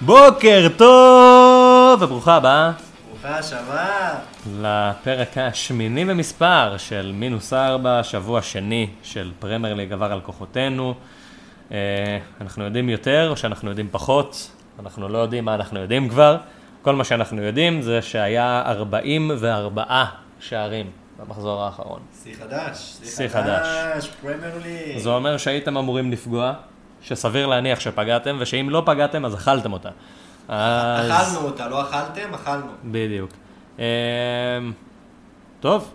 [0.00, 2.72] בוקר טוב וברוכה הבאה
[3.08, 4.14] ברוכה השבה.
[4.60, 10.94] לפרק השמיני במספר של מינוס ארבע, שבוע שני של פרמייר ליג עבר על כוחותינו.
[11.72, 16.36] אה, אנחנו יודעים יותר או שאנחנו יודעים פחות, אנחנו לא יודעים מה אנחנו יודעים כבר.
[16.82, 20.04] כל מה שאנחנו יודעים זה שהיה 44
[20.40, 20.86] שערים
[21.18, 22.00] במחזור האחרון.
[22.22, 22.96] שיא חדש.
[23.04, 24.08] שיא חדש.
[24.22, 24.98] פרמייר ליג.
[24.98, 26.52] זה אומר שהייתם אמורים לפגוע,
[27.06, 29.88] שסביר להניח שפגעתם, ושאם לא פגעתם אז אכלתם אותה.
[30.48, 32.66] אז- אכלנו אותה, לא אכלתם, אכלנו.
[32.84, 33.30] בדיוק.
[33.78, 33.84] אמ,
[35.60, 35.92] טוב,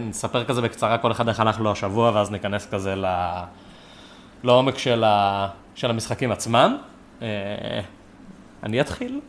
[0.00, 3.04] נספר כזה בקצרה כל אחד איך הלך לו השבוע, ואז ניכנס כזה ל...
[4.44, 5.48] לעומק של, ה...
[5.74, 6.76] של המשחקים עצמם.
[7.22, 7.26] אה,
[8.62, 9.20] אני אתחיל?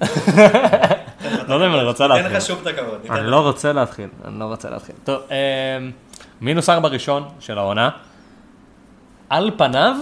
[1.47, 2.37] לא יודע אם אני רוצה תן להתחיל.
[2.37, 2.99] לך שוב את הכבוד.
[3.09, 3.27] אני.
[3.27, 4.95] לא רוצה להתחיל, אני לא רוצה להתחיל.
[5.03, 5.91] טוב, אמ,
[6.41, 7.89] מינוס ארבע ראשון של העונה.
[9.29, 9.95] על פניו,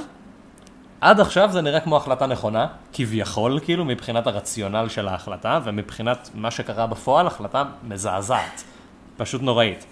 [1.01, 6.51] עד עכשיו זה נראה כמו החלטה נכונה, כביכול, כאילו, מבחינת הרציונל של ההחלטה, ומבחינת מה
[6.51, 8.63] שקרה בפועל, החלטה מזעזעת.
[9.17, 9.85] פשוט נוראית.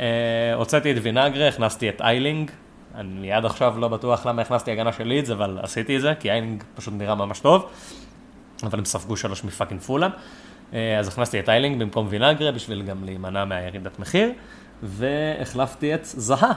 [0.00, 0.06] אה,
[0.54, 2.50] הוצאתי את וינאגרה, הכנסתי את איילינג.
[2.94, 6.30] אני עד עכשיו לא בטוח למה הכנסתי הגנה של לידס, אבל עשיתי את זה, כי
[6.30, 7.66] איילינג פשוט נראה ממש טוב.
[8.62, 10.08] אבל הם ספגו שלוש מפאקינג פולה.
[10.74, 14.32] אה, אז הכנסתי את איילינג במקום וינאגרה, בשביל גם להימנע מהירידת מחיר,
[14.82, 16.52] והחלפתי את זהה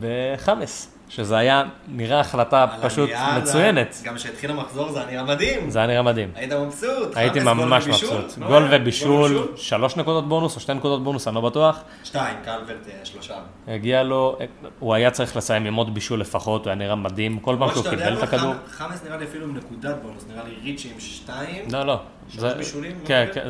[0.00, 4.00] בחמאס, שזה היה נראה החלטה פשוט מצוינת.
[4.04, 5.70] גם כשהתחיל המחזור זה היה נראה מדהים.
[5.70, 6.28] זה היה נראה מדהים.
[6.34, 7.16] היית מבסוט.
[7.16, 7.86] הייתי ממש?
[7.86, 8.38] מבסוט.
[8.38, 8.80] לא גול היה?
[8.80, 11.78] ובישול, שלוש נקודות בונוס או שתי נקודות בונוס, אני לא בטוח.
[12.04, 13.34] שתיים, קלברט אה, שלושה.
[13.68, 14.36] הגיע לו,
[14.78, 17.84] הוא היה צריך לסיים עם עוד בישול לפחות, הוא היה נראה מדהים, כל פעם שהוא
[17.90, 18.52] קיבל את הכדור.
[18.52, 21.64] חמ- חמאס נראה לי אפילו עם נקודת בונוס, נראה לי ריצ'י עם שתיים.
[21.72, 22.00] לא, לא.
[22.28, 22.98] שלוש בישולים?
[23.02, 23.26] לא כן?
[23.34, 23.48] כן,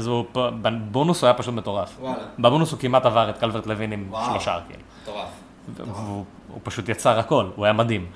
[0.62, 1.96] בבונוס הוא היה פשוט מטורף.
[2.00, 2.16] וואלה.
[2.38, 4.12] בבונוס הוא כמעט עבר את קלברט לוין עם.
[4.32, 4.82] שלושה, כאילו.
[5.02, 5.28] מטורף.
[5.86, 6.24] הוא
[6.62, 8.06] פשוט יצר הכל, הוא היה מדהים.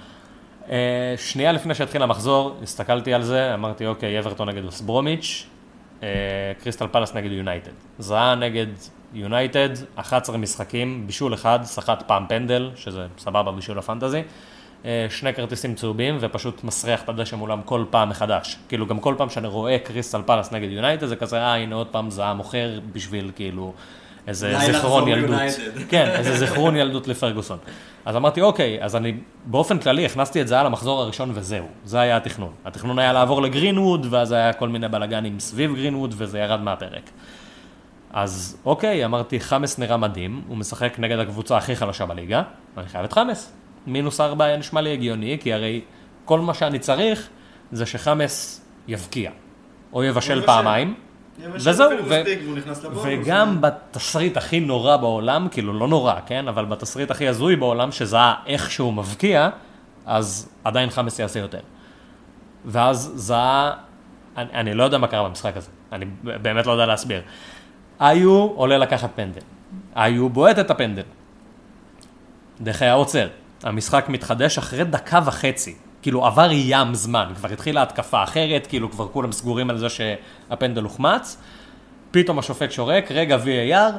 [0.71, 5.47] אה, שנייה לפני שהתחיל המחזור, הסתכלתי על זה, אמרתי, אוקיי, אברטון נגד ווסט ברומיץ',
[6.03, 6.09] אה,
[6.63, 7.71] קריסטל פלאס נגד יונייטד.
[7.99, 8.67] זאהה נגד
[9.15, 14.23] יונייטד, 11 משחקים, בישול אחד, סחט פעם פנדל, שזה סבבה בישול ה fantasy.
[14.85, 18.57] אה, שני כרטיסים צהובים ופשוט מסריח את הדשא מולם כל פעם מחדש.
[18.69, 21.87] כאילו גם כל פעם שאני רואה קריסטל פלאס נגד יונייטד זה כזה, אה הנה עוד
[21.87, 23.73] פעם זאהה מוכר בשביל כאילו
[24.27, 25.41] איזה זיכרון ילדות.
[25.89, 27.59] כן, איזה זיכרון ילדות לפרגוסון.
[28.05, 29.15] אז אמרתי, אוקיי, אז אני
[29.45, 32.53] באופן כללי הכנסתי את זה על המחזור הראשון וזהו, זה היה התכנון.
[32.65, 37.11] התכנון היה לעבור לגרינווד, ואז היה כל מיני בלאגנים סביב גרינווד, וזה ירד מהפרק.
[38.13, 42.43] אז אוקיי, אמרתי, חמאס נראה מדהים, הוא משחק נגד הקבוצה הכי חלשה בליגה,
[42.77, 43.53] אני חייב את חמאס.
[43.87, 45.81] מינוס ארבע היה נשמע לי הגיוני, כי הרי
[46.25, 47.29] כל מה שאני צריך
[47.73, 49.31] זה שחמאס יבקיע,
[49.93, 50.47] או יבשל.
[50.47, 50.95] פעמיים,
[51.55, 52.23] וזהו, ו-.
[53.05, 56.49] וגם בתסריט הכי נורא בעולם, כאילו לא נורא, כן?
[56.49, 59.49] אבל בתסריט הכי הזוי בעולם, שזה היה איכשהו מבקיע,
[60.07, 61.61] אז עדיין חמאס יעשה יותר.
[62.65, 63.73] ואז זה היה,
[64.37, 67.23] אני, אני לא יודע מה קרה במשחק הזה, אני באמת לא יודע להסביר.
[68.01, 69.41] איו עולה לקחת פנדל,
[69.97, 71.03] איו בועט את הפנדל.
[72.61, 73.29] דחיה עוצר,
[73.63, 75.75] המשחק מתחדש אחרי דקה וחצי.
[76.07, 80.83] כאילו עבר ים זמן, כבר התחילה התקפה אחרת, כאילו כבר כולם סגורים על זה שהפנדל
[80.83, 81.39] הוחמץ.
[82.11, 83.93] פתאום השופט שורק, רגע VAR,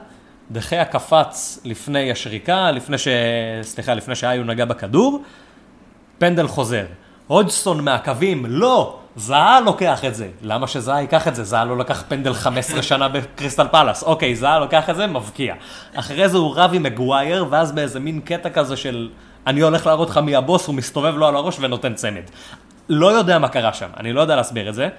[0.51, 3.07] דחיה קפץ לפני השריקה, לפני ש...
[3.61, 5.23] סליחה, לפני שאיו נגע בכדור,
[6.17, 6.85] פנדל חוזר.
[7.27, 10.27] הודסון מהקווים, לא, זהה לוקח את זה.
[10.41, 11.43] למה שזהה ייקח את זה?
[11.43, 14.03] זהה לא לקח פנדל 15 שנה בקריסטל פלאס.
[14.03, 15.55] אוקיי, זהה לוקח את זה, מבקיע.
[15.95, 19.09] אחרי זה הוא רב עם מגווייר, ואז באיזה מין קטע כזה של
[19.47, 22.23] אני הולך להראות לך מי הבוס, הוא מסתובב לו על הראש ונותן צמד.
[22.89, 24.89] לא יודע מה קרה שם, אני לא יודע להסביר את זה.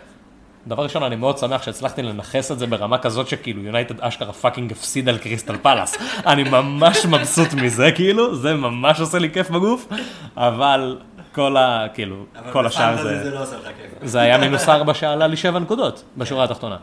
[0.66, 4.72] דבר ראשון, אני מאוד שמח שהצלחתי לנחס את זה ברמה כזאת שכאילו יונייטד אשכרה fucking
[4.72, 5.96] הפסיד על קריסטל פלאס.
[6.32, 9.88] אני ממש מבסוט מזה, כאילו, זה ממש עושה לי כיף בגוף,
[10.36, 10.98] אבל
[11.32, 11.86] כל ה...
[11.94, 13.24] כאילו, אבל כל השאר זה...
[13.24, 14.08] זה לא עושה לך כיף.
[14.08, 16.76] זה היה מינוס ארבע שעלה לי שבע נקודות בשורה התחתונה.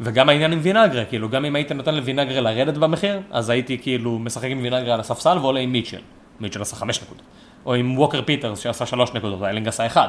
[0.00, 4.18] וגם העניין עם וינגרה, כאילו, גם אם היית נותן לוינגרה לרדת במחיר, אז הייתי כאילו
[4.18, 6.00] משחק עם וינגרה על הספסל ועולה עם מיטשל.
[6.40, 7.22] מיטשל עשה חמש נקודות.
[7.66, 10.08] או עם ווקר פיטרס שעשה שלוש נקודות, האלינג עשה אחד.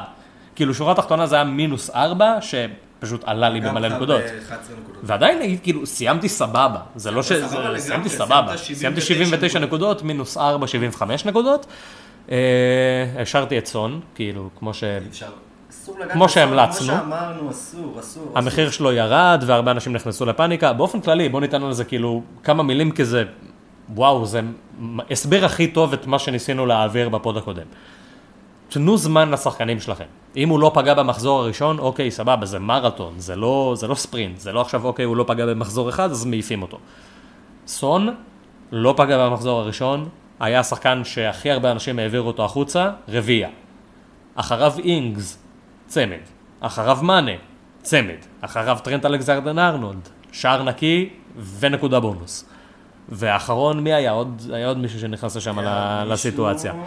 [0.54, 4.20] כאילו, שורה תחתונה זה היה מינוס ארבע, שפשוט עלה לי במלא נקודות.
[4.20, 4.52] ב-11
[4.82, 5.02] נקודות.
[5.02, 6.80] ועדיין נגיד, כאילו, סיימתי סבבה.
[6.96, 7.26] זה לא ש...
[7.26, 8.56] סיימתי סיימת סבבה.
[8.56, 11.66] 79 סיימתי 79 נקודות, מינוס 4, 75 נקודות.
[12.30, 12.36] אה,
[13.18, 14.84] השארתי את סון, כאילו, כמו ש...
[16.12, 16.86] כמו שהמלצנו.
[16.86, 18.32] כמו שאמרנו, אסור, אסור.
[18.34, 20.72] המחיר שלו ירד, והרבה אנשים נכנסו לפאניקה.
[20.72, 23.24] באופן כללי, בוא ניתן על זה כאילו כמה מילים כזה,
[23.94, 24.40] וואו, זה
[25.10, 27.66] הסבר הכי טוב את מה שניסינו להעביר בפוד הקודם.
[28.68, 30.04] תנו זמן לשחקנים שלכם.
[30.36, 34.38] אם הוא לא פגע במחזור הראשון, אוקיי, סבבה, זה מרתון, זה לא, זה לא ספרינט,
[34.38, 36.78] זה לא עכשיו, אוקיי, הוא לא פגע במחזור אחד, אז מעיפים אותו.
[37.66, 38.14] סון
[38.72, 40.08] לא פגע במחזור הראשון,
[40.40, 43.48] היה השחקן שהכי הרבה אנשים העבירו אותו החוצה, רביעייה.
[44.34, 45.38] אחריו אינגס,
[45.86, 46.24] צמד.
[46.60, 47.32] אחריו מאנה,
[47.82, 48.18] צמד.
[48.40, 51.08] אחריו טרנט אלכסנדר ארנולד, שער נקי
[51.58, 52.48] ונקודה בונוס.
[53.08, 54.10] והאחרון, מי היה?
[54.10, 56.72] עוד, היה עוד מישהו שנכנס לשם מישהו, לסיטואציה.
[56.72, 56.78] אה,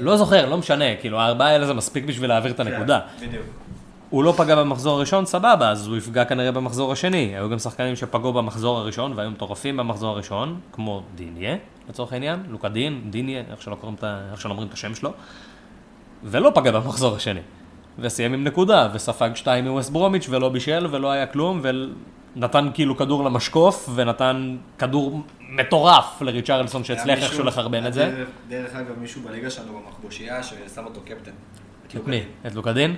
[0.00, 3.00] לא זוכר, לא משנה, כאילו הארבעה האלה זה מספיק בשביל להעביר את הנקודה.
[3.20, 3.44] כן, בדיוק.
[4.10, 7.36] הוא לא פגע במחזור הראשון, סבבה, אז הוא יפגע כנראה במחזור השני.
[7.36, 11.56] היו גם שחקנים שפגעו במחזור הראשון והיו מטורפים במחזור הראשון, כמו דיניה,
[11.88, 14.20] לצורך העניין, לוקה דין, דיניה, איך שלא קוראים את ה...
[14.32, 15.12] איך שלא אומרים את השם שלו,
[16.24, 17.40] ולא פגע במחזור השני.
[17.98, 21.60] וסיים עם נקודה, וספג שתיים מווסט ברומיץ' ולא בישל ולא היה כלום,
[22.36, 25.20] ונתן כאילו כדור למשקוף, ונתן כדור
[25.50, 28.24] מטורף לריצ'רלסון שהצליח איכשהו לחרבן את זה.
[28.48, 31.30] דרך- אגב, מישהו בליגה שלנו במחבושייה ששם אותו קפטן.
[31.96, 32.22] את מי?
[32.46, 32.94] את לוקדין?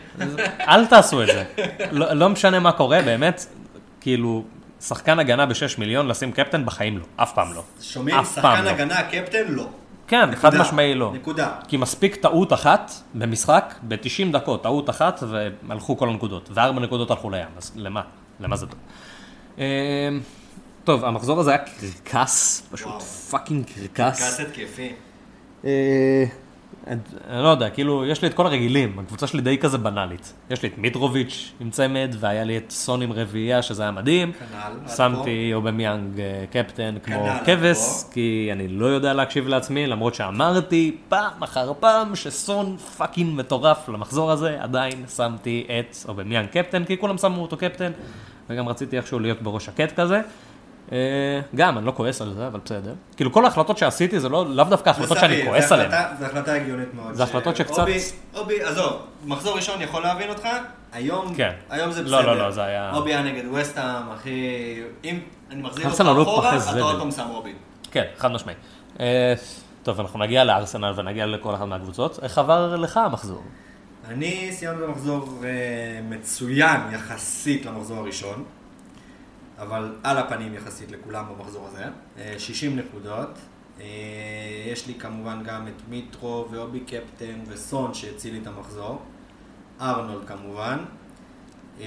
[0.60, 1.44] אל תעשו את זה.
[1.92, 3.46] לא, לא משנה מה קורה, באמת,
[4.00, 4.44] כאילו,
[4.80, 7.62] שחקן הגנה ב-6 מיליון לשים קפטן בחיים לא, אף פעם לא.
[7.80, 8.70] שומעים, שחקן לא.
[8.70, 9.68] הגנה, קפטן, לא.
[10.08, 10.36] כן, נקודה.
[10.50, 11.12] חד משמעי לא.
[11.14, 11.50] נקודה.
[11.68, 16.48] כי מספיק טעות אחת במשחק, ב-90 דקות, טעות אחת, והלכו כל הנקודות.
[16.54, 18.00] וארבע נקודות הלכו לים, אז למה?
[18.40, 18.78] למה זה טוב?
[19.58, 20.08] אה,
[20.84, 21.58] טוב, המחזור הזה היה
[22.04, 23.00] קרקס, פשוט וואו.
[23.00, 24.20] פאקינג קרקס.
[24.20, 24.92] כעס התקפי.
[26.86, 26.92] אה,
[27.30, 30.34] אני לא יודע, כאילו, יש לי את כל הרגילים, הקבוצה שלי די כזה בנאלית.
[30.50, 34.32] יש לי את מיטרוביץ' עם צמד, והיה לי את סון עם רביעייה, שזה היה מדהים.
[34.32, 37.78] כנ"ל, שמתי אובמיאנג אה, קפטן כמו כנ"ל, עד כבש.
[38.12, 44.30] כי אני לא יודע להקשיב לעצמי, למרות שאמרתי פעם אחר פעם שסון fucking מטורף למחזור
[44.30, 47.92] הזה, עדיין שמתי את אובמיאנג קפטן, כי כולם שמו אותו קפטן,
[48.50, 50.20] וגם רציתי איכשהו להיות בראש שקט כזה.
[50.92, 50.96] אה,
[51.54, 52.94] גם, אני לא כועס על זה, אבל בסדר.
[53.16, 55.90] כאילו, כל ההחלטות שעשיתי זה לא, לאו דווקא החלטות שאני כועס עליהן.
[56.18, 57.14] זה החלטה הגיונית מאוד.
[57.14, 57.98] זה החלטות שקצת- אובי,
[58.34, 58.92] אובי, עזוב,
[59.26, 60.48] מחזור ראשון יכול להבין אותך,
[60.92, 61.50] היום, כן.
[61.70, 62.26] זה לא, בסדר.
[62.34, 64.30] לא, לא, זה היה- אובי היה נגד וסטהאם, אחי,
[65.04, 65.18] אם
[65.50, 66.80] אני מחזיר אותך לא אחורה, אתה.
[66.80, 67.52] עוד פעם שם רובי.
[67.90, 68.54] כן, חד משמעי.
[69.00, 69.34] אה,
[69.82, 72.18] טוב, אנחנו נגיע לארסנל ונגיע לכל אחת מהקבוצות.
[72.22, 73.42] איך עבר לך המחזור?
[74.08, 75.48] אני סיימתי במחזור אה,
[76.08, 78.44] מצוין יחסית למחזור הראשון,
[79.60, 81.84] אבל על הפנים יחסית לכולם במחזור הזה.
[82.18, 83.38] אה, 60 נקודות.
[83.80, 83.86] אה,
[84.72, 89.02] יש לי כמובן גם את מיטרו ואובי קפטן וסון שהציל לי את המחזור.
[89.80, 90.78] ארנולד כמובן.
[91.80, 91.86] אה,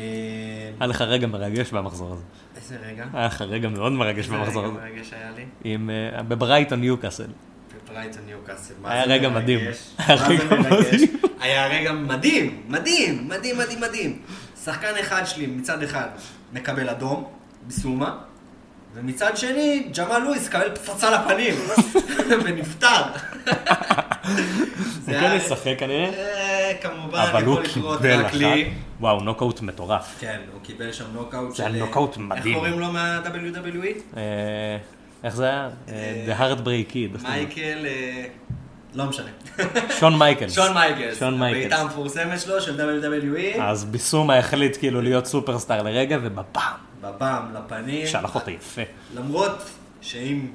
[0.80, 2.24] היה לך רגע מרגש במחזור הזה.
[2.56, 3.06] איזה רגע?
[3.14, 4.81] היה לך רגע מאוד מרגש איזה במחזור רגע הזה.
[4.81, 5.46] מרגש היה לי?
[5.64, 7.28] עם, אה, בברייטון ניוקאסל.
[7.86, 8.74] בברייטון ניוקאסל.
[8.81, 9.30] מה היה רגע?
[9.40, 9.60] מדהים.
[9.98, 10.56] היה רגע?
[10.60, 11.18] מדהים.
[11.40, 14.22] היה רגע מדהים, מדהים, מדהים, מדהים, מדהים.
[14.64, 16.08] שחקן אחד שלי מצד אחד
[16.54, 17.24] מקבל אדום,
[17.68, 18.18] בסומה,
[18.95, 21.54] ומצד שני, ג'מאל לואיס קבל פצצה לפנים,
[22.45, 23.01] ונפטר.
[25.06, 28.33] הוא כן ישחק כנראה, אה, כמובן, אבל הוא קיבל אחת.
[29.00, 30.15] וואו, נוקאוט מטורף.
[30.19, 32.45] כן, הוא קיבל שם נוקאוט זה היה של- נוקאוט מדהים.
[32.48, 34.18] איך קוראים לו מה-WWE?
[34.18, 34.21] אה,
[35.24, 35.69] איך זה היה?
[35.89, 37.24] אה, The Heartbreak Kid.
[37.27, 37.86] מייקל...
[37.86, 38.25] אה,
[38.95, 39.30] לא משנה.
[40.00, 40.54] שון מייקלס.
[40.56, 41.19] שון מייקלס.
[41.19, 41.59] שון מייקלס.
[41.62, 43.62] בעיטה המפורסמת שלו של WWE.
[43.62, 46.74] אז ביסומה החליט כאילו להיות סופרסטאר לרגע, ובפעם
[47.04, 48.08] בבם, לפנים.
[48.08, 48.82] שלח אותו יפה.
[49.16, 49.70] למרות
[50.02, 50.48] שאם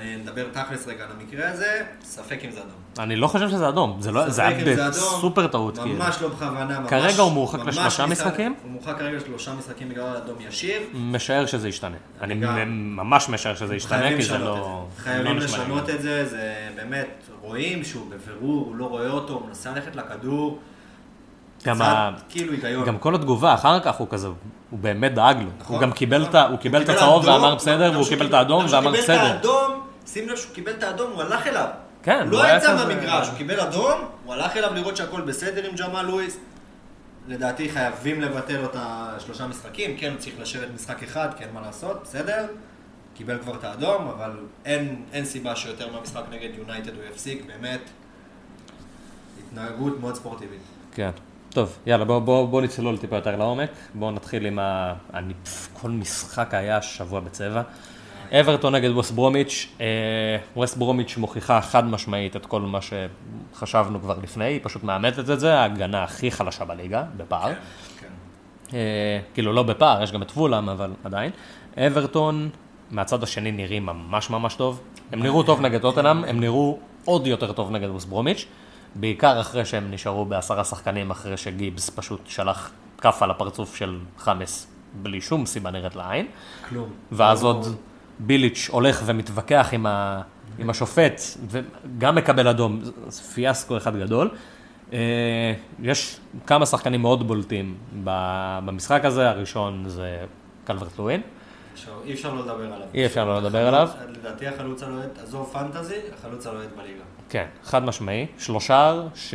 [0.00, 1.66] אה, נדבר תכלס רגע על המקרה הזה,
[2.04, 2.72] ספק אם זה אדום.
[2.98, 5.78] אני לא חושב שזה אדום, זה לא- זה היה בסופר טעות.
[5.78, 5.94] כאילו.
[5.94, 6.80] ממש לא בכוונה.
[6.80, 8.54] ממש- כרגע הוא מורחק לשלושה משחקים?
[8.62, 10.80] הוא מורחק כרגע לשלושה משחקים בגלל אדום ישיר.
[10.94, 11.96] משער שזה ישתנה.
[12.20, 12.34] אני.
[12.64, 14.86] ממש משער שזה ישתנה, חייבים כי זה לא...
[14.98, 15.44] חייבים לא לי.
[15.44, 17.08] לשנות את זה, זה באמת,
[17.40, 20.58] רואים שהוא בבירור, הוא לא רואה אותו, הוא מנסה ללכת לכדור.
[21.64, 22.84] גם ה- כאילו היגיון.
[22.86, 24.26] גם כל התגובה אחר כך הוא כזה,
[24.70, 25.50] הוא באמת דאג לו.
[25.60, 26.40] נכון, הוא גם קיבל את נכון.
[26.40, 29.20] ה- הוא קיבל את הצהוב ואמר בסדר, והוא קיבל את האדום ואמר קיבל את בסדר.
[29.20, 31.66] האדום, שים לב שהוא קיבל את האדום, הוא הלך אליו.
[32.02, 33.92] כן, הוא הוא לא יצא מהמגרש, הוא קיבל אדום,
[34.24, 36.38] הוא הלך אליו לראות שהכל בסדר עם ג'מאל לואיס.
[37.28, 42.46] לדעתי חייבים לבטל את השלושה משחקים, כן, צריך לשבת משחק אחד, כן, מה לעשות, בסדר.
[43.14, 44.30] קיבל כבר את האדום, אבל
[44.64, 47.80] אין, אין סיבה שיותר מהמשחק נגד יונייטד הוא יפסיק, באמת.
[49.48, 50.60] התנהגות מאוד ספורטיבית.
[50.94, 51.10] כן.
[51.58, 53.70] טוב, יאללה, בואו בוא, בוא נצלול טיפה יותר לעומק.
[53.94, 54.94] בואו נתחיל עם ה...
[55.14, 55.34] אני,
[55.72, 57.62] כל משחק היה שבוע בצבע.
[58.32, 59.86] אברטון נגד ווסט ברומיץ', אה,
[60.56, 65.40] ווסט ברומיץ' מוכיחה חד משמעית את כל מה שחשבנו כבר לפני, היא פשוט מאמתת את
[65.40, 67.52] זה, ההגנה הכי חלשה בליגה, בפער.
[68.00, 68.06] כן.
[68.74, 71.30] אה, כאילו לא בפער, יש גם את פולאם, אבל עדיין.
[71.78, 72.50] אברטון,
[72.90, 74.80] מהצד השני נראים ממש ממש טוב.
[75.12, 78.46] הם נראו טוב נגד טוטנאם, הם נראו עוד יותר טוב נגד ווסט ברומיץ',
[78.94, 84.66] בעיקר אחרי שהם נשארו בעשרה שחקנים, אחרי שגיבס פשוט שלח כף על הפרצוף של חמאס,
[85.02, 86.26] בלי שום סיבה נראית לעין.
[86.68, 86.88] כלום.
[87.12, 87.76] ואז עוד
[88.18, 90.22] ביליץ' הולך ומתווכח עם, ה,
[90.58, 94.30] עם השופט, וגם מקבל אדום, זה פיאסקו אחד גדול.
[94.92, 100.24] אה, יש כמה שחקנים מאוד בולטים במשחק הזה, הראשון זה
[100.64, 101.20] קלברט לואין.
[102.04, 102.86] אי אפשר לא לדבר עליו.
[102.94, 103.88] אי אפשר לא לדבר עליו.
[104.08, 107.02] לדעתי החלוץ הלוהט, עזוב פנטזי, החלוץ הלוהט בליגה.
[107.28, 108.26] כן, חד משמעי.
[108.38, 109.34] שלושר ש...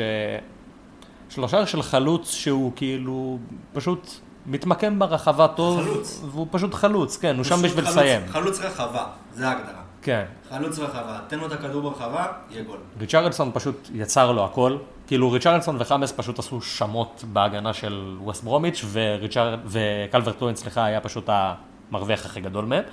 [1.29, 3.37] שלושר של חלוץ שהוא כאילו
[3.73, 4.09] פשוט
[4.45, 6.21] מתמקם ברחבה טוב, חלוץ.
[6.31, 8.21] והוא פשוט חלוץ, כן, הוא שם בשביל לסיים.
[8.27, 9.81] חלוץ רחבה, זה ההגדרה.
[10.01, 10.25] כן.
[10.49, 12.77] חלוץ רחבה, תן לו את הכדור ברחבה, יהיה גול.
[12.99, 14.77] ריצ'רלסון פשוט יצר לו הכל.
[15.07, 19.55] כאילו ריצ'רלסון וחמאס פשוט עשו שמות בהגנה של ווסט ברומיץ' וריצ'ר...
[19.65, 21.29] וקלברט לוין, סליחה, היה פשוט
[21.89, 22.83] המרוויח הכי גדול מהם.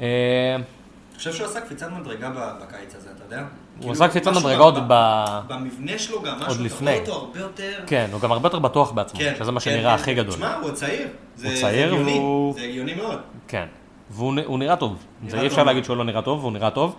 [0.00, 2.30] אה, אני חושב שהוא עשה קפיצת מדרגה
[2.62, 3.44] בקיץ הזה, אתה יודע?
[3.80, 6.74] כאילו, עשה קפיצת מדרגה ב- עוד ב- במבנה שלו גם, משהו, אתה.
[6.84, 7.72] רואה אותו הרבה יותר...
[7.86, 10.02] כן, הוא גם הרבה יותר בטוח בעצמו, כן, שזה מה כן, שנראה כן.
[10.02, 10.34] הכי גדול.
[10.34, 11.08] תשמע, הוא צעיר.
[11.44, 13.18] הוא צעיר והוא- זה הגיוני מאוד.
[13.48, 13.66] כן.
[14.10, 14.96] והוא הוא נראה טוב.
[15.28, 15.64] זה אי אפשר.
[15.64, 16.94] להגיד שהוא לא נראה טוב, והוא נראה טוב.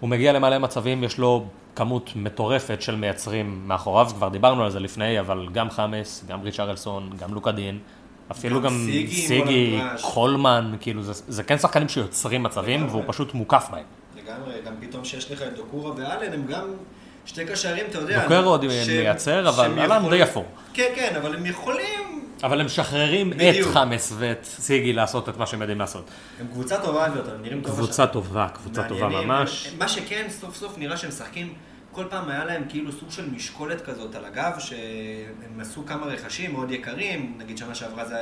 [0.00, 1.44] הוא מגיע למלא מצבים, יש לו
[1.76, 7.10] כמות מטורפת של מייצרים מאחוריו, כבר דיברנו על זה לפני, אבל גם חמאס, גם ריצ'רלסון,
[7.18, 7.78] גם לוקה דין,
[8.30, 9.80] אפילו גם סיגי.
[10.00, 12.86] קולמן, כאילו זה, זה כן שחקנים שיוצרים מצבים.
[12.88, 13.82] והוא פשוט מוקף בהם.
[14.16, 16.64] לגמרי, גם פתאום שיש לך את דוקורה ואלן, הם גם
[17.26, 18.28] שתי קשרים, אתה יודע.
[18.28, 20.46] דוקרו עוד מייצר, אבל אלן די אפור.
[20.74, 22.24] כן, כן, אבל הם יכולים...
[22.42, 23.64] אבל הם משחררים את.
[23.72, 26.10] חמאס ואת סיגי לעשות את מה שהם יודעים לעשות.
[26.40, 27.76] הם קבוצה טובה יותר, הם נראים טוב.
[27.76, 28.06] קבוצה.
[28.06, 29.08] טובה, קבוצה טובה.
[29.08, 29.68] ממש.
[29.78, 31.54] מה שכן, סוף סוף נראה שהם משחקים,
[31.94, 36.52] כל פעם היה להם כאילו סוג של משקולת כזאת על הגב, שהם עשו כמה רכשים
[36.52, 38.16] מאוד יקרים, נגיד שנה שעברה זה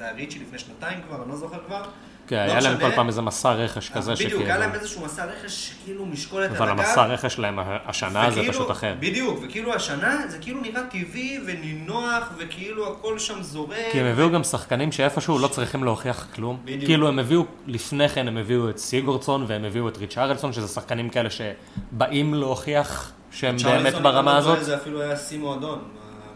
[0.00, 1.90] היה- ריצ'י לפני שנתיים כבר, אני לא זוכר כבר.
[2.28, 2.80] כן, לא היה להם.
[2.80, 4.46] כל פעם איזה מסע רכש כזה בדיוק, שכאילו...
[4.46, 6.80] היה להם איזשהו מסע רכש, כאילו משקולת על אבל הגב.
[6.80, 8.94] המסע רכש שלהם השנה זה פשוט אחר.
[9.00, 13.72] בדיוק, וכאילו השנה זה כאילו נראה טבעי ונינוח, וכאילו הכל שם זורם.
[13.92, 16.58] כי הם הביאו גם שחקנים שאיפשהו לא צריכים להוכיח כלום.
[16.64, 16.84] בדיוק.
[16.84, 21.08] כאילו הם הביאו, לפני כן הם הביאו את סיגורדסון והם הביאו את ריצ'רלסון, שזה שחקנים
[21.10, 24.68] כאלה שבאים להוכיח שהם באמת ברמה לא הזאת.
[24.68, 25.78] אפילו היה שיא מועדון.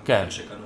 [0.04, 0.26] כן.
[0.30, 0.61] שקנו.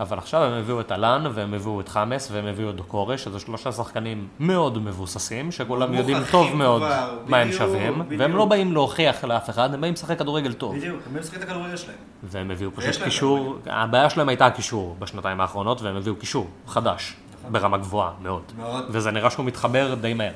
[0.00, 3.38] אבל עכשיו הם הביאו את אלן, והם הביאו את חמאס, והם הביאו את דוקורי, שזה
[3.40, 8.20] שלושה שחקנים מאוד מבוססים, שכולם יודעים טוב מאוד כבר, מה הם בדיוק, שווים, בדיוק.
[8.20, 10.76] והם לא באים להוכיח לאף אחד, הם באים לשחק כדורגל טוב.
[10.76, 11.96] בדיוק, הם משחקים את הכדורגל שלהם.
[12.22, 17.14] והם הביאו פשוט קישור, הבעיה שלהם הייתה הקישור בשנתיים האחרונות, והם הביאו קישור חדש,
[17.50, 18.42] ברמה גבוהה מאוד.
[18.56, 18.84] מאוד.
[18.88, 20.32] וזה נראה שהוא מתחבר די מהר.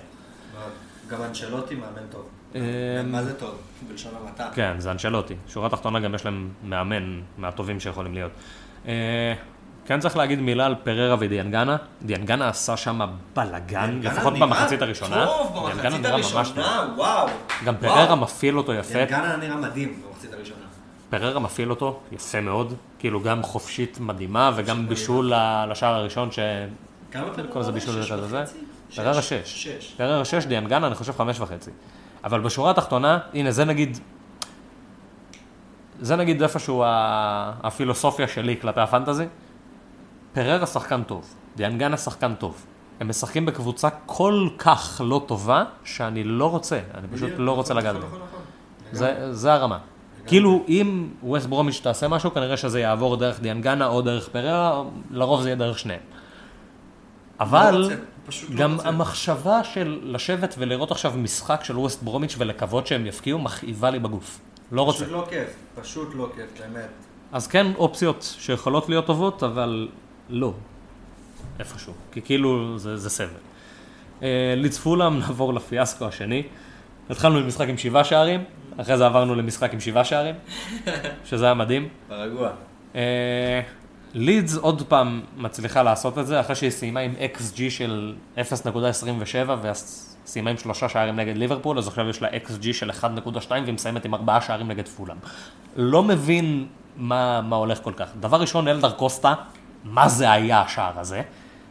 [1.09, 2.29] גם אנשלוטי מאמן טוב.
[2.55, 2.61] אמ,
[3.07, 3.55] מה זה טוב?
[3.89, 4.49] בלשון המעטה.
[4.55, 5.35] כן, זה אנשלוטי.
[5.49, 8.33] שורה תחתונה גם יש להם מאמן מהטובים שיכולים להיות.
[8.87, 9.35] אה,
[9.87, 11.77] כן צריך להגיד מילה על פררה ודיאנגנה.
[12.03, 13.01] דיאנגנה עשה שם
[13.37, 15.27] בלאגן, לפחות במחצית הראשונה.
[15.27, 16.37] טוב, דיאנגנה במחצית נראה ממש טוב.
[16.37, 17.29] הראשונה, וואו.
[17.65, 17.77] גם.
[17.77, 18.93] פררה מפעיל אותו יפה.
[18.93, 20.59] דיאנגנה נראה מדהים במחצית הראשונה.
[21.11, 22.75] פררה מפעיל אותו יפה מאוד.
[22.99, 24.89] כאילו גם חופשית מדהימה וגם.
[24.89, 25.33] בישול
[25.71, 26.39] לשער הראשון ש...
[27.11, 27.49] כמה פררה?
[27.49, 28.11] כל זה בישול שש.
[28.11, 28.59] וחצי?
[28.97, 29.33] פררה שש.
[29.33, 29.65] שש.
[29.65, 29.95] שש.
[29.97, 31.71] פררה שש, דיאנגנה אני חושב חמש וחצי.
[32.25, 33.99] אבל בשורה התחתונה, הנה זה נגיד,
[36.01, 36.83] זה נגיד איפשהו
[37.63, 39.27] הפילוסופיה שלי כלפי הפנטזי.
[40.33, 42.67] פררה שחקן טוב, דיאנגנה שחקן טוב.
[43.01, 47.91] הם משחקים בקבוצה כל כך לא טובה, שאני לא רוצה, אני פשוט לא רוצה נכון,
[47.91, 48.29] לגעת נכון, בהם.
[48.93, 49.33] נכון.
[49.33, 49.79] זה, הרמה.
[50.27, 55.43] כאילו, אם ווסט ברומיץ' תעשה משהו, כנראה שזה יעבור דרך דיאנגנה או דרך פררה, לרוב
[55.43, 56.01] זה יהיה דרך שניהם.
[57.41, 57.91] אבל
[58.27, 58.77] פשוט לא גם.
[58.85, 64.41] המחשבה של לשבת ולראות עכשיו משחק של ווסט ברומיץ' ולקוות שהם יפקיעו, מכאיבה לי בגוף.
[64.73, 65.05] לא רוצה.
[65.05, 66.89] פשוט לא כיף, פשוט לא כיף, באמת.
[67.33, 69.89] אז כן, אופציות שיכולות להיות טובות, אבל
[70.29, 70.53] לא.
[71.59, 71.93] איפשהו.
[72.13, 73.29] כי כאילו זה, זה סבל.
[74.23, 76.43] אה, לידס פולאם, נעבור לפיאסקו השני.
[77.11, 78.45] התחלנו עם משחק עם שבעה שערים,
[78.77, 80.35] אחרי זה עברנו למשחק עם שבעה שערים,
[81.29, 81.89] שזה היה מדהים.
[82.09, 82.51] ברגוע.
[82.95, 83.61] אה,
[84.15, 88.41] לידס עוד פעם מצליחה לעשות את זה, אחרי שהיא סיימה עם XG של 0.27
[90.29, 93.05] וסיימה עם שלושה שערים נגד ליברפול, אז עכשיו יש לה XG של 1.2
[93.51, 95.17] והיא מסיימת עם ארבעה שערים נגד פולאם.
[95.77, 96.67] לא מבין
[96.97, 98.09] מה, מה הולך כל כך.
[98.21, 99.35] דבר ראשון, אלדר קוסטה,
[99.85, 101.23] מה זה היה השער הזה?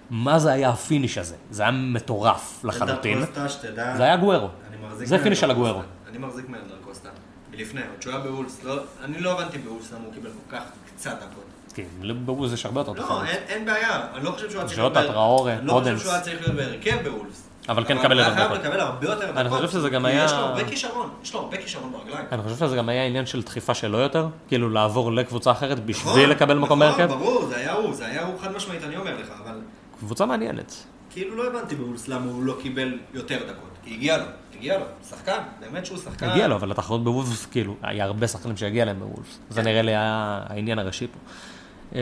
[0.09, 1.35] מה זה היה הפיניש הזה?
[1.51, 3.17] זה היה מטורף לחלוטין.
[3.17, 4.47] אלדר קוסטה, שתדע, זה היה גוארו.
[4.93, 5.53] זה פיניש קוסטה.
[5.53, 5.81] הגוארו.
[6.09, 7.09] אני מחזיק מאלדר קוסטה.
[7.51, 10.63] מלפני, עוד שהוא היה בוולס, לא- אני לא הבנתי בוולס למה הוא קיבל כל כך
[10.95, 11.43] קצת דקות.
[11.73, 11.83] כן,
[12.25, 13.23] בבוז יש הרבה יותר לא, תחרות.
[13.27, 15.85] אין- אין בעיה, אני לא חושב שהוא היה צריך ז'וטה, בהר- טראורה, אני לא חושב
[15.85, 16.01] אודנס.
[16.01, 17.46] שהוא היה צריך להיות בהרכב בוולס.
[17.69, 18.51] אבל כן היה חייב.
[18.51, 19.37] לקבל הרבה יותר דקות.
[19.37, 22.25] אני חושב שזה גם היה- יש לו הרבה כישרון, יש לו הרבה כישרון ברגליים.
[22.31, 25.85] אני חושב שזה גם היה עניין של דחיפה שלו יותר, כאילו לעבור לקבוצה אחרת נכון,
[25.85, 27.13] בשביל לקבל מקום נכון, בהרכב.
[27.13, 29.59] ברור, זה היה הוא, זה היה הוא חד משמעית, אני אומר לך, אבל
[29.99, 30.73] קבוצה מעניינת.
[31.09, 33.69] כאילו לא הבנתי בוולס למה הוא לא קיבל יותר דקות.
[33.83, 34.23] כי הגיע לו,
[34.57, 36.29] הגיע לו, שחקן, באמת שהוא שחקן.
[36.29, 39.39] הגיע לו, אבל התחרות בוולפס, כאילו, היה הרבה שחקנים שהגיע להם בוולפס.
[39.49, 41.97] זה נראה לי העניין הראשי פה.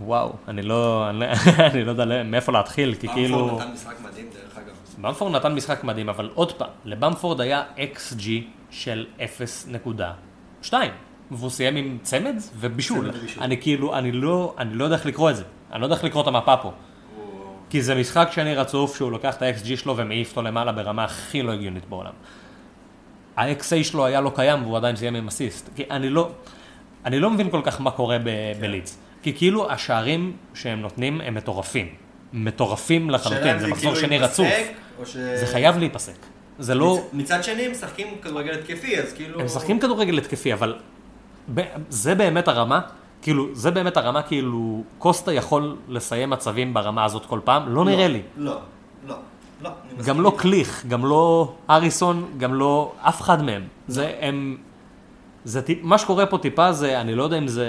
[0.00, 1.26] וואו, אני לא, אני לא-
[1.72, 3.38] אני לא יודע מאיפה להתחיל, כי כאילו...
[3.46, 4.74] במפורד נתן משחק מדהים דרך אגב.
[4.98, 8.22] במפורד נתן משחק מדהים, אבל עוד פעם, לבמפורד היה XG
[8.70, 9.06] של
[10.62, 10.74] 0.2,
[11.30, 13.10] והוא סיים עם צמד ובישול.
[13.10, 13.42] צמד ובישול.
[13.42, 15.42] אני כאילו, אני לא, אני לא יודע איך לקרוא את זה.
[15.72, 16.72] אני לא יודע איך לקרוא את המפה פה.
[17.70, 21.42] כי זה משחק שני רצוף שהוא לוקח את ה-XG שלו ומעיף אותו למעלה ברמה הכי
[21.42, 22.12] לא הגיונית בעולם.
[23.36, 25.70] ה-XA שלו היה לא קיים והוא עדיין סיים עם אסיסט.
[25.76, 26.30] כי אני לא,
[27.04, 28.98] אני לא מבין כל כך מה קורה ב- בלידס.
[29.24, 31.88] כי כאילו השערים שהם נותנים הם מטורפים.
[32.32, 34.46] מטורפים לחלוטין, זה מחזור כאילו שני רצוף.
[35.04, 35.16] ש...
[35.16, 36.14] זה חייב להיפסק.
[36.58, 36.98] זה לא...
[36.98, 39.40] מצ- מצד שני, הם משחקים כדורגל התקפי, אז כאילו...
[39.40, 40.74] הם משחקים כדורגל התקפי, אבל
[41.88, 42.80] זה באמת הרמה,
[43.22, 47.74] כאילו, זה באמת הרמה, כאילו, קוסטה יכול לסיים מצבים ברמה הזאת כל פעם?
[47.74, 48.22] לא נראה לי.
[48.36, 48.58] לא,
[49.08, 49.14] לא,
[49.62, 49.70] לא.
[50.06, 50.34] גם לא.
[50.38, 53.62] קליך, גם לא אריסון, גם לא אף אחד מהם.
[53.88, 54.56] זה הם...
[55.44, 57.66] זה טיפ, מה שקורה פה טיפה זה, אני לא יודע אם זה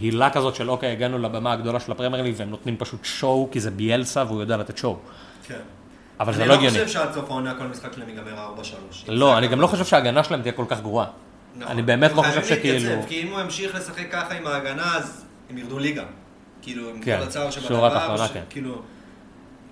[0.00, 3.60] הילה כזאת של אוקיי, הגענו לבמה הגדולה של הפרמייר ליג והם נותנים פשוט שואו, כי
[3.60, 4.96] זה ביאלסה והוא יודע לתת שואו.
[5.46, 5.54] כן.
[6.20, 6.78] אבל זה אני לא לא הגיוני.
[6.78, 8.60] חושב שעד סוף העונה כל משחק שלהם ייגמר 4-3.
[9.08, 11.06] לא, אני גם לא חושב שההגנה שלהם תהיה כל כך גרועה.
[11.56, 11.72] נכון.
[11.72, 12.90] אני באמת לא הם חושב חייבים שכאילו...
[12.90, 16.04] להתייצב, כי אם הוא ימשיך לשחק ככה עם ההגנה, אז הם ירדו ליגה.
[16.62, 18.42] כאילו, עם כן, כל הצער שבדבר, כן.
[18.50, 18.82] כאילו,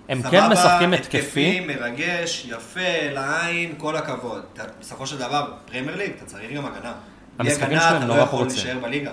[0.09, 4.41] הם סבבה, כן משחקים התקפי, מרגש, יפה, לעין, כל הכבוד.
[4.79, 6.93] בסופו של דבר, פרמייר ליג, אתה צריך גם הגנה.
[7.37, 8.47] בלי הגנה, אתה נורא לא יכול.
[8.47, 9.11] להישאר בליגה.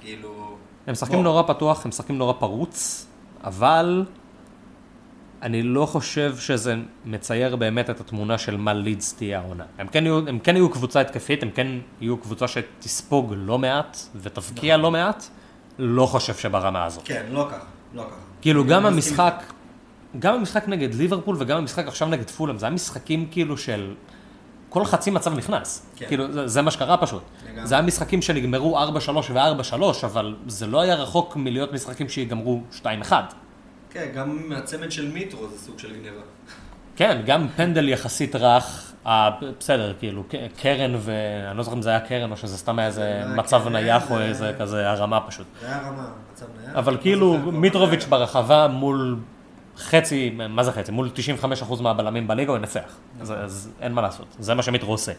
[0.00, 0.56] כאילו...
[0.86, 1.22] הם משחקים.
[1.22, 3.06] נורא פתוח, הם משחקים נורא פרוץ,
[3.44, 4.04] אבל
[5.42, 9.64] אני לא חושב שזה מצייר באמת את התמונה של מה לידס תהיה העונה.
[9.78, 11.66] הם כן, יהיו, הם כן יהיו קבוצה התקפית, הם כן
[12.00, 15.24] יהיו קבוצה שתספוג לא מעט ותבקיע לא מעט,
[15.78, 17.02] לא חושב שברמה הזאת.
[17.04, 18.20] כן, לא ככה, לא ככה.
[18.42, 19.42] כאילו גם המשחק,
[20.18, 23.94] גם המשחק נגד ליברפול וגם המשחק עכשיו נגד פולאם, זה היה משחקים כאילו של...
[24.74, 25.86] כל חצי מצב נכנס.
[25.96, 26.06] כן.
[26.08, 27.22] כאילו, זה, זה מה שקרה פשוט.
[27.48, 27.66] לגמרי.
[27.66, 28.88] זה היה משחקים שנגמרו 4-3
[29.32, 33.12] ו-4-3, אבל זה לא היה רחוק מלהיות משחקים שיגמרו 2-1.
[33.90, 36.20] כן, גם מהצמד של מיטרו זה סוג של גניבה.
[36.96, 40.22] כן, גם פנדל יחסית רך, אה, בסדר, כאילו,
[40.62, 41.12] קרן ו...
[41.50, 44.16] אני לא זוכר אם זה היה קרן או שזה סתם היה איזה מצב נייח או
[44.16, 45.46] זה- איזה כזה הרמה פשוט.
[45.60, 46.76] זה היה רמה, מצב נייח.
[46.76, 49.16] אבל לא כאילו, מיטרוביץ' ברחבה מול
[49.78, 50.92] חצי, מה זה חצי?
[50.92, 51.10] מול
[51.62, 52.96] 95% מהבלמים בליגה הוא ינצח.
[53.20, 55.12] אז, אז אין מה לעשות, זה מה שמיטרו עושה.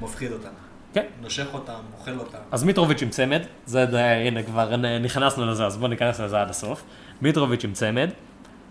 [0.00, 0.48] הוא מפחיד אותם.
[0.94, 1.04] כן.
[1.22, 2.38] נושך אותם, אוכל אותם.
[2.52, 3.86] אז מיטרוביץ' עם צמד, זה,
[4.26, 6.84] הנה כבר נכנסנו לזה, אז בואו ניכנס לזה עד הסוף.
[7.22, 8.10] מיטרוביץ' עם צמד.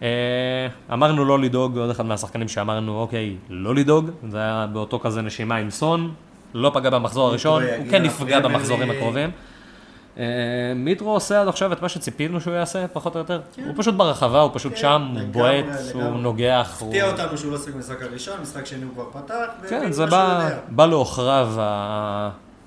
[0.01, 0.07] אה,
[0.93, 5.55] אמרנו לא לדאוג, עוד אחד מהשחקנים שאמרנו, אוקיי, לא לדאוג, זה היה באותו כזה נשימה
[5.55, 6.13] עם סון,
[6.53, 8.91] לא פגע במחזור הראשון, הוא כן נפגע במחזורים.
[8.91, 9.31] הקרובים.
[10.17, 10.23] אה,
[10.75, 13.41] מיטרו עושה עד עכשיו את מה שציפינו שהוא יעשה, פחות או יותר.
[13.65, 16.03] הוא פשוט ברחבה, הוא פשוט כן, שם, הוא בועט, לגמרי.
[16.07, 16.77] הוא נוגח.
[16.79, 19.35] הוא- הפתיע אותנו שהוא לא שיחק במשחק הראשון, משחק שני הוא כבר פתח.
[19.69, 20.05] כן, זה
[20.69, 21.49] בא, לעוכריו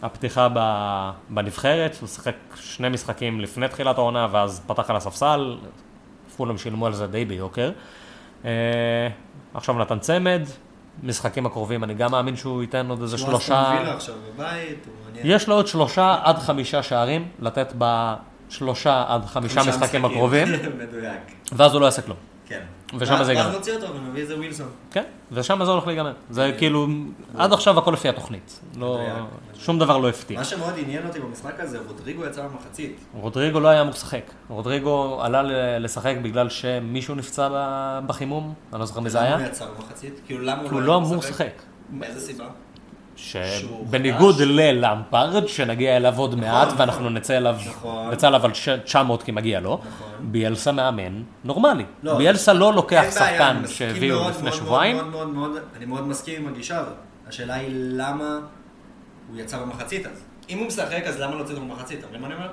[0.02, 5.56] הפתיחה ב- בנבחרת, הוא שיחק שני משחקים לפני תחילת העונה, ואז פתח על הספסל,
[6.36, 7.70] פולאם שילמו על זה די ביוקר.
[8.44, 8.50] אה,
[9.54, 10.42] עכשיו נתן צמד,
[11.02, 13.72] משחקים הקרובים, אני גם מאמין שהוא ייתן עוד איזה שלושה...
[14.34, 14.86] בבית.
[15.24, 20.48] יש לו עוד שלושה עד חמישה שערים, לתת בשלושה עד חמישה משחקים הקרובים,
[20.82, 21.20] מדויק.
[21.52, 22.35] ואז הוא לא יעשה כלום.
[22.48, 22.60] כן.
[22.98, 23.46] ושם זה ייגמר.
[23.46, 24.68] ואז נוציא אותו ונביא איזה ווילסון.
[24.90, 26.12] כן, ושם זה הולך להיגמר.
[26.30, 26.86] זה כאילו,
[27.38, 28.60] עד עכשיו הכל לפי התוכנית.
[28.76, 29.00] לא.
[29.54, 30.38] שום דבר לא הפתיע.
[30.38, 33.00] מה שמאוד עניין אותי במשחק הזה, רודריגו יצא במחצית.
[33.14, 34.30] רודריגו לא היה אמור לשחק.
[34.48, 35.42] רודריגו עלה
[35.78, 37.48] לשחק בגלל שמישהו נפצע
[38.06, 40.20] בחימום, אני לא זוכר מי זה למה היה, הוא יצא במחצית?
[40.26, 41.62] כאילו למה הוא לא לא אמור לשחק.
[41.90, 42.46] מאיזה סיבה?
[43.16, 44.40] שבניגוד.
[44.40, 46.80] ללמפרד, שנגיע אליו עוד מעט, נכון.
[46.80, 48.10] ואנחנו נצא אליו, נכון.
[48.10, 50.06] נצא אליו על ש- 900 כי מגיע לו, נכון.
[50.20, 51.84] ביאלסה מאמן נורמלי.
[52.02, 56.52] לא, ביאלסה לא לוקח שחקן שהביאו לפני שבועיים, מאוד, מאוד, מאוד, אני מאוד מסכים עם
[56.52, 56.94] הגישה הזאת.
[57.28, 58.38] השאלה היא למה
[59.30, 60.24] הוא יצא במחצית אז.
[60.50, 61.98] אם הוא משחק, אז למה לא הוצאת במחצית?
[61.98, 62.48] אתה מבין מה אני אומר?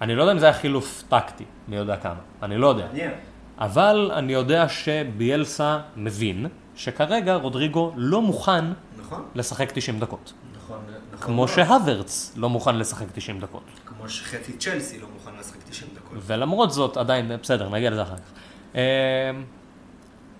[0.00, 2.86] אני לא יודע אם זה היה חילוף טקטי, מי יודע כמה, אני לא יודע.
[2.86, 3.10] מעניין.
[3.58, 8.64] אבל אני יודע שביאלסה מבין שכרגע רודריגו לא מוכן
[9.12, 9.28] נכון?
[9.34, 10.32] לשחק 90 דקות.
[10.56, 10.78] נכון.
[11.12, 11.48] נכון כמו.
[11.48, 13.62] שהוורץ לא מוכן לשחק 90 דקות.
[13.86, 16.18] כמו שחצי צ'לסי לא מוכן לשחק 90 דקות.
[16.26, 18.32] ולמרות זאת, עדיין, בסדר, נגיע לזה אחר כך.
[18.74, 19.30] אה,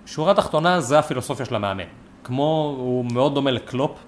[0.07, 1.85] שורה תחתונה, זה הפילוסופיה של המאמן.
[2.25, 4.05] כמו, הוא מאוד דומה לקלופ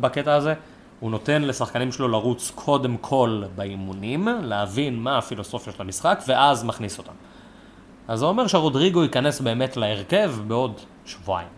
[0.00, 0.54] בקטע הזה.
[1.00, 6.98] הוא נותן לשחקנים שלו לרוץ קודם כל באימונים, להבין מה הפילוסופיה של המשחק, ואז מכניס
[6.98, 7.12] אותם.
[8.08, 11.57] אז זה אומר שרודריגו ייכנס באמת להרכב בעוד שבועיים.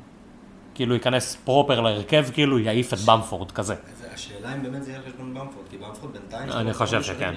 [0.80, 3.74] כאילו ייכנס פרופר להרכב, כאילו יעיף את במפורד כזה.
[4.14, 6.50] השאלה אם באמת זה יהיה על חשבון במפורד, כי במפורד בינתיים...
[6.52, 7.34] אני חושב שכן.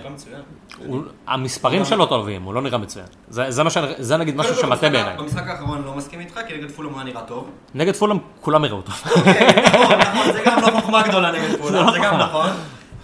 [1.27, 3.05] המספרים שלו טובים, הוא לא נראה מצוין.
[3.27, 5.17] זה, נגיד משהו שמטה בעיניי.
[5.17, 7.49] במשחק האחרון אני לא מסכים איתך, כי נגד פולאם היה נראה טוב.
[7.75, 8.95] נגד פולאם כולם יראו טוב.
[9.05, 12.17] נכון, נכון, זה גם לא חוכמה גדולה נגד פולאם, לא זה גם.
[12.17, 12.49] נכון.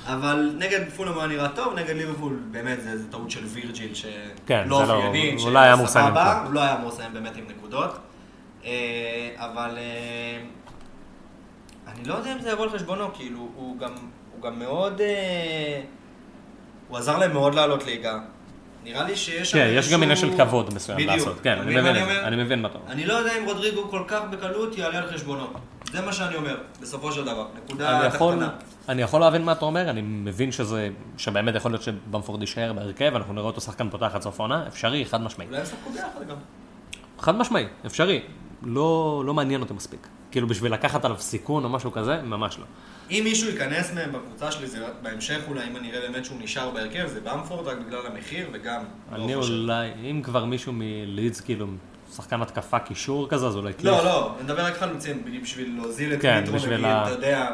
[0.07, 3.91] אבל נגד פולאם היה נראה טוב, נגד ליברפול באמת זה טעות של וירג'יל
[4.45, 6.13] כן, שלא זה לא- אופיינית, הוא לא היה אמור לסיים.
[6.45, 7.97] הוא לא היה אמור לסיים באמת עם נקודות.
[8.65, 10.39] אה, אבל אה,
[11.87, 13.93] אני לא יודע אם זה יבוא על חשבונו, כאילו הוא גם
[14.35, 15.01] הוא גם מאוד...
[15.01, 15.81] אה,
[16.87, 18.19] הוא עזר להם מאוד לעלות ליגה.
[18.83, 21.13] נראה לי שיש כן, יש גם עניין של כבוד מסוים בדיוק.
[21.13, 21.39] לעשות.
[21.43, 22.91] כן, אני מבין אני מבין מה אתה אומר.
[22.91, 25.47] אני לא יודע אם רודריגו כל כך בקלות יעלה על חשבונו.
[25.91, 27.47] זה מה שאני אומר, בסופו של דבר.
[27.55, 28.49] נקודה אני יכול, תחתונה.
[28.89, 33.15] אני יכול להבין מה אתה אומר, אני מבין שזה, שבאמת יכול להיות שבמפורד יישאר בהרכב,
[33.15, 35.47] אנחנו נראה אותו שחקן פותח עד סוף העונה, אפשרי, חד משמעי.
[35.47, 36.35] אולי הם ישחקו ביחד גם.
[37.19, 38.21] חד משמעי, אפשרי.
[38.63, 40.07] לא, לא מעניין אותי מספיק.
[40.31, 42.65] כאילו בשביל לקחת עליו סיכון או משהו כזה, ממש לא.
[43.11, 46.69] אם מישהו ייכנס מהם בקבוצה שלי, זה בהמשך אולי, אם אני אראה באמת שהוא נשאר
[46.69, 49.41] בהרכב, זה במפורד רק בגלל המחיר, וגם אני לא.
[49.41, 51.67] אולי, אם כבר מישהו מלידס, כאילו,
[52.15, 56.21] שחקן התקפה קישור כזה, אז אולי לא, לא, אני מדבר רק חלוצים, בשביל להוזיל את
[56.21, 57.49] כן, מיטרו, נגיד, ה- אתה יודע,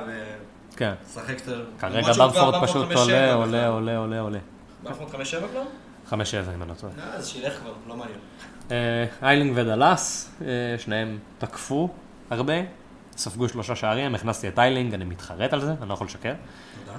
[0.76, 0.94] כן.
[1.08, 1.54] ולשחק קצת...
[1.80, 3.34] כרגע במפורד פשוט 5-7 עולה.
[3.34, 4.40] עולה, עולה, עולה, עולה.
[4.84, 5.16] במפורד 5-7
[5.52, 5.64] כבר?
[6.08, 6.94] חמש שבע אם אני לא טועה.
[7.00, 8.20] אה, אז שילך כבר, לא מעניין.
[8.72, 10.48] אה, איילינג ודאלאס, אה,
[10.78, 11.90] שניהם תקפו
[12.30, 12.54] הרבה,
[13.18, 16.34] ספגו שלושה שערים, הכנסתי את איילינג, אני מתחרט על זה, אני לא יכול לשקר.
[16.86, 16.98] תודה.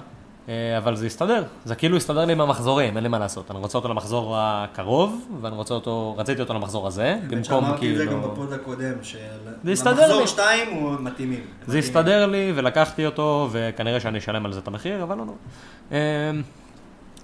[0.49, 3.51] אה, אבל זה הסתדר, זה כאילו הסתדר לי עם המחזורים, אין לי מה לעשות.
[3.51, 7.97] אני רוצה אותו למחזור הקרוב, ואני רוצה אותו, רציתי אותו למחזור הזה, במקום שאמרתי את
[7.97, 8.31] זה גם כאילו...
[8.31, 10.27] ב pod הקודם, שלמחזור לי.
[10.27, 11.45] שתיים הוא מתאימים.
[11.67, 11.77] זה.
[11.77, 15.37] הסתדר לי, ולקחתי אותו, וכנראה שאני אשלם על זה את המחיר, אבל לא נורא.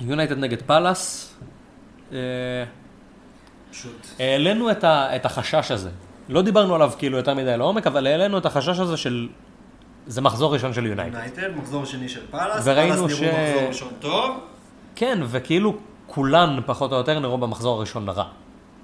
[0.01, 1.35] יונייטד נגד פאלאס,
[3.73, 4.07] פשוט.
[4.19, 5.89] העלינו את, ה, את החשש הזה.
[6.29, 9.27] לא דיברנו עליו כאילו יותר מדי לעומק, אבל העלינו את החשש הזה של...
[10.07, 11.13] זה מחזור ראשון של יונייטד.
[11.15, 14.37] יונייטד, מחזור שני של פאלאס, פאלאס ש- נראו מחזור ראשון טוב.
[14.95, 15.75] כן, וכאילו
[16.07, 18.23] כולן פחות או יותר נראו במחזור הראשון רע.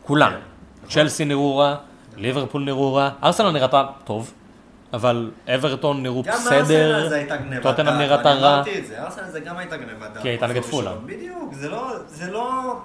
[0.04, 0.32] כולן.
[0.32, 1.76] כן, צ'לסי נראו רע,
[2.18, 4.34] ליברפול נראו רע, ארסנל נראתה טוב,
[4.94, 7.64] אבל אברטון נראו גם בסדר, ארסנל זה הייתה דעת.
[7.64, 8.56] טוטנאם נראתה אני רע.
[8.56, 10.22] אמרתי את זה, ארסנל זה גם הייתה דעת.
[10.22, 10.62] כי הייתה נגד.
[10.66, 10.86] ראשון.
[11.06, 12.76] בדיוק, זה לא, זה לא...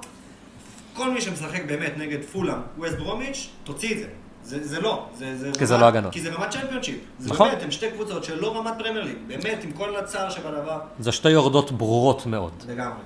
[0.94, 4.06] כל מי שמשחק באמת נגד פולאם, ווסט ברומיץ', תוציא את זה.
[4.44, 6.12] זה, זה לא, זה, זה כי זה רמת- לא הגנות.
[6.12, 6.98] כי זה רמת צ'מפיונשיפ.
[7.18, 7.48] זה נכון.
[7.48, 9.16] באמת, הם שתי קבוצות של לא רמת פרמייר ליג.
[9.26, 10.80] באמת, עם כל הצער שבדבר.
[10.98, 12.52] זה שתי יורדות ברורות מאוד.
[12.68, 12.98] לגמרי,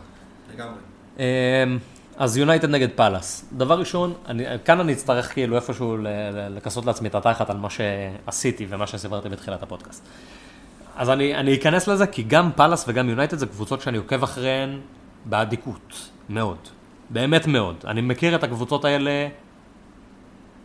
[0.55, 0.79] לגמרי.
[1.19, 1.23] אמ,
[2.17, 3.45] אז יונייטד נגד פאלאס.
[3.53, 5.97] דבר ראשון, אני, כאן אני אצטרך כאילו איפשהו
[6.51, 10.03] לכסות לעצמי את התחת על מה שעשיתי ומה שסיפרתי בתחילת הפודקאסט.
[10.97, 14.81] אז אני, אני אכנס לזה, כי גם פאלאס וגם יונייטד זה קבוצות שאני עוקב אחריהן
[15.25, 16.57] באדיקות, מאוד.
[17.11, 17.77] באמת מאוד.
[17.87, 19.29] אני מכיר את הקבוצות האלה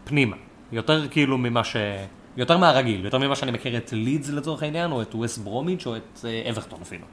[0.04, 0.36] פנימה.
[0.72, 1.76] יותר כאילו ממה ש...
[2.38, 5.98] יותר מהרגיל, יותר ממה שאני מכיר את לידס לצורך העניין, או את ווסט ברומיץ', או
[5.98, 7.06] את אה, אברטון אפילו.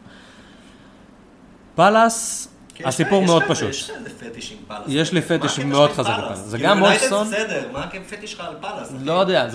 [1.74, 2.48] פאלאס,
[2.84, 3.70] הסיפור מאוד פשוט.
[3.70, 4.84] יש לה איזה פטיש עם פאלאס.
[4.88, 6.38] יש לי פטיש מאוד שלך עם חזק פאלאס?
[6.38, 7.26] זה כאילו, גם מולסון.
[7.26, 8.92] בסדר, מה הפטיש שלך על פאלאס?
[9.00, 9.46] לא יודע,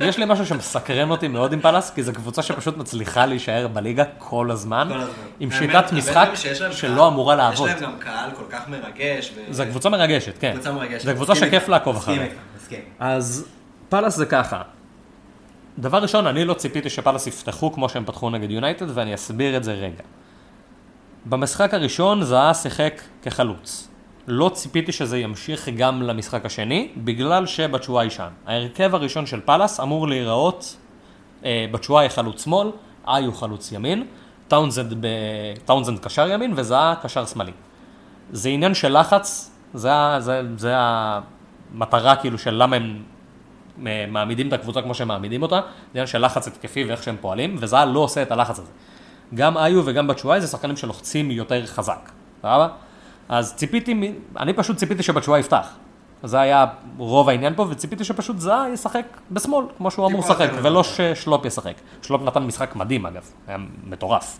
[0.00, 4.04] יש לי משהו שמסקרן אותי מאוד עם פאלאס, כי זו קבוצה שפשוט מצליחה להישאר בליגה
[4.18, 4.88] כל הזמן.
[5.40, 6.28] עם שיטת משחק
[6.70, 7.68] שלא אמורה לעבוד.
[7.68, 9.32] יש להם גם קהל כל כך מרגש.
[9.50, 10.52] זו קבוצה מרגשת, כן.
[10.52, 11.04] קבוצה מרגשת.
[11.06, 12.26] זו קבוצה שכיף לעקוב אחריה.
[12.98, 13.46] אז
[13.88, 14.62] פאלאס זה ככה.
[15.78, 19.64] דבר ראשון, אני לא ציפיתי שפאלאס יפתחו כמו שהם פתחו נגד יונייטד, ואני אסביר את
[19.64, 20.02] זה רגע.
[21.28, 23.88] במשחק הראשון זהה שיחק כחלוץ.
[24.26, 28.28] לא ציפיתי שזה ימשיך גם למשחק השני, בגלל שבצ'ואיי שם.
[28.46, 30.76] ההרכב הראשון של פאלאס אמור להיראות,
[31.44, 32.70] אה, בצ'ואיי חלוץ שמאל,
[33.08, 34.06] איו חלוץ ימין,
[34.48, 35.06] טאונזנד, ב...
[35.64, 37.52] טאונזנד קשר ימין וזהה קשר שמאלי.
[38.32, 43.02] זה עניין של לחץ, זה, זה, זה המטרה כאילו של למה הם
[43.86, 47.16] אה, מעמידים את הקבוצה כמו שהם מעמידים אותה, זה עניין של לחץ התקפי ואיך שהם
[47.20, 48.72] פועלים, וזהה לא עושה את הלחץ הזה.
[49.34, 52.10] גם איו וגם בצ'ואי זה שחקנים שלוחצים יותר חזק,
[52.42, 52.68] סבבה?
[53.28, 55.68] אז ציפיתי, אני פשוט ציפיתי שבצ'ואי יפתח.
[56.22, 56.66] זה היה
[56.98, 60.64] רוב העניין פה, וציפיתי שפשוט זהה ישחק בשמאל, כמו שהוא אמור טיפה לשחק, אחרת.
[60.64, 61.74] ולא ששלופ ישחק.
[62.02, 64.38] שלופ נתן משחק מדהים אגב, היה מטורף.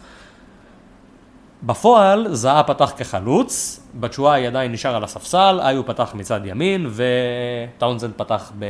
[1.63, 8.53] בפועל זהה פתח כחלוץ, בצ'ואי עדיין נשאר על הספסל, איו פתח מצד ימין וטאונזנד פתח
[8.59, 8.65] ב...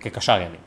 [0.00, 0.60] כקשר ימין.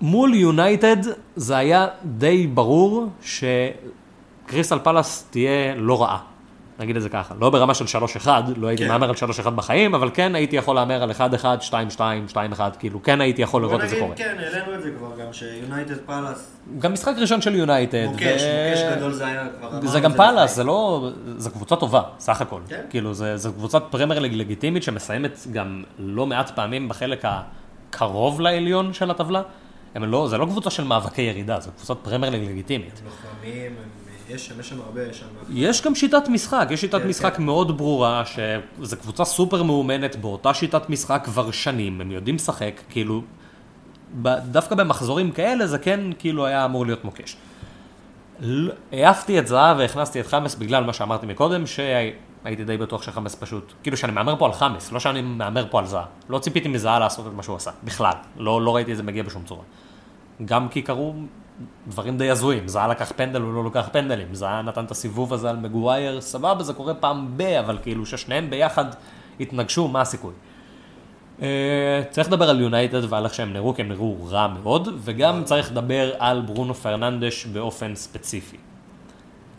[0.00, 0.96] מול יונייטד
[1.36, 6.18] זה היה די ברור שקריסטל פלאס תהיה לא רעה.
[6.78, 7.84] נגיד את זה ככה, לא ברמה של
[8.24, 8.88] 3-1, לא הייתי כן.
[8.88, 9.14] מהמר על
[9.46, 11.14] 3-1 בחיים, אבל כן הייתי יכול להמר על 1-1,
[11.60, 14.16] 2-2, 2-1, כאילו כן הייתי יכול לראות את זה קורה.
[14.16, 18.06] כן, העלינו את זה כבר גם, שיונייטד פאלאס, גם משחק ראשון של יונייטד.
[18.06, 19.86] מוקש, ו- מוקש גדול זה היה כבר.
[19.86, 20.56] זה את גם פאלאס.
[20.56, 22.60] זה לא, זו קבוצה טובה, סך הכל.
[22.68, 22.82] כן.
[22.90, 28.92] כאילו, זה, זו קבוצת פרמייר ליג לגיטימית שמסיימת גם לא מעט פעמים בחלק הקרוב לעליון
[28.92, 29.42] של הטבלה.
[29.94, 33.02] הם לא, זה לא קבוצה של מאבקי ירידה, זו קבוצת פרמייר ליג לגיטימית.
[33.04, 33.98] לוחמים, הם-
[34.34, 35.26] יש שם, יש שם הרבה, יש שם...
[35.50, 37.42] יש גם שיטת משחק, יש שיטת כן, משחק כן.
[37.42, 43.22] מאוד ברורה, שזו קבוצה סופר מאומנת באותה שיטת משחק כבר שנים, הם יודעים לשחק, כאילו,
[44.22, 47.36] ב- דווקא במחזורים כאלה זה כן כאילו היה אמור להיות מוקש.
[48.92, 51.64] העפתי את זהב והכנסתי את חמאס בגלל מה שאמרתי מקודם,
[52.48, 55.78] שהייתי די בטוח שחמאס פשוט, כאילו שאני מהמר פה על חמאס, לא שאני מהמר פה
[55.78, 56.04] על זהה.
[56.28, 58.12] לא ציפיתי מזהה לעשות את מה שהוא עשה, בכלל.
[58.36, 59.62] לא, לא ראיתי את זה מגיע בשום צורה.
[60.44, 61.14] גם כי קרו
[61.88, 65.50] דברים די הזויים, זהה לקח פנדל, הוא לא לקח פנדלים, זהה נתן את הסיבוב הזה
[65.50, 68.84] על מגווייר, סבבה, זה קורה פעם ב, אבל כאילו ששניהם ביחד
[69.40, 70.32] התנגשו, מה הסיכוי?
[71.42, 75.44] אה, צריך לדבר על יונייטד ועל איך שהם נראו, כי הם נראו רע מאוד, וגם
[75.44, 78.56] צריך לדבר על ברונו פרננדש באופן ספציפי.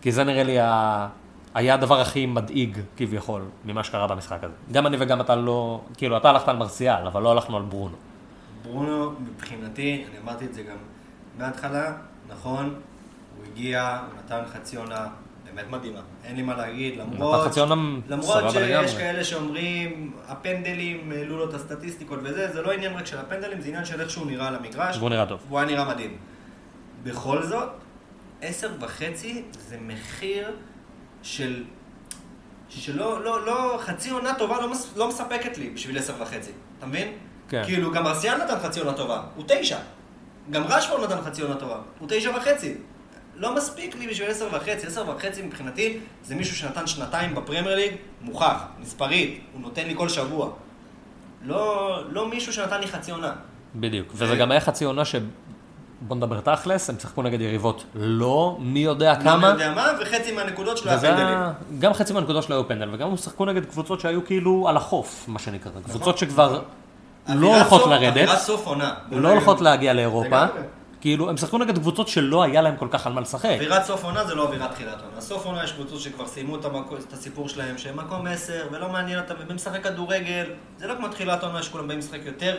[0.02, 1.08] כי זה נראה לי ה...
[1.54, 4.54] היה הדבר הכי מדאיג כביכול ממה שקרה במשחק הזה.
[4.72, 7.96] גם אני וגם אתה לא, כאילו אתה הלכת על מרסיאל, אבל לא הלכנו על ברונו.
[8.64, 10.78] ברונו, מבחינתי, אני אמרתי את זה גם
[11.38, 11.94] מההתחלה,
[12.30, 12.74] נכון,
[13.38, 15.08] הוא הגיע, הוא נתן חצי עונה
[15.46, 16.00] באמת מדהימה.
[16.24, 17.58] אין לי מה להגיד, למרות...
[18.10, 18.98] למרות שיש.
[18.98, 23.68] כאלה שאומרים, הפנדלים העלו לו את הסטטיסטיקות וזה, זה לא עניין רק של הפנדלים, זה
[23.68, 24.98] עניין של איך שהוא נראה על המגרש.
[24.98, 25.40] והוא נראה טוב.
[25.50, 26.18] הוא היה נראה מדהים.
[27.04, 27.70] בכל זאת,
[28.42, 30.52] עשר וחצי זה מחיר
[31.23, 31.63] של...
[32.69, 36.86] שלא, לא, לא, חצי עונה טובה לא, מס, לא מספקת לי בשביל עשר וחצי, אתה
[36.86, 37.13] מבין?
[37.49, 37.63] כן.
[37.65, 39.77] כאילו, גם מרסיאל נתן חצי עונה טובה, הוא תשע.
[40.51, 42.75] גם רשפורד נתן חצי עונה טובה, הוא תשע וחצי.
[43.36, 47.91] לא מספיק לי בשביל עשר וחצי, עשר וחצי מבחינתי זה מישהו שנתן שנתיים בפרמייר ליג,
[48.21, 50.51] מוכח, מספרית, הוא נותן לי כל שבוע.
[51.43, 53.34] לא, לא מישהו שנתן לי חצי עונה.
[53.75, 55.15] בדיוק, וזה גם היה חצי עונה ש...
[56.02, 59.48] בוא נדבר תכלס, הם שיחקו נגד יריבות לא מי יודע לא כמה.
[59.48, 61.38] יודע מה, וחצי מהנקודות שלו היה פנדלים.
[61.80, 65.26] גם חצי מהנקודות שלו היו פנדל, וגם הם שיחקו נגד קבוצות שהיו כאילו על החוף,
[65.28, 65.72] מה שנקרא.
[65.86, 66.58] קבוצות שכבר לא
[67.28, 67.38] נכון.
[67.38, 68.94] אווירת הולכות סוף- לרדת, אווירת סוף עונה.
[69.12, 69.30] לא.
[69.30, 70.46] הולכות להגיע לאירופה.
[71.02, 73.50] כאילו, הם שיחקו נגד קבוצות שלא היה להם כל כך על מה לשחק.
[73.54, 75.22] אווירת סוף עונה זה לא אווירת תחילת עונה.
[75.22, 78.90] סוף עונה יש קבוצות שכבר סיימו את, המקו, את הסיפור שלהם, שהם מקום 10, ולא
[78.90, 80.46] מעניין אותם, ובאים לשחק כדורגל.
[80.78, 82.56] זה לא כמו תחילת עונה שכולם באים לשחק יותר,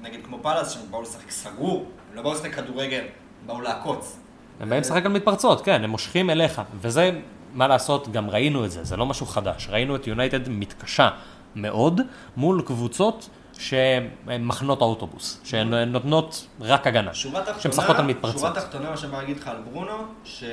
[0.00, 4.18] נגיד כמו פאלאס, שהם באו לשחק סגור, הם לא באו לשחק כדורגל, הם באו לעקוץ.
[4.60, 6.62] הם באים לשחק על מתפרצות, כן, הם מושכים אליך.
[6.80, 7.10] וזה,
[7.54, 9.68] מה לעשות, גם ראינו את זה, זה לא משהו חדש.
[9.70, 11.10] ראינו את יונייטד מתקשה
[11.56, 12.00] מאוד
[12.36, 14.08] מול קבוצות שהן
[14.40, 17.14] מחנות האוטובוס, שהן נותנות רק הגנה.
[17.14, 17.32] שהן
[17.68, 18.40] משחקות על מתפרצות.
[18.40, 20.52] שורה תחתונה, מה שבא להגיד לך על ברונו, שהוא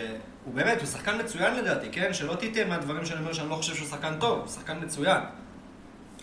[0.54, 2.14] באמת, הוא שחקן מצוין לדעתי, כן?
[2.14, 5.22] שלא תיתן מהדברים שאני אומר שאני לא חושב שהוא שחקן טוב, הוא שחקן מצוין.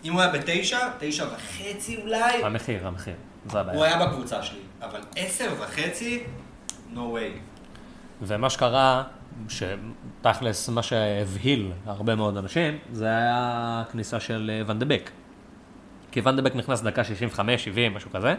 [0.05, 3.15] אם הוא היה בתשע, תשע וחצי אולי, המחיר, המחיר,
[3.51, 3.77] זה הבעיה.
[3.77, 4.59] הוא היה בקבוצה שלי.
[4.81, 6.23] אבל עשר וחצי,
[6.93, 7.39] no way.
[8.21, 9.03] ומה שקרה,
[9.49, 15.11] שתכלס מה שהבהיל הרבה מאוד אנשים, זה היה הכניסה של אה, ואן דה בק.
[16.11, 18.35] כי ואן דה בק נכנס דקה 65, 70, משהו כזה,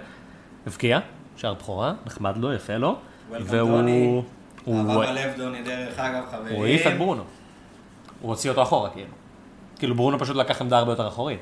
[0.66, 0.98] הבקיע,
[1.36, 2.98] שער בכורה, נחמד לו, יפה לו,
[3.30, 3.70] והוא...
[3.70, 4.22] דוני.
[4.64, 6.56] הוא- אהבה בלב דוני, דרך אגב, חברים.
[6.56, 7.24] הוא העיף את ברונו.
[8.20, 9.10] הוא הוציא אותו אחורה, כאילו.
[9.78, 11.40] כאילו ברונו פשוט לקח עמדה הרבה יותר אחורית.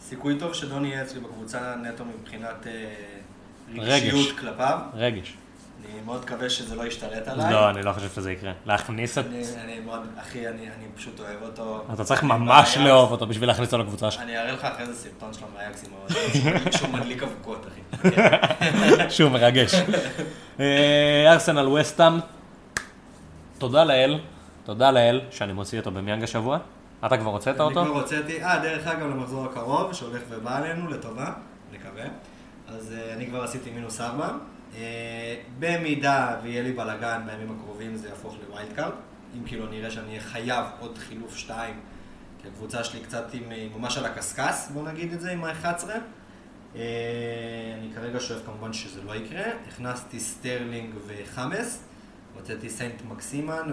[0.00, 2.72] סיכוי טוב שדוני יהיה אצלי בקבוצה נטו מבחינת אה.
[3.78, 4.78] רגשיות כלפיו.
[4.94, 5.36] רגש.
[5.84, 7.52] אני מאוד מקווה שזה לא ישתלט עליי.
[7.52, 8.52] לא, אני לא חושב שזה יקרה.
[8.66, 9.26] להכניס את...
[9.26, 11.84] אני, אני מאוד, אחי, אני, אני פשוט אוהב אותו.
[11.94, 12.76] אתה צריך אני ממש מהאייקס.
[12.76, 14.22] לאהוב אותו בשביל להכניס אותו לקבוצה שלך.
[14.22, 18.08] אני אראה לך אחרי זה סרטון שלו מהאייקס עם שהוא מדליק אבוקות, אחי.
[19.14, 19.74] שהוא מרגש.
[20.60, 22.12] אה, ארסנל וסטאם,
[23.58, 24.20] תודה לאל,
[24.64, 26.58] תודה לאל שאני מוציא אותו במיאנג השבוע.
[27.06, 27.84] אתה כבר הוצאת אני אותו?
[27.84, 31.32] כבר הוצאתי, אה, דרך אגב, למחזור הקרוב, שהולך ובא עלינו לטובה,
[31.72, 32.04] נקווה.
[32.76, 34.36] אז אה, אני כבר עשיתי מינוס ארבע.
[34.74, 38.92] אה, במידה ויהיה לי בלאגן בימים הקרובים, זה יהפוך ל wild card.
[39.38, 41.80] אם כאילו נראה שאני אהיה חייב עוד חילוף שתיים,
[42.42, 45.88] כי הקבוצה שלי קצת עם, אה, ממש על הקשקש, בוא נגיד את זה, עם ה-11.
[46.76, 46.80] אה,
[47.78, 49.44] אני כרגע שואף כמובן שזה לא יקרה.
[49.68, 51.84] הכנסתי סטרלינג וחאמס,
[52.34, 53.72] הוצאתי סנט מקסימן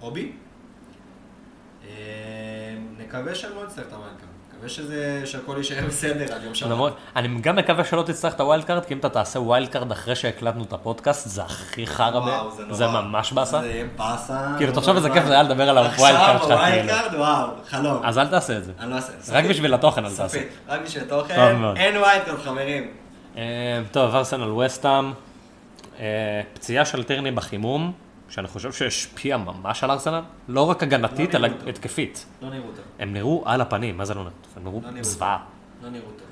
[0.00, 0.32] ואובי.
[2.98, 4.35] נקווה שאני לא אצטרך את ה wild card.
[4.66, 6.70] שזה, שהכל יישאר בסדר עד יום שבת.
[6.70, 9.68] למרות- אני גם מקווה שלא תצטרך את ה wild card, כי אם אתה תעשה wild
[9.68, 12.74] card אחרי שהקלטנו את הפודקאסט, זה הכי חרא, וואו, ב- זה נורא.
[12.76, 13.60] זה ממש באסה.
[13.60, 14.54] זה באסה.
[14.58, 16.74] כאילו, תחשוב איזה כיף זה היה לדבר על ה wild card שלך, עכשיו ה wild
[16.88, 16.88] כאילו.
[17.02, 18.00] card, וואו, חלום.
[18.04, 18.72] אז אל תעשה את זה.
[18.80, 19.12] אני לא אעשה.
[19.38, 19.44] רק.
[19.44, 20.40] בשביל התוכן אל תעשה.
[20.68, 21.34] רק בשביל התוכן.
[21.76, 22.90] אין wild card, חברים.
[23.36, 23.42] אה,
[23.92, 25.12] טוב, ארסנל וסטאם,
[26.00, 26.04] אה,
[26.54, 27.92] פציעה של טירני בחימום,
[28.28, 31.48] שאני חושב שהשפיעה ממש על ארסנל, לא רק הגנתית, לא אלא.
[31.68, 32.26] התקפית.
[32.42, 32.84] לא נראו טוב.
[32.98, 34.32] הם נראו על הפנים, מה זה לא נראו?
[34.56, 35.38] הם נראו לא זוועה.
[35.82, 36.26] לא נראו טוב.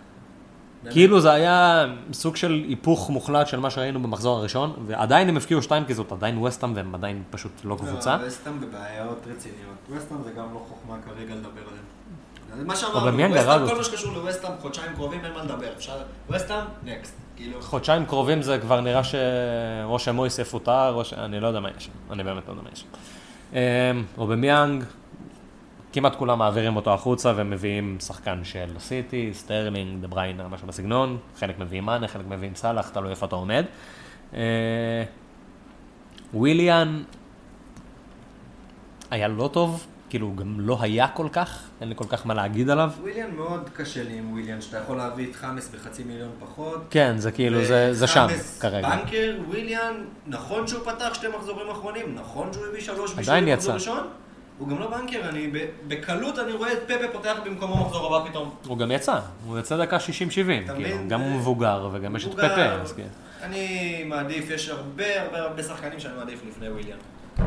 [0.82, 0.94] באמת.
[0.94, 5.62] כאילו זה היה סוג של היפוך מוחלט של מה שראינו במחזור הראשון, ועדיין הם הפקיעו
[5.62, 8.16] שתיים, כי זאת עדיין וסטאם והם עדיין פשוט לא קבוצה.
[8.16, 9.76] לא, וסטאם בבעיות רציניות.
[9.90, 12.66] וסטאם זה גם לא חוכמה כרגע לדבר עליהם.
[12.66, 13.68] מה שאמרנו, וסטאם.
[13.68, 15.72] כל מה שקשור לווסטאם, חודשיים קרובים אין מה לדבר.
[15.76, 15.92] אפשר...
[16.30, 17.23] וסטהאם, next.
[17.36, 17.62] כאילו...
[17.62, 21.12] חודשיים קרובים זה כבר נראה שאו שמויס יפוטר, או ש...
[21.12, 22.84] אני לא יודע מה יש שם, אני באמת לא יודע מה יש
[23.52, 24.02] שם.
[24.18, 24.84] אובמיאנג,
[25.92, 31.58] כמעט כולם מעבירים אותו החוצה ומביאים שחקן של סיטי, סטרלינג, דה בריינה, משהו בסגנון, חלק
[31.58, 33.64] מביאים מאנה, חלק מביאים סאלח, תלוי איפה אתה עומד.
[34.34, 35.04] אה,
[36.34, 37.02] וויליאן
[39.10, 42.34] היה לא טוב, כאילו הוא גם לא היה כל כך, אין לי כל כך מה
[42.34, 42.90] להגיד עליו.
[43.00, 46.84] וויליאן מאוד קשה לי עם וויליאן, שאתה יכול להביא את חאמס בחצי מיליון פחות.
[46.90, 48.26] כן, זה כאילו, זה, זה שם
[48.60, 48.88] כרגע.
[48.88, 49.94] בנקר, וויליאן,
[50.26, 53.74] נכון שהוא פתח שתי מחזורים אחרונים, נכון שהוא הביא שלוש בישולים במחזור.
[53.74, 54.06] ראשון,
[54.58, 55.50] הוא גם לא בנקר, אני
[55.88, 58.54] בקלות אני רואה את פפה פותח במקומו מחזור הבא פתאום.
[58.66, 60.00] הוא גם יצא, הוא יצא דקה 60-70,
[60.64, 60.96] אתה כאילו?
[61.08, 62.32] גם הוא מבוגר וגם יש את.
[62.32, 63.08] פפה, כן.
[63.42, 66.98] אני מעדיף, יש הרבה הרבה הרבה שחקנים שאני מעדיף לפני וויליאן.
[67.38, 67.44] אמ,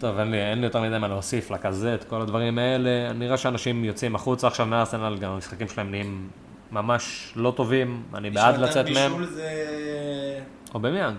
[0.00, 3.12] טוב, אין לי, אין לי יותר מדי מה להוסיף, לכזה, את כל הדברים האלה.
[3.12, 6.30] נראה שאנשים יוצאים החוצה עכשיו מארסנל, גם המשחקים שלהם נהיים
[6.72, 8.94] ממש לא טובים, אני בעד לצאת מהם.
[8.94, 10.40] מי שנתן בישול זה...
[10.74, 11.16] או במיאנג.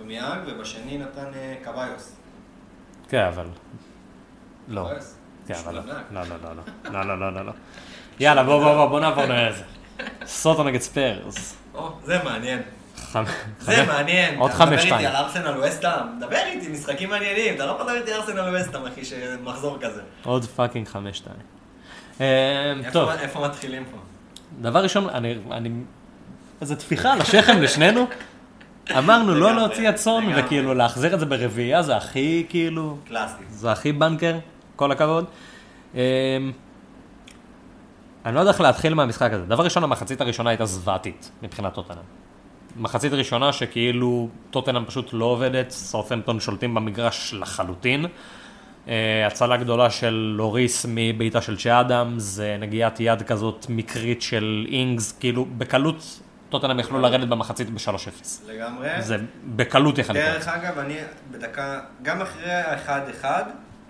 [0.00, 2.16] במיאנג, ובשני נתן אה, קוויוס.
[3.08, 3.46] כן, אבל...
[4.68, 4.90] לא.
[5.46, 5.80] כן, אבל לא.
[6.12, 6.20] לא.
[6.22, 6.56] לא, לא, לא,
[6.92, 7.06] לא.
[7.06, 7.52] לא, לא, לא, לא.
[8.20, 9.64] יאללה, בוא, בוא, בוא, בוא נעבור לזה.
[10.26, 11.56] סוטו נגד ספיירס.
[12.04, 12.62] זה מעניין.
[13.58, 14.38] זה מעניין.
[14.38, 14.94] עוד אתה חמש, מדבר שתיים.
[14.94, 16.06] איתי על ארסנל ווסטהאם?
[16.20, 17.54] דבר איתי, משחקים מעניינים.
[17.54, 20.00] אתה לא מדבר איתי ארסנל ווסטהאם, אחי, שמחזור כזה.
[20.24, 21.36] עוד fucking חמש שתיים.
[22.20, 23.96] איפה- טוב, איפה מתחילים פה?
[24.60, 25.70] דבר ראשון, אני,
[26.60, 28.06] איזה טפיחה על השכם לשנינו.
[28.98, 30.24] אמרנו לא להוציא את סון.
[30.36, 33.42] וכאילו להחזיר את זה ברביעייה זה הכי כאילו, קלאסי.
[33.50, 34.34] זה הכי בנקר,
[34.76, 35.24] כל הכבוד.
[35.94, 36.00] אמ,
[38.26, 39.44] אני לא יודע איך להתחיל מהמשחק הזה.
[39.46, 42.21] דבר ראשון, המחצית הראשונה הייתה זוועתית מבחינת טוטנאם.
[42.76, 48.06] מחצית ראשונה שכאילו טוטנאם פשוט לא עובדת, סאות'מפטון שולטים במגרש לחלוטין.
[48.88, 54.66] אה, הצלה גדולה של לוריס מבעיטה של צ'ה אדמס, אה, נגיעת יד כזאת מקרית של
[54.68, 58.42] אינגס, כאילו בקלות טוטנאם יכלו לרדת במחצית ב-3-0.
[58.48, 59.02] לגמרי.
[59.02, 59.16] זה
[59.56, 60.32] בקלות יכל לקרות.
[60.32, 60.96] דרך אגב, אני
[61.30, 63.24] בדקה, גם אחרי ה-1-1,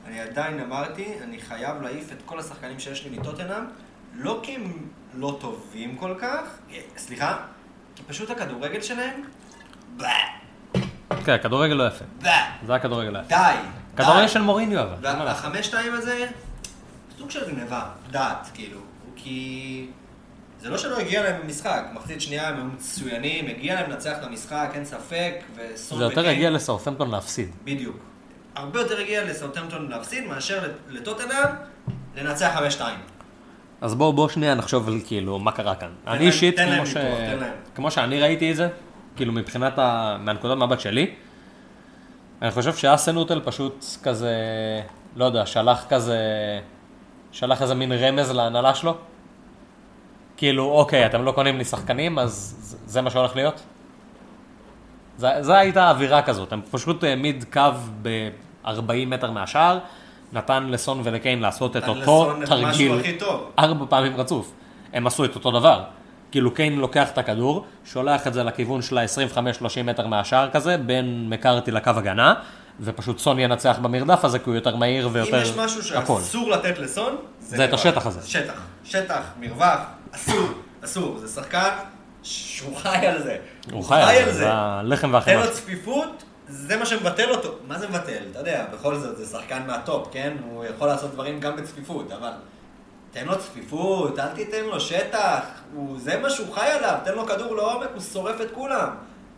[0.06, 3.64] אני עדיין אמרתי, אני חייב להעיף את כל השחקנים שיש לי מטוטנאם,
[4.14, 4.72] לא כי הם
[5.14, 6.42] לא טובים כל כך,
[6.72, 7.36] אה, סליחה,
[8.02, 9.22] כי פשוט הכדורגל שלהם,
[11.24, 12.04] כן, כדורגל לא יפה.
[12.66, 13.28] זה היה כדורגל לא יפה.
[13.28, 13.54] די.
[13.96, 14.28] כדורגל.
[14.28, 15.06] של מוריניו אבל.
[15.08, 15.44] אין מה לעשות.
[15.44, 16.26] והחמש שתיים הזה,
[17.18, 18.78] סוג של גניבה, דעת, כאילו,
[19.16, 19.86] כי
[20.60, 24.24] זה לא שלא הגיע להם במשחק, מחצית שנייה הם היו מצוינים, הגיע להם לנצח את
[24.24, 27.50] המשחק, אין ספק, וסון זה יותר הגיע לסאות'מפטון להפסיד.
[27.64, 27.96] בדיוק.
[28.54, 31.48] הרבה יותר הגיע לסאוטהמפטון להפסיד מאשר לטוטנאם
[32.16, 32.82] לנצח 5-2.
[33.82, 35.88] אז בואו בואו שנייה נחשוב על כאילו מה קרה כאן.
[36.06, 37.38] אני להם- אישית, תן כמו ש- תן.
[37.74, 38.68] כמו שאני ראיתי את זה,
[39.16, 41.14] כאילו מבחינת, ה- מהנקודת מבט שלי,
[42.42, 44.32] אני חושב שאסנוטל פשוט כזה,
[45.16, 46.18] לא יודע, שלח כזה,
[47.32, 48.94] שלח איזה מין רמז להנהלה שלו.
[50.36, 53.62] כאילו, אוקיי, אתם לא קונים לי שחקנים, אז זה- זה מה שהולך להיות?
[55.18, 57.60] זה, זה הייתה אווירה כזאת, הם פשוט העמיד קו
[58.02, 58.70] ב-40
[59.06, 59.78] מטר מהשער,
[60.32, 62.92] נתן לסון ולקיין לעשות את אותו את תרגיל.
[63.58, 64.52] ארבע פעמים רצוף.
[64.92, 65.82] הם עשו את אותו דבר.
[66.30, 71.28] כאילו קיין לוקח את הכדור, שולח את זה לכיוון של ה-25-30 מטר מהשער כזה, בין
[71.28, 72.34] מקארתי לקו הגנה,
[72.80, 75.38] ופשוט סון ינצח במרדף הזה, כי הוא יותר מהיר ויותר...
[75.38, 76.20] אם יש משהו הכל.
[76.20, 77.80] שאסור לתת לסון, זה את מרווח.
[77.80, 78.28] השטח הזה.
[78.28, 79.80] שטח, שטח, מרווח,
[80.14, 80.48] אסור,
[80.84, 81.18] אסור.
[81.18, 81.68] זה שחקן
[82.22, 83.36] שהוא חי על זה.
[83.72, 85.46] הוא חי על זה, זה הלחם תן והחמאה.
[85.46, 87.54] לו צפיפות, זה מה שמבטל אותו.
[87.68, 88.22] מה זה מבטל?
[88.30, 90.36] אתה יודע, בכל זאת זה שחקן מהטופ, כן?
[90.44, 92.30] הוא יכול לעשות דברים גם בצפיפות, אבל
[93.10, 95.40] תן לו צפיפות, אל תיתן לו שטח.
[95.74, 98.88] הוא, זה מה שהוא חי עליו, תן לו כדור לעומק, הוא שורף את כולם.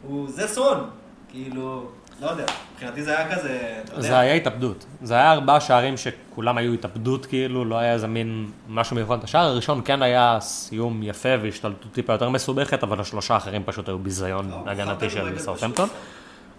[0.03, 0.91] הוא, זה סון.
[1.29, 1.87] כאילו,
[2.21, 4.03] לא יודע, מבחינתי זה היה כזה, אתה יודע.
[4.03, 4.85] זה היה התאבדות.
[5.03, 9.25] זה היה ארבעה שערים שכולם היו התאבדות כאילו, לא היה איזה מין משהו מיוחד.
[9.25, 13.99] השער הראשון כן היה סיום יפה והשתלטות טיפה יותר מסובכת, אבל השלושה האחרים פשוט היו
[13.99, 15.89] ביזיון לא, הגנתי של פשוט.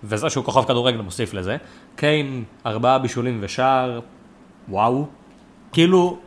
[0.06, 1.58] וזה שהוא כוכב כדורגל מוסיף לזה.
[1.96, 4.00] קיין, ארבעה בישולים ושער,
[4.70, 5.06] וואו.
[5.72, 6.20] כאילו,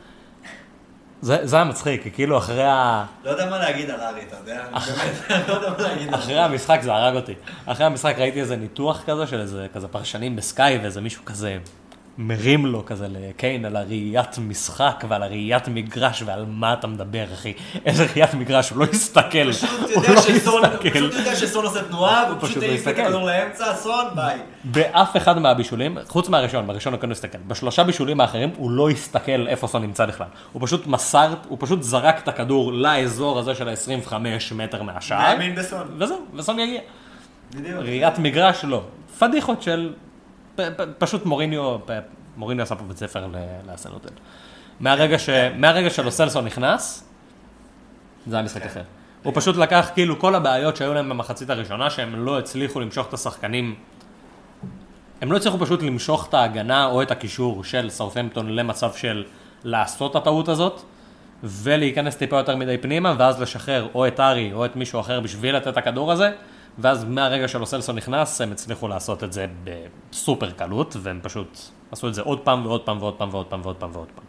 [1.20, 3.04] זה, זה היה מצחיק, כי כאילו אחרי, ה...
[3.24, 4.64] לא יודע מה להגיד על ארי, אתה יודע?
[4.72, 7.34] באמת, לא יודע מה להגיד על אחרי המשחק זה הרג אותי.
[7.66, 11.58] אחרי המשחק ראיתי איזה ניתוח כזה של איזה כזה פרשנים בסקאי ואיזה מישהו כזה
[12.18, 17.52] מרים לו כזה לקיין על הראיית משחק ועל הראיית מגרש ועל מה אתה מדבר אחי.
[17.86, 18.86] איזה ראיית מגרש, הוא לא.
[18.86, 19.16] פשוט
[19.94, 20.90] הוא לא שסון, הוא.
[20.90, 22.98] פשוט יודע שסון עושה תנועה, והוא פשוט לא העיף את.
[22.98, 24.38] הכדור לאמצע, סון, ביי.
[24.64, 29.48] באף אחד מהבישולים, חוץ מהראשון, בראשון הוא כן הסתכל, בשלושה בישולים האחרים הוא לא הסתכל
[29.48, 30.26] איפה סון נמצא בכלל.
[30.52, 34.14] הוא פשוט מסר, הוא פשוט זרק את הכדור לאזור הזה של ה-25
[34.54, 35.86] מטר מהשער, מאמין בסון.
[35.98, 36.80] וזהו, וסון יגיע.
[37.54, 37.80] בדיוק.
[37.80, 38.82] ראיית מגרש לא.
[39.18, 39.92] פדיחות של,
[40.98, 41.76] פשוט מוריניו,
[42.36, 43.26] מוריניו עשה פה בית ספר
[43.66, 44.08] לאסנוטל.
[44.80, 47.08] מהרגע, ש, מהרגע שלוסלסון נכנס,
[48.26, 48.82] זה היה משחק אחר.
[49.22, 53.14] הוא פשוט לקח כאילו כל הבעיות שהיו להם במחצית הראשונה, שהם לא הצליחו למשוך את
[53.14, 53.74] השחקנים,
[55.20, 59.24] הם לא הצליחו פשוט למשוך את ההגנה או את הקישור של סאות'מפטון למצב של
[59.64, 60.82] לעשות את הטעות הזאת,
[61.42, 65.56] ולהיכנס טיפה יותר מדי פנימה, ואז לשחרר או את ארי או את מישהו אחר בשביל
[65.56, 66.30] לתת את הכדור הזה,
[66.78, 71.58] ואז מהרגע שלוסלסון נכנס, הם הצליחו לעשות את זה בסופר קלות, והם פשוט
[71.92, 74.24] עשו את זה עוד פעם ועוד פעם ועוד פעם ועוד פעם ועוד פעם ועוד פעם.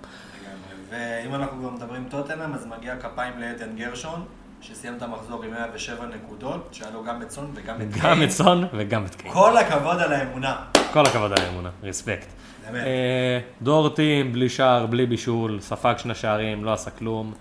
[0.89, 4.23] ואם אנחנו כבר מדברים טוטנאם, אז מגיע כפיים לעדן גרשון,
[4.61, 8.23] שסיים את המחזור עם 107 נקודות, שהיה לו גם את סון וגם את גם קיין.
[8.23, 9.33] את סון וגם את קיין.
[9.33, 10.55] כל הכבוד על האמונה.
[10.93, 12.27] כל הכבוד על האמונה, respect.
[12.71, 12.83] באמת.
[12.85, 17.33] אה, דורטי, בלי שער, בלי בישול, ספג שני שערים, לא עשה כלום.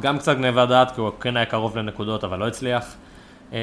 [0.00, 2.94] גם קצת גניבה דעת, כי הוא כן היה קרוב לנקודות, אבל לא הצליח.
[3.52, 3.58] אה,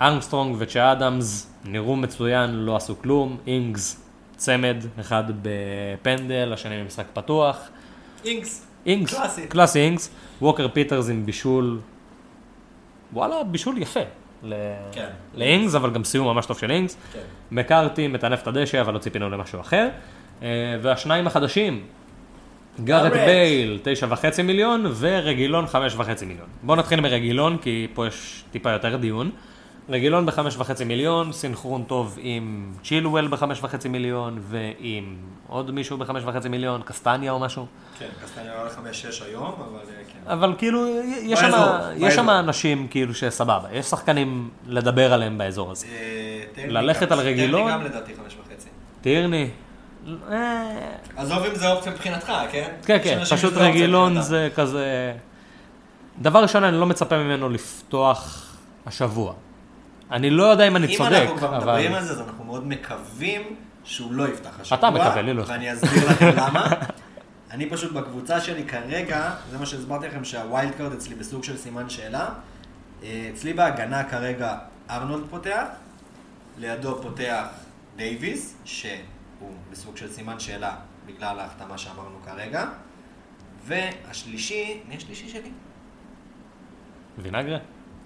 [0.00, 3.36] ארמסטרונג וצ'ה אדמס נראו מצוין, לא עשו כלום.
[3.46, 4.00] אינגס,
[4.36, 7.58] צמד, אחד בפנדל, השני במשחק פתוח.
[8.24, 8.66] אינקס.
[8.86, 9.46] אינגס, קלאסי.
[9.46, 10.10] קלאסי אינגס.
[10.42, 11.80] ווקר פיטרס עם בישול,
[13.12, 14.00] וואלה, בישול יפה.
[14.42, 14.54] ל-
[14.92, 15.06] כן.
[15.34, 16.96] לאינגס, אבל גם סיום ממש טוב של אינגס.
[17.12, 17.18] כן.
[17.50, 19.88] מקארתי מטנף את הדשא, אבל לא ציפינו למשהו אחר.
[20.42, 20.48] אה,
[20.82, 21.82] והשניים החדשים,
[22.80, 23.12] גארת'.
[23.12, 26.46] בייל, תשע וחצי מיליון, ורגילון, חמש וחצי מיליון.
[26.62, 29.30] בואו נתחיל מרגילון, כי פה יש טיפה יותר דיון.
[29.88, 35.16] רגילון בחמש וחצי מיליון, סינכרון טוב עם צ'ילואל בחמש וחצי מיליון, ועם
[35.48, 37.66] עוד מישהו בחמש וחצי מיליון, קסטניה או משהו.
[37.98, 40.30] כן, קסטניה עלה לחמש-שש היום, אבל אה, כן.
[40.30, 40.86] אבל כאילו,
[41.22, 41.52] יש שם,
[41.96, 42.30] יש שם.
[42.30, 45.86] אנשים כאילו שסבבה, יש שחקנים לדבר עליהם באזור הזה.
[45.86, 47.62] אה, ללכת על רגילון?
[47.62, 48.68] טרני גם לדעתי חמש וחצי.
[49.00, 49.48] טירני.
[50.30, 52.68] אה, עזוב אם זה אופציה מבחינתך, כן?
[52.86, 54.22] כן, כן, פשוט רגילון.
[54.22, 55.12] זה כזה...
[56.20, 58.54] דבר ראשון, אני לא מצפה ממנו לפתוח
[58.86, 59.34] השבוע.
[60.10, 61.58] אני לא יודע אם אני אם צודק, אנחנו כבר אבל...
[61.58, 63.42] מדברים על זה, אז אנחנו מאוד מקווים
[63.84, 64.78] שהוא לא יפתח השבוע.
[64.78, 65.44] אתה מקווה, לי לא.
[65.46, 66.66] ואני אסביר לכם למה.
[67.50, 71.56] אני פשוט בקבוצה שלי כרגע, זה מה שהסברתי לכם שה wild card אצלי בסוג של
[71.56, 72.28] סימן שאלה.
[73.02, 74.56] אה, אצלי בהגנה כרגע
[74.90, 75.64] ארנולד פותח,
[76.58, 77.44] לידו פותח
[77.96, 78.54] דייוויס,
[79.44, 80.76] שהוא בסוג של סימן שאלה
[81.06, 82.66] בגלל ההחתמה שאמרנו כרגע.
[83.64, 85.50] והשלישי, מי השלישי שלי?
[87.18, 87.58] וינגרה?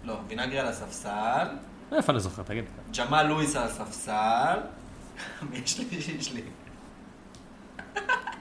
[0.05, 1.47] לא, וינגרי על הספסל.
[1.93, 2.65] איפה אני זוכר, תגיד.
[2.99, 4.59] ג'מאל לואיס על הספסל.
[5.51, 6.43] מי השלישי שלי?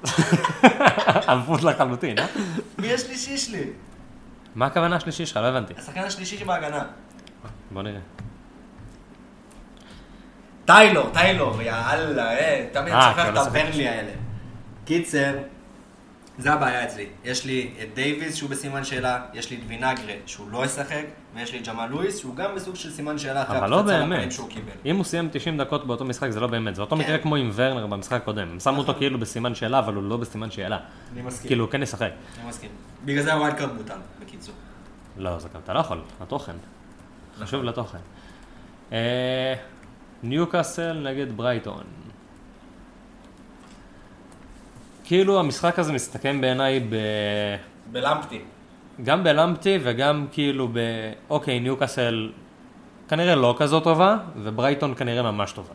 [1.34, 2.26] אבוד לחלוטין, אה?
[2.78, 3.70] מי השלישי שלי?
[4.56, 5.38] מה הכוונה השלישי שלך?
[5.38, 5.74] לא הבנתי.
[5.78, 6.86] השחקן השלישי שבהגנה.
[7.72, 8.00] בוא נראה.
[10.68, 13.60] טיילור, טיילור, יאללה, אה, תמיד אה, שוכח כן, את לא שחקתי.
[13.60, 14.12] הברנלי האלה.
[14.86, 15.34] קיצר,
[16.38, 17.06] זה הבעיה אצלי.
[17.24, 21.04] יש לי את דייוויס שהוא בסימן שאלה, יש לי את וינאגרה שהוא לא ישחק,
[21.36, 24.10] ויש לי את ג'מאל לואיס שהוא גם בסוג של סימן שאלה אחרי לא הפצצה לפנים
[24.10, 24.32] באמת.
[24.32, 24.72] שהוא קיבל.
[24.86, 26.76] אם הוא סיים 90 דקות באותו משחק, זה לא באמת.
[26.76, 27.02] זה אותו כן.
[27.02, 28.48] מקרה כמו עם ורנר במשחק הקודם.
[28.52, 30.78] הם שמו אותו כאילו בסימן שאלה, אבל הוא לא בסימן שאלה.
[31.14, 31.48] אני מסכים.
[31.48, 32.12] כאילו, הוא כן ישחק.
[32.40, 32.70] אני מסכים.
[33.06, 34.56] בגלל זה ה wild card בוטל, בקיצור.
[35.18, 36.54] לא, זה גם אתה לא יכול, התוכן.
[37.40, 37.98] חשוב לתוכן.
[40.24, 41.84] ניוקאסל נגד ברייטון.
[45.04, 46.96] כאילו המשחק הזה מסתכם בעיניי ב...
[47.92, 48.42] בלמפטי.
[49.04, 50.80] גם בלמפטי וגם כאילו ב...
[51.30, 52.32] אוקיי, ניוקאסל
[53.08, 55.74] כנראה לא כזאת טובה, וברייטון כנראה ממש טובה.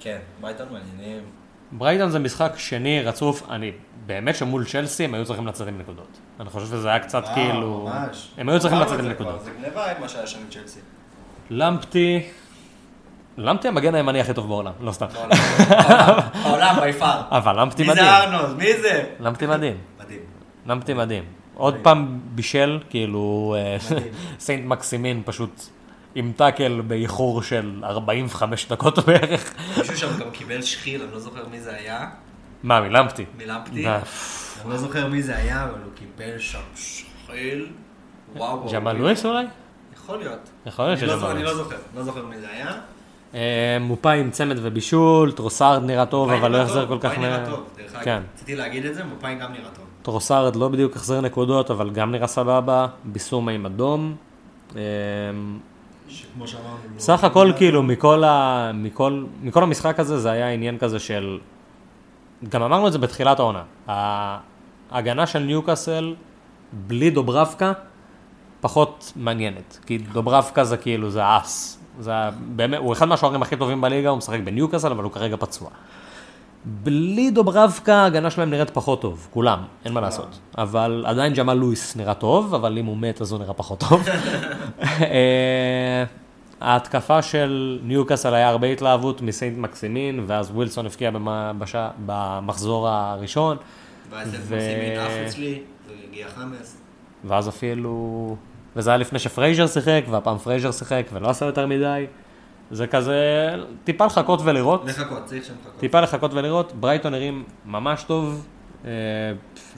[0.00, 1.22] כן, ברייטון מעניינים.
[1.72, 3.72] ברייטון זה משחק שני רצוף, אני
[4.06, 6.18] באמת שמול צ'לסי הם היו צריכים לצאת עם נקודות.
[6.40, 7.88] אני חושב שזה היה קצת וואו, כאילו...
[7.94, 8.30] ממש.
[8.38, 9.44] הם היו צריכים לצאת את עם נקודות.
[9.44, 10.80] זה גניבה מה שהיה שם עם צ'לסי.
[11.50, 12.22] למפטי...
[13.36, 15.06] למפטי המגן הימני הכי טוב בעולם, לא סתם.
[15.66, 17.04] by far.
[17.30, 18.04] אבל למפטי מי מדהים.
[18.04, 18.56] זה ארנולד?
[18.58, 19.04] מי זה?
[19.20, 19.76] למפטי מדהים.
[20.04, 20.20] מדהים.
[20.66, 21.24] למפטי מדהים.
[21.54, 23.76] עוד פעם בישל, כאילו אה.
[24.40, 25.60] סיינט מקסימין פשוט
[26.14, 29.54] עם טאקל באיחור של 45 דקות בערך.
[29.78, 32.10] מישהו שם גם קיבל שחיל, אני לא זוכר מי זה היה,
[32.62, 33.24] מה, מלמפטי?
[33.38, 33.88] מלמפטי.
[33.88, 34.00] אני
[34.70, 37.66] לא זוכר מי זה היה, אבל הוא קיבל שם שחיל.
[38.36, 38.68] וואו.
[38.72, 39.44] ג'מאל לואיס אולי?
[39.96, 40.50] יכול להיות.
[40.66, 41.56] יכול להיות לא שג'מאל זוכר- אני לואיס.
[41.56, 42.72] לא זוכר, לא זוכר מי זה היה.
[43.34, 43.40] אה,
[43.80, 47.46] מופאי עם צמד ובישול, טרוסארד נראה טוב, אבל לא יחזר כל כך מופאי נראה.
[47.46, 48.04] טוב, דרך אגב.
[48.04, 48.22] כן.
[48.34, 49.84] רציתי להגיד את זה, מופאי גם נראה טוב.
[50.02, 52.86] טרוסארד לא בדיוק החזר נקודות, אבל גם נראה סבבה.
[53.04, 54.14] ביסומה עם אדום.
[54.76, 54.80] אה,
[56.08, 56.76] שכמו שאמרנו...
[56.94, 58.70] לא- סך הכל כאילו מכל, ה...
[58.74, 61.38] מכל, מכל המשחק הזה זה היה עניין כזה של,
[62.48, 63.62] גם אמרנו את זה בתחילת העונה,
[64.90, 66.14] ההגנה של ניוקאסל
[66.72, 67.72] בלי דוברבקה
[68.60, 72.12] פחות מעניינת, כי דוברבקה זה כאילו זה אס, זה
[72.56, 75.68] באמת, הוא אחד מהשוערים הכי טובים בליגה, הוא משחק בניוקאסל אבל הוא כרגע פצוע.
[76.64, 80.38] בלי דוברבקה ההגנה שלהם נראית פחות טוב, כולם, אין מה לעשות.
[80.58, 84.08] אבל עדיין ג'מאל לואיס נראה טוב, אבל אם הוא מת אז הוא נראה פחות טוב.
[84.82, 86.04] אה,
[86.60, 91.10] ההתקפה של ניוקאסל היה הרבה התלהבות מסיינט מקסימין, ואז ווילסון הבקיע
[92.06, 93.56] במחזור הראשון,
[94.10, 96.76] ואז מקסימין עף אצלי, והגיע חמאס.
[97.24, 98.36] ואז אפילו...
[98.76, 102.06] וזה היה לפני שפרייזר שיחק, והפעם פרייזר שיחק ולא עשה יותר מדי.
[102.70, 103.50] זה כזה,
[103.84, 104.84] טיפה לחכות ולראות.
[104.84, 105.80] לחכות, צריך שם לחכות.
[105.80, 108.46] טיפה לחכות ולראות, ברייטון נראים ממש טוב,
[108.84, 108.90] אה,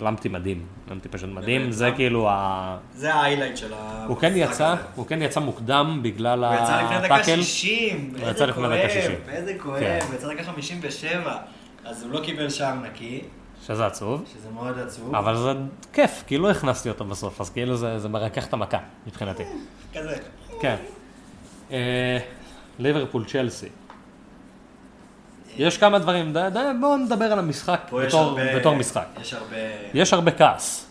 [0.01, 1.97] למפטי מדהים, למפטי פשוט מדהים, זה מה?
[1.97, 2.77] כאילו ה...
[2.95, 4.05] זה ההיילייט של ה...
[4.09, 7.43] הוא כן יצא, הוא כן יצא מוקדם בגלל הוא יצא לפני דקה הטאקל.
[7.43, 9.03] 60, הוא יצא איזה לפני דקה 60.
[9.03, 9.99] כואב, איזה כואב, כן.
[10.09, 11.37] הוא יצא דקה 57,
[11.85, 13.23] אז הוא לא קיבל שער נקי.
[13.67, 15.15] שזה עצוב, שזה מאוד עצוב.
[15.15, 15.53] אבל זה
[15.93, 19.43] כיף, כי לא הכנסתי אותו בסוף, אז כאילו זה, זה מרכך את המכה, מבחינתי.
[19.95, 20.17] כזה.
[20.61, 20.77] כן.
[21.73, 22.19] אה,
[22.79, 23.69] ליברפול צ'לסי.
[25.57, 28.59] יש כמה דברים, ד- ד- בואו נדבר על המשחק בתור, הרבה...
[28.59, 29.07] בתור משחק.
[29.21, 29.57] יש הרבה...
[29.95, 30.87] יש הרבה כעס,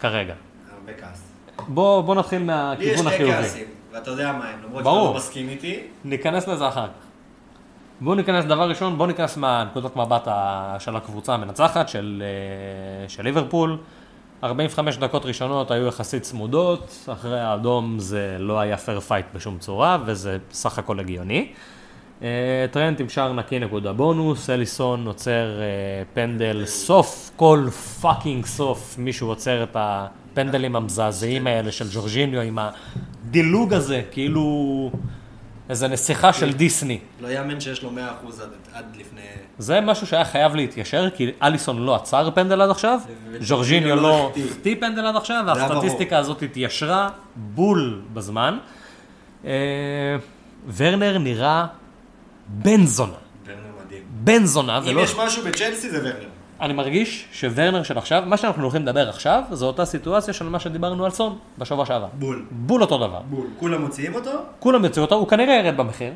[0.00, 0.34] כרגע.
[0.78, 1.22] הרבה כעס.
[1.68, 3.32] בוא, בוא נתחיל לי יש מהכיוון שני החיובי.
[3.32, 4.94] כעסים, ואתה יודע מה הם, למרות שאתה.
[4.94, 5.80] לא מסכים איתי.
[6.04, 7.05] ניכנס לזה אחר כך.
[8.00, 10.28] בואו ניכנס, דבר ראשון, בואו ניכנס מהנקודת מבט
[10.78, 13.78] של הקבוצה המנצחת, של, אה, של ליברפול.
[14.44, 19.98] 45 דקות ראשונות היו יחסית צמודות, אחרי האדום זה לא היה fair fight בשום צורה,
[20.06, 21.52] וזה סך הכל הגיוני.
[22.22, 27.66] אה, טרנט עם שער נקי נקודה בונוס, אליסון עוצר אה, פנדל, סוף כל
[28.00, 34.90] fucking סוף, מישהו עוצר את הפנדלים המזעזעים האלה של ג'ורג'יניו עם הדילוג הזה, כאילו
[35.68, 36.98] איזה נסיכה של דיסני.
[37.20, 37.92] לא יאמן שיש לו 100%
[38.42, 39.20] עד, עד לפני...
[39.58, 43.00] זה משהו שהיה חייב להתיישר, כי אליסון לא עצר פנדל עד עכשיו,
[43.48, 44.44] ג'ורג'יניו לא לא החטיא.
[44.44, 45.44] החטיא פנדל עד עכשיו.
[45.46, 48.58] והסטטיסטיקה הזאת התיישרה בול בזמן.
[49.44, 49.50] אה,
[50.76, 51.66] ורנר נראה
[52.48, 53.12] בן זונה.
[53.46, 54.02] ורנר מדהים.
[54.10, 54.98] בן זונה, אם.
[54.98, 56.28] יש משהו בצ'לסי זה ורנר.
[56.60, 60.60] אני מרגיש שוורנר של עכשיו, מה שאנחנו הולכים לדבר עכשיו, זו אותה סיטואציה של מה
[60.60, 62.08] שדיברנו על סון בשבוע שעבר.
[62.12, 62.46] בול.
[62.50, 63.20] בול אותו דבר.
[63.30, 63.46] בול.
[63.58, 64.30] כולם מוציאים אותו?
[64.58, 66.12] כולם יוציאו אותו, הוא כנראה ירד במחיר,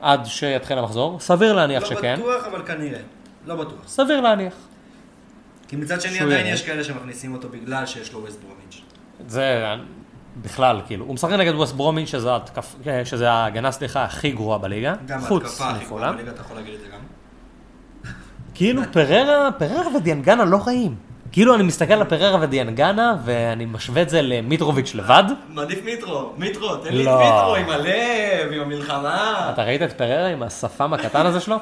[0.00, 2.16] עד שיתחיל המחזור, סביר להניח לא שכן.
[2.18, 3.00] בטוח, אבל כנראה.
[3.46, 3.78] לא בטוח.
[3.86, 4.54] סביר להניח.
[5.68, 6.46] כי מצד שני עדיין.
[6.46, 8.82] יש כאלה שמכניסים אותו בגלל שיש לו ווסט ברומיץ'.
[9.28, 9.74] זה
[10.42, 12.74] בכלל, כאילו, הוא משחק נגד ווסט ברומין, שזה, התקפ...
[13.04, 16.12] שזה ההגנה, סליחה, הכי גרועה בליגה, גם ההתקפה הכי גרועה.
[16.12, 16.98] בליגה, אתה יכול להגיד את זה גם.
[18.54, 20.94] כאילו פררה, פררה ודיאנגנה לא רעים.
[21.32, 25.22] כאילו אני מסתכל על פררה ודיאנגנה, ואני משווה את זה למיטרוביץ' לבד.
[25.48, 27.18] מעדיף מיטרו, מיטרו, תן לי את לא.
[27.18, 29.50] מיטרו עם הלב, עם המלחמה.
[29.54, 31.56] אתה ראית את פררה עם השפם הקטן הזה שלו?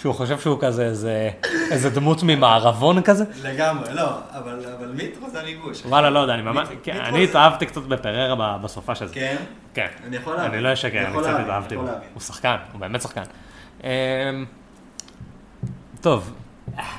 [0.00, 1.30] שהוא חושב שהוא כזה איזה,
[1.70, 3.24] איזה דמות ממערבון כזה?
[3.44, 5.82] לגמרי, לא, אבל אבל מיטרו זה הריגוש.
[5.86, 9.14] וואלה, לא יודע, אני ממש, כן, זה- אני התאהבתי קצת בפררה בסופה של זה.
[9.14, 9.36] כן?
[9.74, 9.86] כן.
[10.06, 10.50] אני יכול להבין.
[10.52, 11.82] אני לא אשקר, אני קצת התאהבתי בו.
[12.14, 13.22] הוא שחקן, הוא באמת שחקן.
[16.04, 16.32] טוב,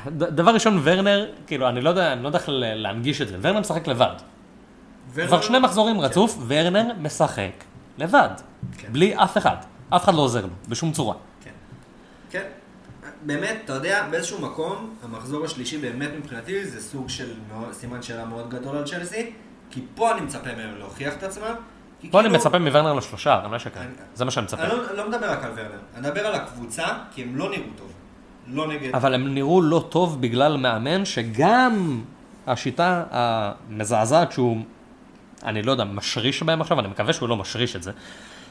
[0.10, 3.38] דבר ראשון, ורנר, כאילו, אני לא יודע, אני לא יודע איך להנגיש את זה.
[3.42, 4.16] ורנר משחק לבד.
[5.14, 7.52] ורנר- כבר שני מחזורים רצוף, ורנר משחק
[7.98, 8.30] לבד.
[8.78, 8.88] כן.
[8.92, 9.56] בלי אף אחד.
[9.90, 11.16] אף אחד לא עוזר לו, בשום צורה.
[11.44, 11.52] כן.
[12.30, 12.44] כן.
[13.26, 18.26] באמת, אתה יודע, באיזשהו מקום, המחזור השלישי באמת מבחינתי זה סוג של מאוד- סימן שאלה
[18.26, 19.32] מאוד גדול על צ'לסי,
[19.72, 21.44] כי פה אני מצפה מהם להוכיח את עצמם.
[22.12, 23.80] פה אני כאילו- מצפה מוורנר לשלושה, אני לא אשקר.
[23.80, 24.62] אני- זה מה שאני מצפה.
[24.64, 27.64] אני לא, לא מדבר רק על ורנר, אני מדבר על הקבוצה, כי הם לא נראו
[27.78, 27.92] טוב.
[28.48, 28.96] לא נגד...
[28.96, 32.02] אבל הם נראו לא טוב בגלל מאמן שגם
[32.48, 34.58] השיטה המזעזעת שהוא,
[35.44, 37.92] אני לא יודע, משריש בהם עכשיו, אני מקווה שהוא לא משריש את זה,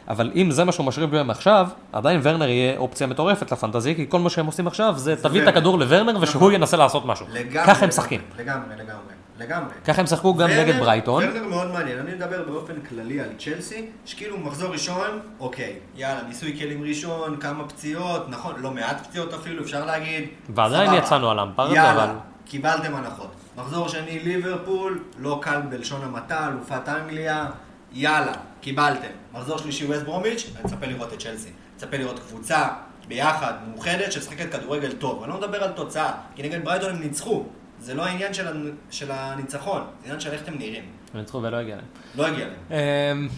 [0.08, 4.06] אבל אם זה מה שהוא משריש בהם עכשיו, עדיין ורנר יהיה אופציה מטורפת לפנטזי, כי
[4.08, 5.48] כל מה שהם עושים עכשיו זה תביא את.
[5.48, 6.54] הכדור לוורנר ושהוא נכון.
[6.54, 7.26] ינסה לעשות משהו.
[7.32, 7.66] לגמרי.
[7.66, 8.20] ככה הם משחקים.
[8.38, 9.72] לגמרי, לגמרי, לגמרי.
[9.84, 11.24] ככה הם שיחקו גם נגד ברייטון.
[11.24, 15.06] ורנר מאוד מעניין, אני מדבר באופן כללי על צ'לסי, שכאילו מחזור ראשון,
[15.40, 20.24] אוקיי, יאללה, ניסוי כלים ראשון, כמה פציעות, נכון, לא מעט פציעות אפילו, אפשר להגיד.
[20.54, 20.94] ועדיין.
[20.94, 22.12] יצאנו על אמפרד, יאללה, אבל-
[22.46, 23.30] קיבלתם הנחות.
[23.56, 27.46] מחזור שני, ליברפול, לא קל בלשון המעטה, אלופת אנגליה,
[27.92, 29.08] יאללה, קיבלתם.
[29.32, 31.48] מחזור שלישי, ווסט ברומיץ', אני מצפה לראות את צ'לסי.
[31.76, 32.68] מצפה לראות קבוצה
[33.08, 35.22] ביחד, מאוחדת, שמשחקת כדורגל טוב.
[35.22, 37.44] אני לא מדבר על תוצאה, כי נגד ברייטון הם ניצחו.
[37.84, 40.84] זה לא העניין של, של הניצחון, זה עניין של איך אתם נראים.
[41.14, 41.84] הם ניצחו ולא הגיע להם.
[42.14, 42.56] לא הגיע להם.
[42.70, 43.28] אמ,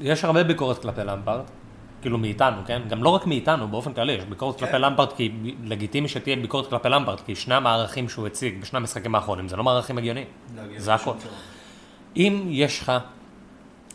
[0.00, 1.40] יש הרבה ביקורת כלפי למפרד,
[2.02, 2.82] כאילו מאיתנו, כן?
[2.88, 4.66] גם לא רק מאיתנו, באופן כללי, יש ביקורת כן.
[4.66, 5.32] כלפי למפרד, כי
[5.64, 9.64] לגיטימי שתהיה ביקורת כלפי למפרד, כי שני המערכים שהוא הציג בשני המשחקים האחרונים, זה לא
[9.64, 10.26] מערכים הגיוניים,
[10.56, 11.14] לא זה הכל.
[12.16, 12.92] אם יש לך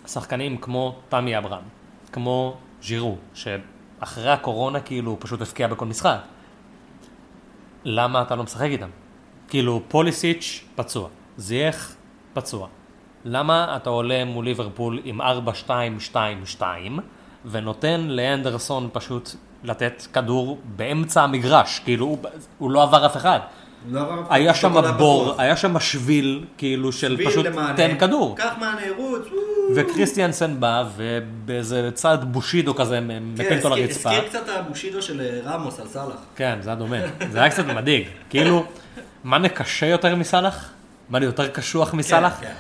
[0.07, 1.63] שחקנים כמו תמי אברהם,
[2.11, 6.17] כמו ז'ירו, שאחרי הקורונה כאילו הוא פשוט הפקיע בכל משחק,
[7.83, 8.89] למה אתה לא משחק איתם?
[9.47, 11.95] כאילו פוליסיץ' פצוע, זייח
[12.33, 12.67] פצוע.
[13.25, 15.21] למה אתה עולה מול ליברפול עם
[16.61, 16.63] 4-2-2-2
[17.45, 19.29] ונותן לאנדרסון פשוט
[19.63, 22.17] לתת כדור באמצע המגרש, כאילו הוא,
[22.57, 23.39] הוא לא עבר אף אחד.
[23.91, 25.35] לא היה שם בור.
[25.37, 27.77] היה שם שביל, כאילו של שביל פשוט למענה.
[27.77, 28.37] תן כדור.
[28.37, 28.53] קח
[28.97, 29.15] וואו.
[29.75, 34.11] וקריסטיאנסן בא, ובאיזה צעד בושידו כזה, מפיל אותו לרצפה.
[34.11, 36.15] הזכיר קצת הבושידו של אה, רמוס על סאלח.
[36.35, 36.97] כן, זה היה דומה.
[37.31, 38.07] זה היה קצת מדאיג.
[38.29, 38.65] כאילו,
[39.23, 40.69] מאנה קשה יותר מסאלח?
[41.09, 42.39] מאנה יותר קשוח מסאלח?
[42.41, 42.53] כן, כן.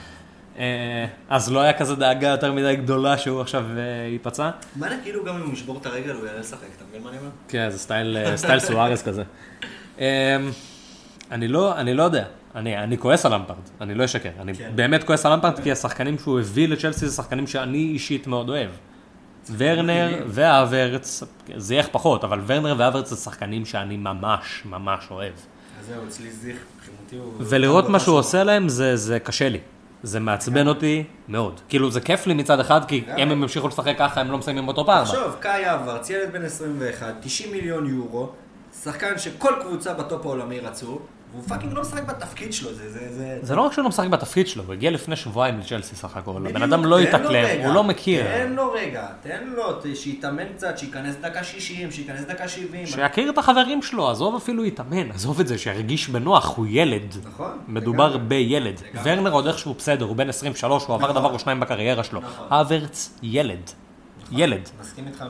[0.59, 4.49] אה, אז לא היה כזה דאגה יותר מדי גדולה שהוא עכשיו אה, ייפצע?
[4.75, 7.17] מה כאילו גם אם הוא ישבור את הרגל הוא יעלה לשחק, אתה מבין מה אני
[7.17, 7.29] אומר?
[7.47, 9.23] כן, זה סטייל, סטייל סוארס כזה.
[11.31, 12.25] אני לא, אני לא יודע.
[12.55, 14.29] אני, אני כועס על למפארד, אני לא אשקר.
[14.39, 14.71] אני כן.
[14.75, 18.69] באמת כועס על למפארד, כי השחקנים שהוא הביא לצ'לסי זה שחקנים שאני אישית מאוד אוהב.
[19.57, 20.27] ורנר מדהימים.
[20.27, 21.23] והאברץ,
[21.55, 25.33] זיאש פחות, אבל ורנר והאברץ זה שחקנים שאני ממש ממש אוהב.
[25.79, 27.33] אז זהו, אצלי זיאש, מבחינתי הוא...
[27.39, 28.17] ולראות מה שהוא.
[28.17, 29.59] עושה להם זה, זה קשה לי.
[30.03, 31.61] זה מעצבן אותי מאוד.
[31.69, 33.03] כאילו זה כיף לי מצד אחד, כי.
[33.17, 35.05] אם הם ימשיכו לשחק ככה הם לא מסיימים אותו פעם.
[35.05, 38.29] תחשוב, קאי האברץ, ילד בן 21, 90 מיליון יורו,
[38.83, 40.99] שחקן שכל קבוצה בטופ העולמי רצו,
[41.31, 42.91] והוא fucking לא משחק בתפקיד שלו, זה...
[42.91, 43.39] זה, זה...
[43.41, 46.47] זה לא רק שהוא לא משחק בתפקיד שלו, הוא הגיע לפני שבועיים לצ'לסי סך הכל.
[46.49, 48.23] הבן אדם לא התאקלם, הוא לא מכיר.
[48.23, 52.85] תן לו רגע, תן לו, שיתאמן קצת, שייכנס דקה 60, שייכנס דקה 70.
[52.85, 57.15] שיכיר את החברים שלו, עזוב אפילו להתאמן, עזוב את זה, שירגיש בנוח, הוא ילד.
[57.25, 57.57] נכון.
[57.67, 58.17] מדובר.
[58.17, 58.81] בילד.
[59.03, 61.21] ורנר עוד איכשהו בסדר, הוא בן 23, הוא עבר נכון.
[61.21, 62.21] דבר או שניים בקריירה שלו.
[62.21, 62.47] נכון.
[62.49, 63.71] אברץ, ילד.
[64.31, 64.69] ילד.
[64.81, 65.25] מסכים איתך 100%.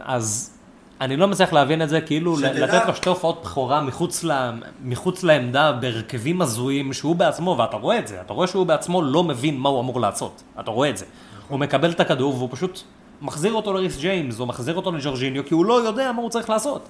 [0.00, 0.57] אז
[1.00, 4.50] אני לא מצליח להבין את זה, כאילו שתדע- לתת לו שתי הופעות בכורה מחוץ, ל...
[4.84, 9.24] מחוץ לעמדה בהרכבים הזויים שהוא בעצמו, ואתה רואה את זה, אתה רואה שהוא בעצמו לא
[9.24, 11.04] מבין מה הוא אמור לעשות, אתה רואה את זה.
[11.48, 12.80] הוא מקבל את הכדור והוא פשוט
[13.22, 16.50] מחזיר אותו לריס ג'יימס, או מחזיר אותו לג'ורג'יניו, כי הוא לא יודע מה הוא צריך
[16.50, 16.88] לעשות.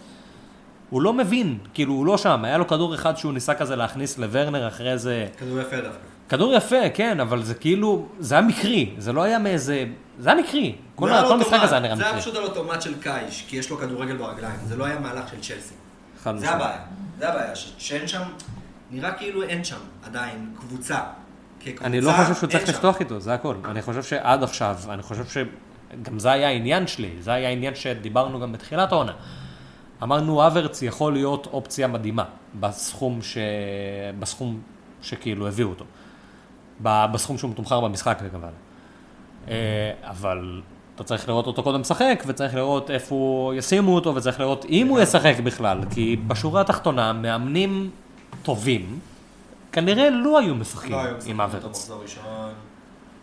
[0.90, 4.18] הוא לא מבין, כאילו הוא לא שם, היה לו כדור אחד שהוא ניסה כזה להכניס
[4.18, 5.26] לוורנר אחרי זה...
[5.38, 6.17] כדור יפה דווקא.
[6.28, 9.84] כדור יפה, כן, אבל זה כאילו, זה היה מקרי, זה לא היה מאיזה...
[10.18, 10.74] זה היה מקרי.
[10.94, 12.22] כל, המשחק הזה היה נראה זה היה מקרי.
[12.22, 15.36] פשוט על אוטומט של קאיש, כי יש לו כדורגל ברגליים, זה לא היה מהלך של
[15.40, 15.74] צ'לסי.
[16.36, 16.50] זה.
[16.50, 16.78] הבעיה,
[17.18, 18.22] זה הבעיה, שאין שם,
[18.90, 20.98] נראה כאילו אין שם עדיין קבוצה.
[21.60, 22.68] כקבוצה, אני לא חושב שהוא צריך.
[22.68, 23.56] לפתוח איתו, זה הכל.
[23.64, 28.40] אני חושב שעד עכשיו, אני חושב שגם זה היה העניין שלי, זה היה העניין שדיברנו
[28.40, 29.12] גם בתחילת העונה.
[30.02, 32.24] אמרנו, אברץ יכול להיות אופציה מדהימה
[32.60, 33.38] בסכום, ש...
[34.18, 34.60] בסכום
[35.02, 35.84] שכאילו הביאו אותו.
[36.80, 38.48] בסכום שהוא מתומחר במשחק כמובן.
[39.48, 40.62] אה, אבל
[40.94, 45.00] אתה צריך לראות אותו קודם משחק, וצריך לראות איפה ישימו אותו, וצריך לראות אם הוא
[45.00, 47.90] ישחק בכלל, כי בשורה התחתונה, מאמנים
[48.42, 48.98] טובים,
[49.72, 51.90] כנראה לא היו משחקים לא עם האברץ.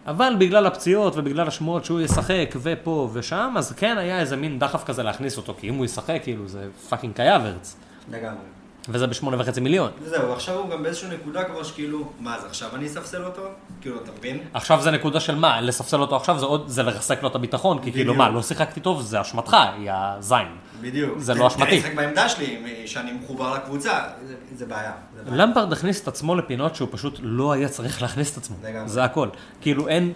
[0.08, 4.84] אבל בגלל הפציעות ובגלל השמועות שהוא ישחק ופה ושם, אז כן היה איזה מין דחף
[4.84, 7.76] כזה להכניס אותו, כי אם הוא ישחק, כאילו, זה פאקינג קאי אברץ.
[8.12, 8.55] לגמרי.
[8.90, 9.92] וזה בשמונה וחצי מיליון.
[10.02, 13.42] וזהו, עכשיו הוא גם באיזושהי נקודה כבר שכאילו, מה, אז עכשיו אני אספסל אותו?
[13.82, 14.40] כאילו, אתה מבין?
[14.54, 17.82] עכשיו זה נקודה של מה, לספסל אותו עכשיו זה עוד, זה לרסק לו את הביטחון,
[17.84, 18.14] כי כאילו.
[18.14, 20.48] מה, לא שיחקתי טוב, זה אשמתך, יא זין.
[20.82, 21.20] בדיוק.
[21.20, 21.78] זה לא אשמתי.
[21.78, 24.92] לשחק בעמדה שלי, שאני מחובר לקבוצה, זה- זה בעיה.
[25.26, 25.36] זה.
[25.36, 28.56] למפרד הכניס את עצמו לפינות שהוא פשוט לא היה צריך להכניס את עצמו.
[28.86, 29.30] זה הכל.
[29.62, 30.12] כאילו אין.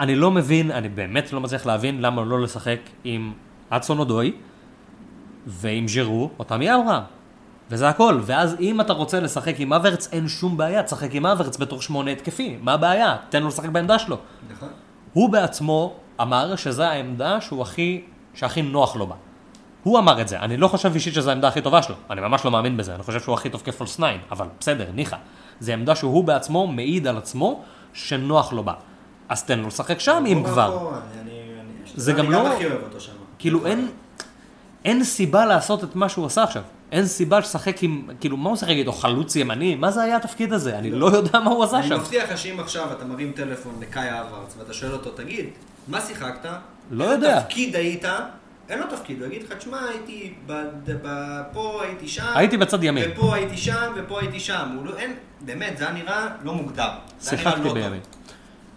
[0.00, 3.32] אני לא מבין, אני באמת לא מצליח להבין למה לא לשחק עם
[3.70, 4.32] אדסון אודוי
[5.46, 7.02] ועם ז'ירו או תמי אברהם.
[7.70, 8.20] וזה הכל.
[8.22, 12.10] ואז אם אתה רוצה לשחק עם אברץ, אין שום בעיה, תשחק עם אברץ בתור שמונה
[12.10, 12.58] התקפי.
[12.62, 13.16] מה הבעיה?
[13.28, 14.16] תן לו לשחק בעמדה שלו.
[14.52, 14.68] נכון.
[15.12, 18.00] הוא בעצמו אמר שזו העמדה שהוא הכי,
[18.34, 19.14] שהכי נוח לו בה.
[19.82, 22.44] הוא אמר את זה, אני לא חושב אישית שזו העמדה הכי טובה שלו, אני ממש
[22.44, 25.16] לא מאמין בזה, אני חושב שהוא הכי טוב כפולס 9, אבל בסדר, ניחא.
[25.60, 27.62] זו עמדה שהוא בעצמו מעיד על עצמו
[27.92, 28.72] שנוח לו בה.
[29.28, 30.76] אז תן לו לשחק שם אם אחורה, כבר.
[30.76, 32.48] אחורה, אני- אני- זה גם לא-.
[33.38, 33.60] כאילו
[34.84, 36.62] אין סיבה לעשות את מה שהוא עשה עכשיו.
[36.92, 38.92] אין סיבה לשחק עם, כאילו, מה הוא שיחק איתו?
[38.92, 39.74] חלוץ ימני?
[39.76, 40.78] מה זה היה התפקיד הזה?
[40.78, 41.94] אני לא יודע מה הוא עשה אני שם.
[41.94, 45.46] מבטיח לך שאם עכשיו אתה מרים טלפון לקאי אברץ ואתה שואל אותו, תגיד,
[45.88, 46.50] מה שיחקת?
[46.90, 47.40] לא איזה יודע.
[47.40, 48.04] תפקיד היית?
[48.68, 50.34] אין לו תפקיד, הוא יגיד לך, תשמע, הייתי
[51.52, 52.32] פה, הייתי שם.
[52.34, 53.10] הייתי בצד ימין.
[53.12, 54.68] ופה הייתי שם, ופה הייתי שם.
[54.76, 56.88] הוא לא, אין, באמת, זה היה נראה לא מוגדר.
[57.22, 57.74] שיחקתי לא.
[57.74, 58.00] בימין.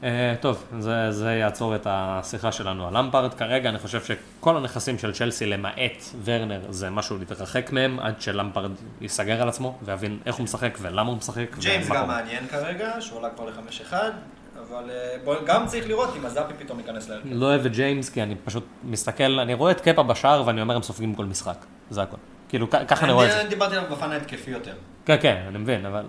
[0.04, 3.34] אה, טוב, זה, זה יעצור את השיחה שלנו על למפרד.
[3.34, 8.72] כרגע אני חושב שכל הנכסים של צ'לסי, למעט ורנר, זה משהו להתרחק מהם, עד שלמפרד
[9.02, 11.58] ייסגר על עצמו, ויבין איך הוא משחק ולמה הוא משחק.
[11.60, 12.08] ג'יימס גם.
[12.08, 14.12] מעניין כרגע, שהוא עלה כבר לחמש אחד,
[14.60, 17.28] אבל אה, בוא, גם צריך לראות אם הזאפי פתאום ייכנס להרכב.
[17.32, 20.76] לא אוהב את ג'יימס, כי אני פשוט מסתכל, אני רואה את קפה בשער ואני אומר,
[20.76, 21.66] הם סופגים כל משחק.
[21.90, 22.18] זה הכל.
[22.50, 23.42] כאילו, ככה אני רואה את זה.
[23.42, 24.74] אני דיברתי עליו בפן ההתקפי יותר.
[25.06, 26.06] כן, כן, אני מבין, אבל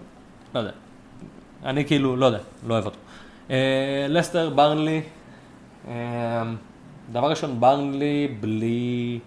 [0.55, 0.71] לא יודע.
[1.65, 2.99] אני כאילו, לא יודע, לא אוהב אותו.
[3.51, 5.03] אה, לסטר, ברנלי,
[5.89, 6.43] אה,
[7.13, 9.19] דבר ראשון, ברנלי בלי,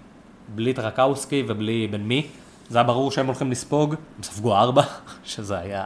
[0.55, 2.27] בלי טרקאוסקי ובלי בן מי.
[2.69, 4.83] זה היה ברור שהם הולכים לספוג, הם ספגו ארבע,
[5.23, 5.85] שזה היה,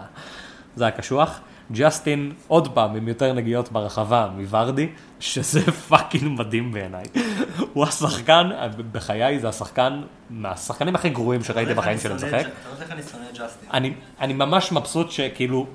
[0.76, 1.42] זה היה קשוח.
[1.72, 7.06] ג'סטין, עוד פעם, עם יותר נגיעות ברחבה מוורדי, שזה fucking מדהים בעיניי.
[7.74, 8.50] הוא השחקן,
[8.92, 12.34] בחיי זה השחקן, מהשחקנים הכי גרועים שראיתי בחיים שלי משחק.
[12.34, 13.94] אתה יודע איך אני שונא את ג'סטין.
[14.20, 15.68] אני ממש מבסוט שכאילו,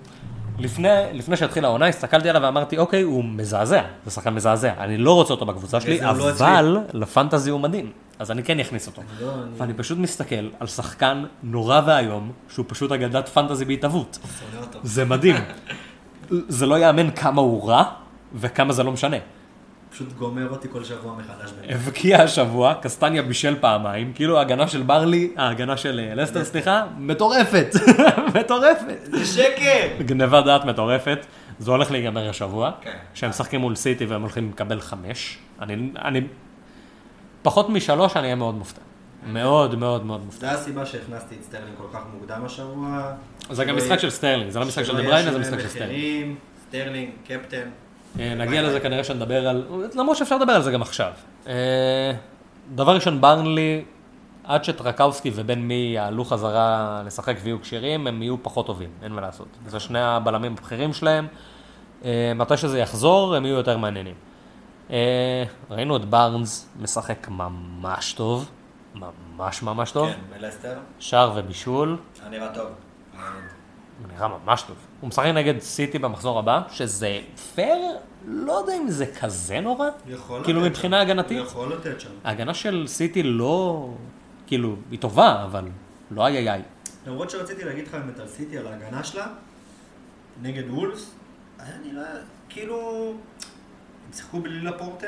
[0.59, 4.73] לפני, לפני שהתחילה העונה, הסתכלתי עליו ואמרתי, אוקיי, הוא מזעזע, זה שחקן מזעזע.
[4.79, 8.43] אני לא רוצה אותו בקבוצה שלי, זה הוא לא אבל לפנטזי הוא מדהים, אז אני
[8.43, 9.03] כן אכניס אותו.
[9.21, 14.19] לא, אני- ואני פשוט מסתכל על שחקן נורא ואיום, שהוא פשוט אגדת פנטזי בהתהוות.
[14.83, 15.37] זה מדהים.
[16.49, 17.85] זה לא יאמן כמה הוא רע,
[18.35, 19.17] וכמה זה לא משנה.
[19.97, 21.51] פשוט גומר אותי כל שבוע מחדש.
[21.69, 27.67] הבקיע השבוע, קסטניה בישל פעמיים, כאילו ההגנה של ברלי, ההגנה של אה, לסטר, סליחה, מטורפת,
[28.41, 28.99] מטורפת.
[29.05, 30.03] זה שקר!
[30.03, 31.27] גנבת דעת מטורפת,
[31.59, 32.97] זה הולך להיגמר השבוע, כן.
[33.15, 36.21] כשהם משחקים מול סיטי והם הולכים לקבל חמש, אני, אני,
[37.43, 38.83] פחות משלוש אני אהיה מאוד מופתע.
[39.27, 40.47] מאוד מאוד מאוד מופתע.
[40.47, 43.13] זה הסיבה שהכנסתי את סטרלינג כל כך מוקדם השבוע.
[43.51, 45.69] זה גם שלא משחק של סטרלינג, זה לא משחק של דה בריינה, זה משחק של
[45.69, 46.37] סטרלינג.
[46.69, 47.69] סטרלינג, קפטן.
[48.21, 49.65] אה, נגיע לזה כנראה שנדבר על,
[49.95, 51.13] למרות שאפשר לדבר על זה גם עכשיו.
[51.47, 52.13] אה,
[52.75, 53.85] דבר ראשון, ברנלי,
[54.45, 59.21] עד שטרקאוסקי ובן מי יעלו חזרה לשחק ויהיו כשירים, הם יהיו פחות טובים, אין מה
[59.21, 59.49] לעשות.
[59.67, 61.27] זה שני הבלמים הבכירים שלהם.
[62.05, 64.15] אה, מתי שזה יחזור, הם יהיו יותר מעניינים.
[65.71, 68.51] ראינו את בארנס משחק ממש טוב,
[68.95, 70.09] ממש ממש טוב.
[70.09, 70.79] כן, בלסטר.
[70.99, 71.99] שער ובישול,
[72.31, 72.69] נראה טוב.
[74.01, 74.77] הוא נראה ממש טוב.
[75.01, 77.21] הוא משחק נגד סיטי במחזור הבא, שזה
[77.55, 79.89] פייר, לא יודע אם זה כזה נורא.
[80.07, 81.01] יכול כאילו לתת מבחינה.
[81.01, 82.11] הגנתית, יכול לתת שם.
[82.25, 83.89] ההגנה של סיטי לא,
[84.47, 85.69] כאילו, היא טובה, אבל
[86.11, 86.63] לא איי איי איי.
[87.07, 89.27] למרות שרציתי להגיד לך באמת על סיטי, על ההגנה שלה,
[90.43, 91.15] נגד וולס,
[91.59, 92.07] היה נראה
[92.49, 93.13] כאילו...
[94.07, 95.07] הם שיחקו בלי לפורטה,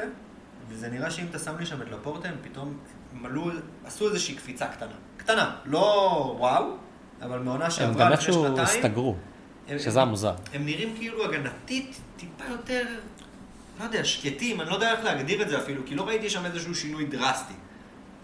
[0.69, 2.79] וזה נראה שאם אתה שם לי שם את לפורטה, הם פתאום
[3.13, 3.51] מלאו,
[3.85, 4.93] עשו איזושהי קפיצה קטנה.
[5.17, 6.77] קטנה, לא וואו,
[7.23, 9.15] אבל מעונה הם שעברה גם לפני איכשהו שנתיים, הסתגרו,
[9.69, 10.35] הם- שזה המוזר.
[10.55, 12.83] הם נראים כאילו הגנתית טיפה יותר,
[13.81, 16.45] לא יודע, שקטים, אני לא יודע איך להגדיר את זה אפילו, כי לא ראיתי שם
[16.47, 17.55] איזשהו שינוי דרסטי.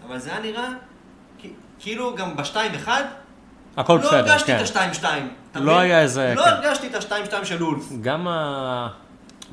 [0.07, 0.69] אבל זה היה נראה,
[1.79, 2.87] כאילו גם ב-2-1,
[3.77, 4.63] הכל לא בסדר, הרגשתי כן.
[4.65, 5.05] את ה-2-2.
[5.51, 5.77] אתה לא מבין?
[5.77, 6.49] היה איזה- לא כן.
[6.49, 7.83] הרגשתי את ה-2-2 של אולף.
[8.01, 8.87] גם ה...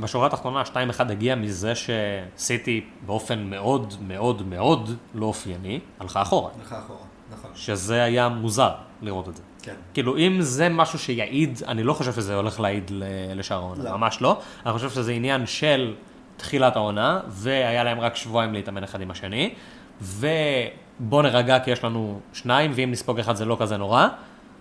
[0.00, 0.74] בשורה התחתונה, 2-1
[1.10, 6.50] הגיע מזה שסיטי באופן מאוד מאוד מאוד לא אופייני, הלכה אחורה.
[6.60, 6.98] הלכה אחורה,
[7.32, 7.50] נכון.
[7.54, 8.70] שזה היה מוזר
[9.02, 9.42] לראות את זה.
[9.62, 9.74] כן.
[9.94, 12.90] כאילו, אם זה משהו שיעיד, אני לא חושב שזה הולך להעיד
[13.34, 13.96] לשאר העונה, לא.
[13.96, 14.40] ממש לא.
[14.66, 15.94] אני חושב שזה עניין של
[16.36, 19.54] תחילת העונה, והיה להם רק שבועיים להתאמן אחד עם השני,
[20.00, 24.08] ובוא נרגע כי יש לנו שניים, ואם נספוג אחד זה לא כזה נורא,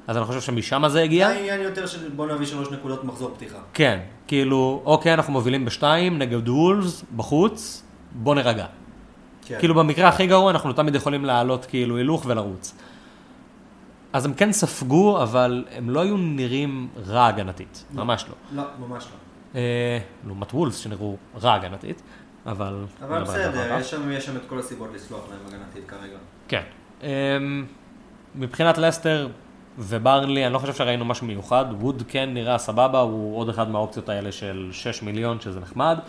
[0.08, 1.28] אז אני חושב שמשם זה זה הגיע.
[1.28, 3.58] העניין יותר של בוא נביא שלוש נקודות מחזור פתיחה.
[3.74, 8.66] כן, כאילו, אוקיי, אנחנו מובילים בשתיים נגד וולפס, בחוץ, בוא נרגע.
[9.46, 9.60] כן.
[9.60, 12.74] כאילו במקרה הכי גרוע אנחנו תמיד יכולים לעלות כאילו הילוך ולרוץ.
[14.14, 18.36] אז הם כן ספגו, אבל הם לא היו נראים רע הגנתית, ממש לא.
[18.52, 19.60] לא, ממש לא.
[19.60, 22.02] אה, לעומת וולס שנראו רע הגנתית,
[22.46, 22.86] אבל...
[23.02, 23.78] אבל בסדר.
[23.80, 26.18] יש שם, יש שם את כל הסיבות לסלוח להם הגנתית כרגע.
[26.48, 26.62] כן.
[27.04, 27.66] אמ,
[28.36, 29.28] מבחינת לסטר
[29.80, 31.66] וברנלי, אני לא חושב שראינו משהו מיוחד.
[31.80, 36.00] ווד כן נראה סבבה, הוא עוד אחד מהאופציות האלה של 6 מיליון, שזה נחמד.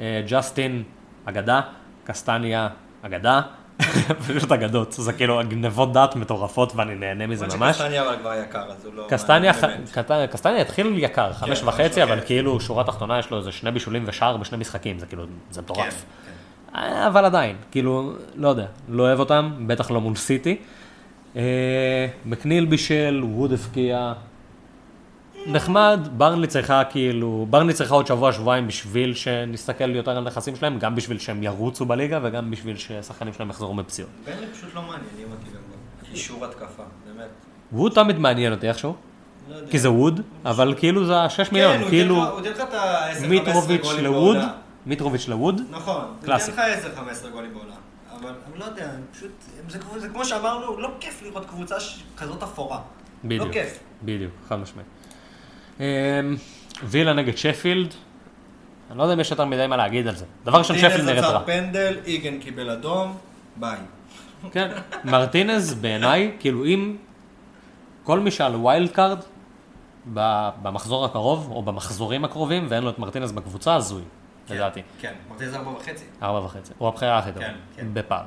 [0.00, 0.82] אה, ג'סטין,
[1.24, 1.60] אגדה.
[2.04, 2.68] קסטניה,
[3.02, 3.40] אגדה.
[4.36, 4.92] פשוט אגדות.
[4.92, 7.76] זה כאילו גנבות דעת מטורפות ואני נהנה מזה ממש.
[7.76, 9.06] שקסטניה אבל כבר יקר, אז הוא לא...
[9.08, 9.52] קסטניה,
[10.30, 12.26] קסטניה התחיל יקר, חמש חמש וחצי, אבל וחצי.
[12.26, 16.04] כאילו שורה תחתונה יש לו איזה שני בישולים ושער בשני משחקים, זה כאילו, זה מטורף.
[16.26, 16.32] כן,
[16.72, 16.78] כן.
[16.78, 20.56] אה, אבל עדיין, כאילו, לא יודע, לא אוהב אותם, בטח לא מול סיטי.
[21.36, 24.12] אה, מקניל בישל, ווד הבקיע.
[25.46, 30.78] נחמד, ברנלי צריכה כאילו, ברנלי צריכה עוד שבוע, שבועיים בשביל שנסתכל יותר על נכסים שלהם,
[30.78, 34.10] גם בשביל שהם ירוצו בליגה וגם בשביל ששחקנים שלהם יחזרו מפציעות.
[34.26, 35.60] בנלי פשוט לא מעניינים אותי גם
[36.02, 37.28] בקישור התקפה, באמת.
[37.72, 38.94] ווד תמיד מעניין אותי איכשהו,
[39.48, 39.56] לא.
[39.70, 42.68] כי זה ווד, אבל כאילו זה השש כן, מיליון, כאילו ייתן לך- הוא ייתן לך
[42.68, 44.36] את ה-10-15 מיטרוביץ' לווד.
[44.86, 46.50] מיטרוביץ' לווד, נכון, קלאסי.
[46.50, 47.74] הוא ייתן לך 10-15 גולים בעונה.
[48.20, 49.30] אבל אני לא יודע, פשוט,
[49.68, 51.74] זה, כמו- זה כמו שאמרנו, לא כיף לראות קבוצה
[52.16, 52.78] כזאת אפורה.
[53.24, 53.46] בדיוק.
[53.46, 53.78] לא כיף.
[54.02, 54.86] בדיוק, חד משמעית.
[55.80, 55.84] אמ,
[56.84, 57.94] וילה נגד שפילד,
[58.90, 60.24] אני לא יודע אם יש יותר מדי מה להגיד על זה.
[60.44, 61.42] דבר ראשון, שפילד נראית רע.
[61.46, 63.16] פנדל, איגן קיבל אדום,
[63.56, 63.78] ביי.
[64.52, 64.70] כן,
[65.04, 66.96] מרטינז בעיניי, כאילו אם
[68.04, 69.18] כל מי שעל wild card
[70.62, 74.02] במחזור הקרוב, או במחזורים הקרובים, ואין לו את מרטינז בקבוצה, הזוי,
[74.50, 74.82] לדעתי.
[75.00, 76.04] כן, מרטינז ארבע וחצי.
[76.22, 76.72] ארבע וחצי.
[76.78, 77.46] הוא הבחירה הכי טובה.
[77.46, 77.86] כן, כן.
[77.92, 78.24] בפער.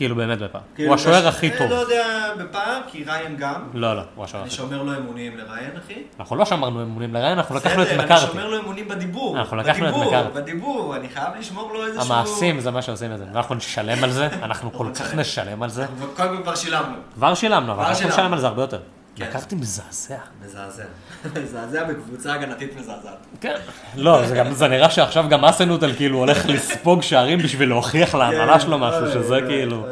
[0.00, 0.60] כאילו באמת בפער.
[0.74, 1.70] כאילו, הוא השוער הכי אה, טוב.
[1.70, 3.62] לא יודע, בפער, כי ריין גם.
[3.74, 4.70] לא, לא, הוא השוער אני הכי טוב.
[4.70, 6.02] שומר לו אמונים לריין, אחי.
[6.20, 8.24] אנחנו לא שמרנו אמונים לריין, אנחנו לקחנו את בסדר, מקארתי.
[8.24, 9.38] אני שומר לו אמונים בדיבור.
[9.38, 10.40] אנחנו לקחנו את בדיבור, מקארתי.
[10.40, 12.14] בדיבור, אני חייב לשמור לו איזשהו...
[12.14, 13.24] המעשים זה מה שעושים את זה.
[13.32, 15.86] ואנחנו נשלם על זה, אנחנו כל כך נשלם על זה.
[16.16, 16.96] קודם כל כבר שילמנו.
[17.14, 18.08] כבר שילמנו, אבל אנחנו.
[18.08, 18.78] נשלם על זה הרבה יותר.
[19.16, 19.24] כן.
[19.24, 20.16] לקחתי מזעזע.
[20.44, 20.84] מזעזע.
[21.42, 23.26] מזעזע בקבוצה הגנתית מזעזעת.
[23.40, 23.54] כן.
[23.96, 28.60] לא, זה גם, זה נראה שעכשיו גם אסנוטל כאילו הולך לספוג שערים בשביל להוכיח להנהלה
[28.60, 29.86] שלו משהו, שזה כאילו.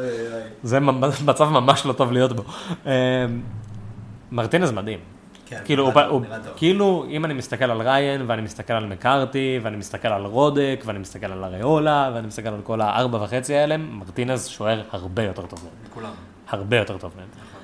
[0.63, 0.79] זה
[1.25, 2.43] מצב ממש לא טוב להיות בו.
[2.87, 3.25] אה,
[4.31, 4.99] מרטינז מדהים.
[5.45, 6.21] כן, כאילו, הוא, הוא.
[6.55, 10.99] כאילו, אם אני מסתכל על ריין, ואני מסתכל על מקארתי, ואני מסתכל על רודק, ואני
[10.99, 15.59] מסתכל על אריולה, ואני מסתכל על כל הארבע וחצי האלה, מרטינז שוער הרבה יותר טוב
[15.63, 15.91] מהם.
[15.93, 16.11] כולם.
[16.49, 17.27] הרבה יותר טוב מהם.
[17.37, 17.58] אה,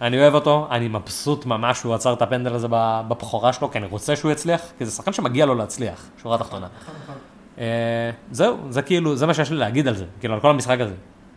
[0.00, 3.86] אני אוהב אותו, אני מבסוט ממש שהוא עצר את הפנדל הזה בבכורה שלו, כי אני
[3.86, 6.66] רוצה שהוא יצליח, כי זה שחקן שמגיע לו להצליח, שורה תחתונה.
[6.82, 7.14] נכון, נכון.
[7.58, 10.80] אה, זהו, זה כאילו, זה מה שיש לי להגיד על זה, כאילו, על כל המשחק
[10.80, 10.94] הזה.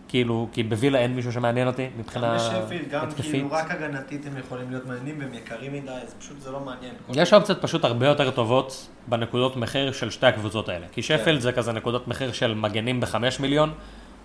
[0.07, 3.31] כאילו, כי בווילה אין מישהו שמעניין אותי גם מבחינה בשפילד, גם התקפית.
[3.31, 6.93] כאילו רק הגנתית הם יכולים להיות מעניינים והם יקרים מדי, אז פשוט זה לא מעניין.
[7.13, 10.85] יש אופציות פשוט הרבה יותר טובות בנקודות מחיר של שתי הקבוצות האלה.
[10.91, 13.73] כי שפילד זה כזה נקודות מחיר של מגנים בחמש מיליון,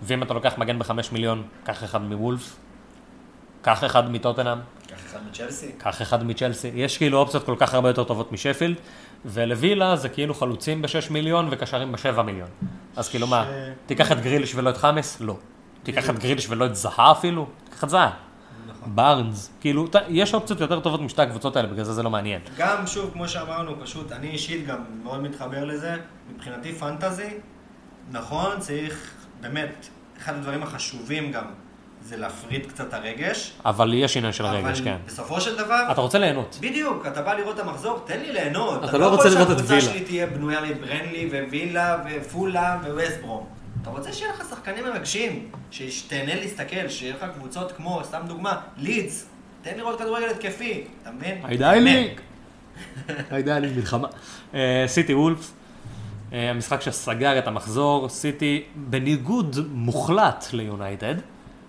[0.02, 2.56] ואם אתה לוקח מגן בחמש מיליון, קח אחד מוולף,
[3.62, 5.72] קח אחד מטוטנאם, קח אחד מצ'לסי.
[5.78, 6.70] קח אחד מצ'לסי.
[6.74, 8.76] יש כאילו אופציות כל כך הרבה יותר טובות משפילד,
[9.24, 12.48] ולווילה זה כאילו חלוצים בשש מיליון וקשרים בשבע מיליון.
[12.96, 13.46] אז כאילו מה,
[13.86, 15.20] תיקח את גריליש ולא את חמאס?
[15.20, 15.36] לא.
[15.82, 17.46] תיקח את גריליש ולא את זהה אפילו?
[17.64, 18.10] תיקח את זהה.
[18.68, 18.96] נכון.
[18.96, 19.50] בארנס.
[19.60, 22.40] כאילו, יש אופציות יותר טובות משתי הקבוצות האלה, בגלל זה זה לא מעניין.
[22.56, 25.96] גם, שוב, כמו שאמרנו, פשוט, אני אישית גם מאוד מתחבר לזה.
[26.34, 27.28] מבחינתי פנטזי,
[28.10, 29.88] נכון, צריך, באמת,
[30.18, 31.44] אחד הדברים החשובים גם,
[32.08, 33.52] זה להפריד קצת את הרגש.
[33.64, 34.90] אבל יש עניין של רגש, כן.
[34.90, 36.58] אבל בסופו של דבר, אתה רוצה ליהנות.
[36.60, 38.84] בדיוק, אתה בא לראות את המחזור, תן לי ליהנות.
[38.84, 39.80] אתה לא רוצה לראות את שהקבוצה וילה.
[39.80, 43.46] שלי תהיה בנויה מברנלי ווילה ופולה וווסטברום.
[43.82, 49.26] אתה רוצה שיהיה לך שחקנים מרגשים, שתהנה להסתכל, שיהיה לך קבוצות כמו, סתם דוגמה, לידס,
[49.62, 51.40] תן לראות כדורגל התקפי, אתה מבין?
[51.44, 52.20] הידי ליג.
[53.30, 54.08] הידי ליג מלחמה.
[54.54, 55.52] אה, סיטי וולף,
[56.32, 61.14] אה, המשחק שסגר את המחזור, סיטי בניגוד מוחלט ליונייטד.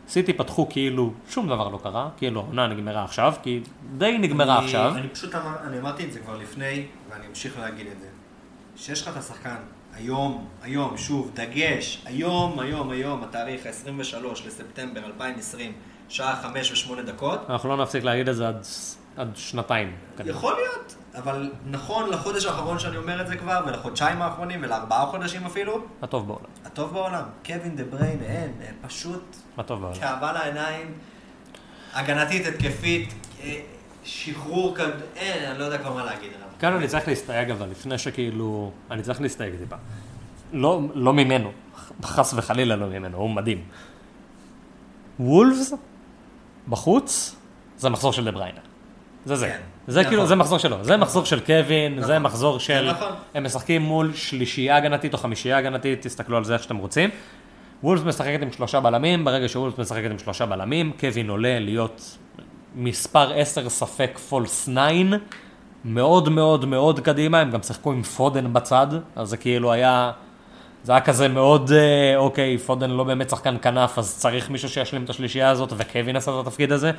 [0.10, 3.60] סיטי פתחו כאילו שום דבר לא קרה, כאילו העונה נגמרה עכשיו, כי
[3.98, 4.94] די נגמרה אני- עכשיו.
[4.96, 8.08] אני פשוט אמר, אני אמרתי את זה כבר לפני, ואני אמשיך להגיד את זה.
[8.76, 9.56] שיש לך את השחקן,
[9.94, 14.16] היום, היום, שוב, דגש, היום, היום, היום, התאריך ה-23
[14.48, 15.72] לספטמבר 2020,
[16.10, 17.40] שעה 5 ו-8 דקות.
[17.50, 18.58] אנחנו לא נפסיק להגיד את זה עד,
[19.20, 19.96] עד שנתיים.
[20.18, 20.36] כנראה.
[20.36, 25.46] יכול להיות, אבל נכון לחודש האחרון שאני אומר את זה כבר, ולחודשיים האחרונים, ולארבעה חודשים
[25.46, 26.46] אפילו, הטוב בעולם.
[26.66, 27.24] הטוב בעולם.
[27.46, 29.96] קווין דה בריין, אין, אין, פשוט הטוב בעולם.
[29.96, 30.94] כאבה לעיניים,
[31.94, 33.14] הגנתית, התקפית,
[33.44, 33.62] אה,
[34.04, 34.90] שחרור כד...
[35.16, 36.48] אין, אני לא יודע כבר מה להגיד עליו.
[36.60, 39.76] כאן אני צריך להסתייג אבל, לפני שכאילו, אני צריך להסתייג טיפה.
[40.54, 41.52] לא, לא ממנו,
[42.04, 43.64] חס וחלילה לא ממנו, הוא מדהים.
[45.20, 45.74] וולפס,
[46.70, 47.36] בחוץ,
[47.78, 48.69] זה מחזור של דה בריינה.
[49.26, 49.48] זה זה.
[49.48, 49.58] כן,
[49.88, 50.10] זה נכון.
[50.12, 50.84] כאילו, זה מחזור שלו.
[50.84, 52.24] זה מחזור של קווין, זה נכון.
[52.24, 52.86] מחזור של...
[52.86, 53.12] זה נכון.
[53.34, 57.10] הם משחקים מול שלישייה הגנתית או חמישייה הגנתית, תסתכלו על זה איך שאתם רוצים.
[57.84, 62.18] וולפס משחקת עם שלושה בלמים, ברגע שוולפס משחקת עם שלושה בלמים, קווין עולה להיות
[62.76, 65.18] מספר 10 ספק false 9,
[65.86, 70.12] מאוד מאוד מאוד קדימה, הם גם שיחקו עם פודן בצד, אז זה כאילו היה,
[70.84, 75.04] זה היה כזה מאוד, אה, אוקיי, פודן לא באמת שחקן כנף, אז צריך מישהו שישלים
[75.04, 76.92] את השלישייה הזאת, וקווין עשה את התפקיד הזה.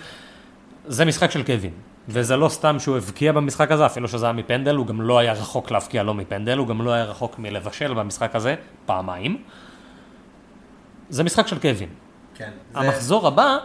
[0.87, 1.73] זה משחק של קווין,
[2.13, 5.33] וזה לא סתם שהוא הבקיע במשחק הזה, אפילו שזה היה מפנדל, הוא גם לא היה
[5.33, 8.55] רחוק להבקיע לא מפנדל, הוא גם לא היה רחוק מלבשל במשחק הזה,
[8.87, 9.43] פעמיים.
[11.09, 11.89] זה משחק של קווין.
[12.35, 12.51] כן.
[12.73, 13.57] זה המחזור הבא,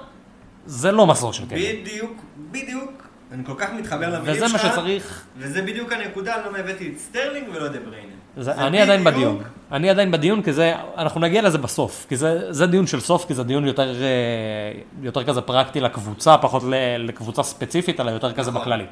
[0.65, 1.81] זה לא מחזור של קווין.
[1.81, 2.21] בדיוק,
[2.51, 3.07] בדיוק.
[3.31, 4.65] אני כל כך מתחבר למילים וזה שלך.
[4.65, 8.15] מה שצריך, וזה בדיוק הנקודה, למה הבאתי את סטרלינג ולא את דה בריינה.
[8.37, 9.43] זה, זה אני עדיין בדיון.
[9.71, 12.05] אני עדיין בדיון, כי זה, אנחנו נגיע לזה בסוף.
[12.09, 14.71] כי זה, זה דיון של סוף, כי זה דיון יותר, אה,
[15.01, 16.63] יותר כזה פרקטי לקבוצה, פחות
[16.99, 18.61] לקבוצה ספציפית, אלא יותר כזה נכון.
[18.61, 18.85] בכללי.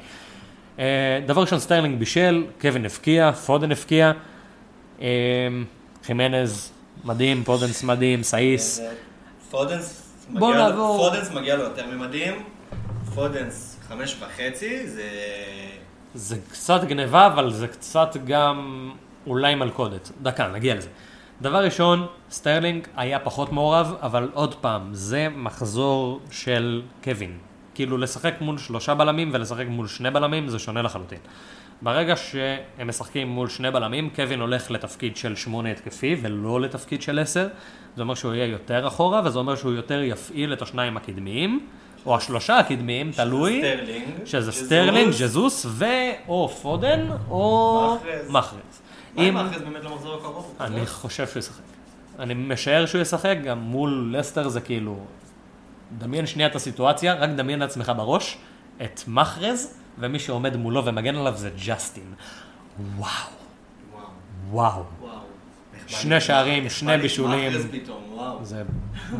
[0.78, 4.12] אה, דבר ראשון, סטרלינג בישל, קווין הבקיע, פודן הבקיע,
[5.00, 5.06] אה,
[6.04, 6.72] חימנז
[7.04, 8.80] מדהים, פודנס מדהים, סאיס.
[9.50, 10.70] פודנס מגיע.
[10.76, 12.34] פודנס מגיע לו יותר ממדים.
[13.14, 15.08] פודנס חמש וחצי, זה...
[16.14, 18.90] זה קצת גניבה, אבל זה קצת גם
[19.26, 20.10] אולי מלכודת.
[20.22, 20.88] דקה, נגיע לזה.
[21.42, 27.38] דבר ראשון, סטרלינג היה פחות מעורב, אבל עוד פעם, זה מחזור של קווין.
[27.74, 31.18] כאילו לשחק מול שלושה בלמים ולשחק מול שני בלמים זה שונה לחלוטין.
[31.82, 37.18] ברגע שהם משחקים מול שני בלמים, קווין הולך לתפקיד של שמונה התקפי ולא לתפקיד של
[37.18, 37.48] עשר.
[37.96, 41.66] זה אומר שהוא יהיה יותר אחורה, וזה אומר שהוא יותר יפעיל את השניים הקדמיים,
[42.06, 43.58] או השלושה הקדמיים, תלוי.
[43.58, 44.08] סטרלינג.
[44.24, 44.52] שזה.
[44.52, 45.66] סטרלינג, ג'זוס
[46.28, 47.96] או פודן או
[48.28, 48.82] מחרז.
[49.14, 49.32] מחרז.
[49.32, 50.56] מה אם אם- באמת למחזור הקרוב?
[50.60, 51.62] אני חושב שהוא ישחק.
[52.18, 54.98] אני משער שהוא ישחק, גם מול לסטר זה כאילו...
[55.98, 58.38] דמיין שנייה את הסיטואציה, רק דמיין לעצמך בראש
[58.84, 62.14] את מחרז, ומי שעומד מולו ומגן עליו זה ג'סטין.
[62.96, 63.10] וואו,
[64.50, 64.82] וואו,
[65.86, 67.52] שני שערים, שני בישולים.
[67.52, 68.44] מחרז פתאום, וואו.
[68.44, 68.62] זה...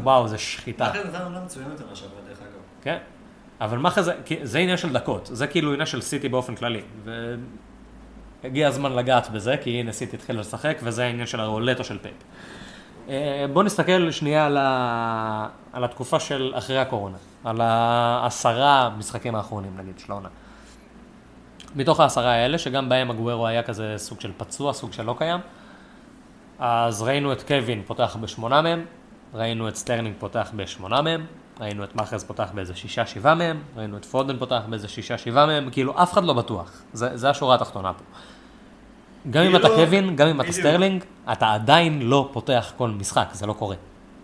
[0.03, 0.85] וואו, זה שחיטה.
[0.85, 2.61] מאחז נתן עונה מצוינת על השבוע, דרך אגב.
[2.83, 2.99] כן,
[3.61, 3.79] אבל
[4.25, 6.83] כי זה עניין של דקות, זה כאילו עניין של סיטי באופן כללי.
[8.45, 12.13] והגיע הזמן לגעת בזה, כי הנה סיטי התחיל לשחק, וזה העניין של הרולטו של פאפ.
[13.09, 15.49] אה, בואו נסתכל שנייה על, ה...
[15.73, 20.29] על התקופה של אחרי הקורונה, על העשרה משחקים האחרונים נגיד של העונה.
[21.77, 25.41] מתוך העשרה האלה, שגם בהם הגוורו היה כזה סוג של פצוע, סוג של לא קיים,
[26.59, 28.85] אז ראינו את קווין פותח בשמונה מהם,
[29.35, 31.27] ראינו את סטרלינג פותח בשמונה מהם,
[31.61, 35.47] ראינו את מחרז פותח באיזה שישה שבעה מהם, ראינו את פודן פותח באיזה שישה שבעה
[35.47, 38.05] מהם, כאילו אף אחד לא בטוח, זה, זה השורה התחתונה פה.
[39.31, 40.53] גם אם כאילו, אתה קווין, גם אם אתה.
[40.53, 43.77] סטרלינג, אתה עדיין לא פותח כל משחק, זה לא קורה.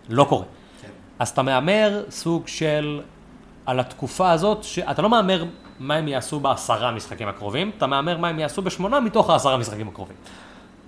[0.09, 0.45] לא קורה.
[0.81, 0.87] כן.
[1.19, 3.01] אז אתה מהמר סוג של,
[3.65, 5.45] על התקופה הזאת, שאתה לא מהמר
[5.79, 9.87] מה הם יעשו בעשרה משחקים הקרובים, אתה מהמר מה הם יעשו בשמונה מתוך העשרה משחקים
[9.87, 10.15] הקרובים.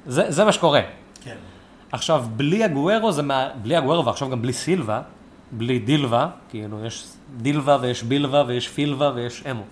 [0.05, 0.81] זה, זה מה שקורה.
[1.21, 1.35] כן.
[1.91, 3.47] עכשיו, בלי הגוארו זה מה...
[3.61, 5.01] בלי הגוארו ועכשיו גם בלי סילבה,
[5.51, 7.05] בלי דילבה, כאילו יש
[7.37, 9.63] דילבה ויש בילבה ויש פילבה ויש אמו.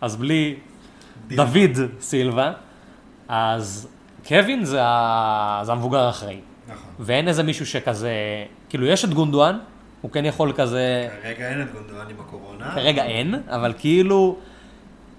[0.00, 0.56] אז בלי
[1.28, 1.44] דילבה.
[1.44, 2.52] דוד סילבה,
[3.28, 3.88] אז
[4.28, 5.60] קווין זה, ה...
[5.64, 6.40] זה המבוגר האחראי.
[6.68, 6.76] נכון.
[6.98, 8.12] ואין איזה מישהו שכזה,
[8.68, 9.58] כאילו יש את גונדואן,
[10.00, 12.70] הוא כן יכול כזה, כרגע אין את גונדואן עם הקורונה.
[12.74, 14.36] כרגע אין, אבל כאילו,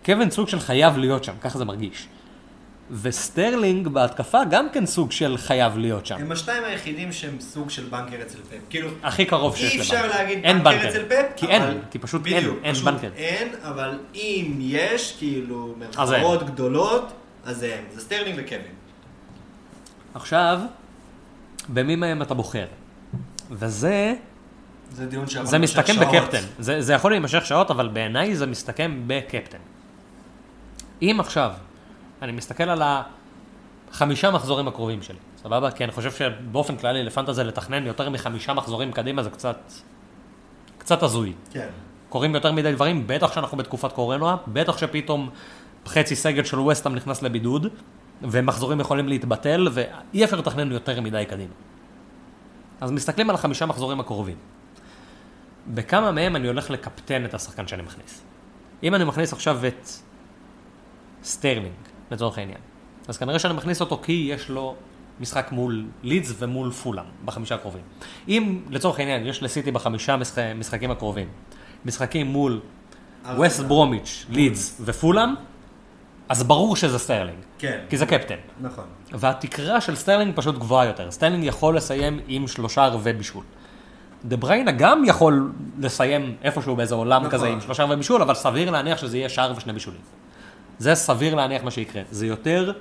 [0.05, 2.07] קווין סוג של חייב להיות שם, ככה זה מרגיש.
[3.01, 6.15] וסטרלינג בהתקפה גם כן סוג של חייב להיות שם.
[6.19, 8.57] הם השניים היחידים שהם סוג של בנקר אצל פפ.
[8.69, 10.17] כאילו, הכי קרוב שיש אי אפשר לבנקר.
[10.17, 13.09] להגיד אין בנקר אצל פפ, כי אבל- אין, כי פשוט אין, בדיוק, אין פשוט בנקר.
[13.15, 15.89] אין, אבל אם יש, כאילו, אין.
[15.89, 17.13] מרכאות גדולות,
[17.47, 17.83] אז זה הם.
[17.93, 18.73] זה סטרלינג וקווין.
[20.13, 20.59] עכשיו,
[21.69, 22.65] במי מהם אתה בוחר?
[23.51, 24.13] וזה,
[24.91, 26.07] זה דיון שעבר זה מסתכם שעות.
[26.07, 26.41] בקפטן.
[26.59, 29.57] זה, זה יכול להימשך שעות, אבל בעיניי זה מסתכם בקפטן.
[31.01, 31.51] אם עכשיו,
[32.21, 32.81] אני מסתכל על
[33.91, 35.71] החמישה מחזורים הקרובים שלי, סבבה?
[35.71, 39.71] כי אני חושב שבאופן כללי לפנטזיה לתכנן יותר מחמישה מחזורים קדימה זה קצת,
[40.77, 41.33] קצת הזוי.
[41.51, 41.67] כן.
[42.09, 45.29] קורים יותר מדי דברים, בטח שאנחנו בתקופת קורונה, בטח שפתאום
[45.87, 47.67] חצי סגל של ווסטהאם נכנס לבידוד,
[48.21, 51.53] ומחזורים יכולים להתבטל, ואי אפשר לתכנן יותר מדי קדימה.
[52.81, 54.35] אז מסתכלים על החמישה מחזורים הקרובים.
[55.67, 58.21] בכמה מהם אני הולך לקפטן את השחקן שאני מכניס.
[58.83, 59.89] אם אני מכניס עכשיו את
[61.23, 61.73] סטרלינג,
[62.11, 62.59] לצורך העניין,
[63.07, 64.75] אז כנראה שאני מכניס אותו כי יש לו
[65.19, 67.81] משחק מול לידס ומול פולאם בחמישה הקרובים.
[68.27, 71.27] אם לצורך העניין יש לסיטי בחמישה משחק, משחקים הקרובים,
[71.85, 72.59] משחקים מול
[73.35, 75.29] ווסט ברומיץ', לידס ופולאם,
[76.29, 77.79] אז ברור שזה סטרלינג, כן.
[77.89, 78.35] כי זה קפטן.
[78.61, 78.83] נכון.
[79.11, 81.11] והתקרה של סטרלינג פשוט גבוהה יותר.
[81.11, 83.43] סטרלינג יכול לסיים עם שלושה שערים ובישול.
[84.25, 87.31] דה בריינה גם יכול לסיים איפשהו באיזה עולם נכון.
[87.31, 90.01] כזה עם שלושה שערים ובישול, אבל סביר להניח שזה יהיה שער ושני בישולים.
[90.79, 92.01] זה סביר להניח מה שיקרה.
[92.11, 92.71] זה יותר,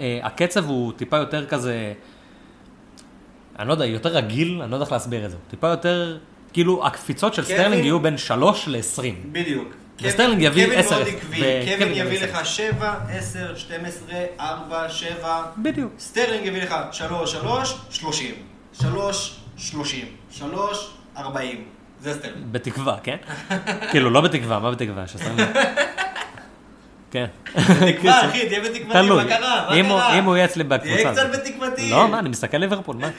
[0.00, 1.92] אה, הקצב הוא טיפה יותר כזה,
[3.58, 5.36] אני לא יודע, יותר רגיל, אני לא יודע איך להסביר את זה.
[5.50, 6.18] טיפה יותר,
[6.52, 9.02] כאילו הקפיצות של קווין- סטרלינג יהיו בין שלוש ל-20.
[9.32, 9.68] בדיוק.
[10.02, 11.36] וסטרלינג יביא קווין עשר, מאוד עקבי,
[11.76, 12.22] קווין יביא.
[12.24, 14.08] לך 7, 10, 12,
[14.40, 15.42] 4, 7.
[15.58, 15.92] בדיוק.
[15.98, 18.34] סטרלינג יביא לך 3, 3, 30.
[18.72, 20.04] 3, 30.
[20.30, 21.64] 3, 40.
[22.00, 22.44] זה סטרלינג.
[22.52, 23.16] בתקווה, כן?
[23.90, 25.06] כאילו, לא בתקווה, מה בתקווה?
[25.06, 25.48] שסטרלינג...
[27.10, 27.26] כן.
[27.54, 29.08] תקווה, אחי, תהיה בתקוותי.
[29.08, 29.66] מה קרה?
[29.70, 30.18] מה אם הוא- קרה?
[30.18, 30.94] אם הוא יהיה אצלי בקבוצה.
[30.96, 31.90] תהיה קצת בתקוותי.
[31.90, 33.10] לא, מה, אני מסתכל ליברפול, מה?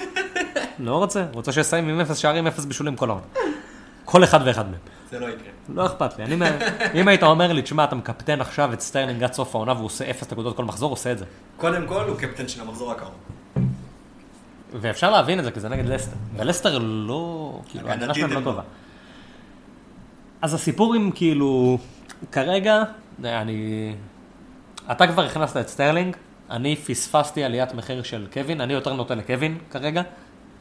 [0.80, 3.26] לא רוצה, רוצה שיסיים עם אפס שערים, אפס בישולים כל העונה.
[4.06, 4.80] כל אחד ואחד מהם.
[5.12, 5.52] זה לא יקרה.
[5.70, 6.24] לא אכפת לי.
[6.24, 6.36] אני,
[7.02, 10.10] אם היית אומר לי, תשמע, אתה מקפטן עכשיו את סטרלינג עד סוף העונה והוא עושה
[10.10, 11.26] אפס נקודות כל מחזור, עושה את זה.
[11.58, 13.14] קודם כל, הוא קפטן של המחזור הקרוב.
[14.74, 16.16] ואפשר להבין את זה, כי זה נגד לסטר.
[16.36, 18.52] ולסטר לא, כאילו, ההגנה שלהם לא הם לא.
[18.52, 18.62] טובה.
[20.42, 21.78] אז הסיפור עם כאילו,
[22.32, 22.84] כרגע,
[23.24, 23.94] אני...
[24.92, 26.16] אתה כבר הכנסת את סטרלינג,
[26.50, 30.02] אני פספסתי עליית מחיר של קווין, אני יותר נוטה לקווין כרגע.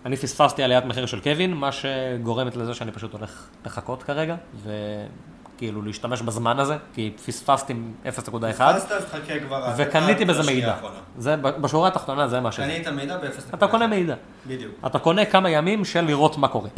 [0.06, 5.82] אני פספסתי עליית מחיר של קווין, מה שגורמת לזה שאני פשוט הולך לחכות כרגע, וכאילו
[5.82, 7.74] להשתמש בזמן הזה, כי פספסתי
[8.04, 9.72] 0.1, פספסת, אז חכה כבר.
[9.76, 10.76] וקניתי בזה מידע.
[11.18, 12.62] זה, בשורה התחתונה זה מה שזה.
[12.62, 13.54] קנית מידע ב-0.
[13.54, 14.14] אתה קונה מידע.
[14.46, 14.72] בדיוק.
[14.86, 16.68] אתה קונה כמה ימים של לראות מה קורה,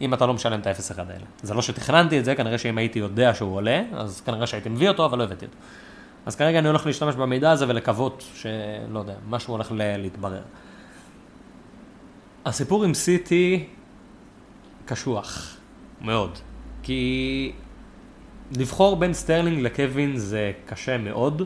[0.00, 1.24] אם אתה לא משלם את ה-0.1 האלה.
[1.42, 4.88] זה לא שתכננתי את זה, כנראה שאם הייתי יודע שהוא עולה, אז כנראה שהייתי מביא
[4.88, 5.56] אותו, אבל לא הבאתי אותו.
[6.26, 10.42] אז כרגע אני הולך להשתמש במידע הזה ולקוות שלא יודע, משהו הולך להתברר.
[12.46, 13.64] הסיפור עם סיטי
[14.86, 15.56] קשוח,
[16.00, 16.38] מאוד.
[16.82, 17.52] כי
[18.56, 21.42] לבחור בין סטרלינג לקווין זה קשה מאוד.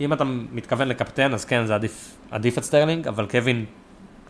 [0.00, 3.64] אם אתה מתכוון לקפטן, אז כן, זה עדיף, עדיף את סטרלינג, אבל קווין,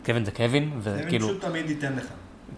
[0.05, 2.05] קווין זה קווין, זה וכאילו, פשוט תמיד ייתן לך.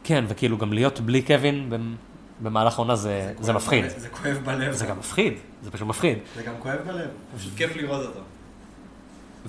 [0.03, 1.95] כן, וכאילו גם להיות בלי קווין במ-
[2.43, 3.83] במהלך העונה זה, זה כואב מפחיד.
[3.85, 4.71] בלב, זה כואב בלב.
[4.71, 6.17] זה גם מפחיד, זה פשוט מפחיד.
[6.35, 7.07] זה גם כואב בלב.
[7.37, 8.19] פשוט כיף לראות אותו.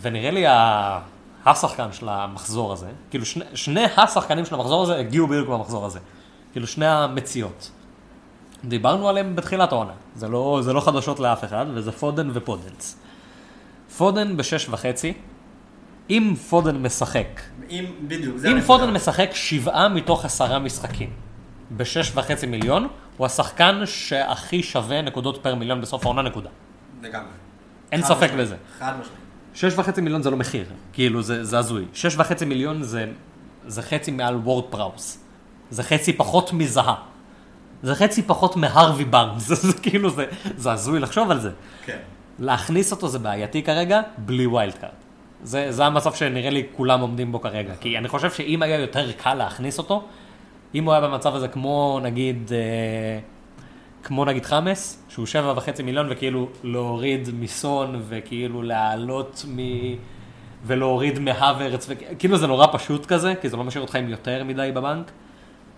[0.00, 1.00] ונראה לי ה-
[1.47, 5.99] השחקן של המחזור הזה, כאילו שני, שני השחקנים של המחזור הזה הגיעו בדיוק במחזור הזה.
[6.53, 7.70] כאילו שני המציאות.
[8.64, 12.99] דיברנו עליהם בתחילת העונה, זה לא, זה לא חדשות לאף אחד, וזה פודן ופודנס.
[13.97, 15.12] פודן בשש וחצי,
[16.11, 17.40] אם פודן משחק,
[17.70, 18.61] אם, בדיוק, זה אם.
[18.61, 21.11] פודן משחק שבעה מתוך עשרה משחקים
[21.76, 26.51] בשש וחצי מיליון, הוא השחקן שהכי שווה נקודות פר מיליון בסוף העונה נקודה.
[27.03, 27.26] לגמרי.
[27.92, 28.57] אין ספק משמעית, בזה.
[28.78, 29.24] חד משמעית.
[29.55, 31.84] שש וחצי מיליון זה לא מחיר, כאילו זה, זה הזוי.
[31.92, 33.07] שש וחצי מיליון זה,
[33.66, 35.24] זה חצי מעל וורד פראוס.
[35.70, 36.95] זה חצי פחות מזאהה.
[37.82, 40.26] זה חצי פחות מהרווי בארנס, זה, זה כאילו, זה,
[40.57, 41.50] זה הזוי לחשוב על זה.
[41.84, 41.98] כן.
[42.38, 44.92] להכניס אותו זה בעייתי כרגע, בלי wild card.
[45.42, 47.72] זה, זה המצב שנראה לי כולם עומדים בו כרגע.
[47.80, 50.05] כי אני חושב שאם היה יותר קל להכניס אותו,
[50.74, 53.18] אם הוא היה במצב הזה כמו נגיד, אה,
[54.05, 59.59] כמו נגיד חאמס, שהוא שבע וחצי מיליון וכאילו להוריד מסון וכאילו להעלות מ...
[60.66, 61.88] ולהוריד מהוורץ,
[62.18, 65.11] כאילו זה נורא פשוט כזה, כי זה לא משאיר אותך עם יותר מדי בבנק,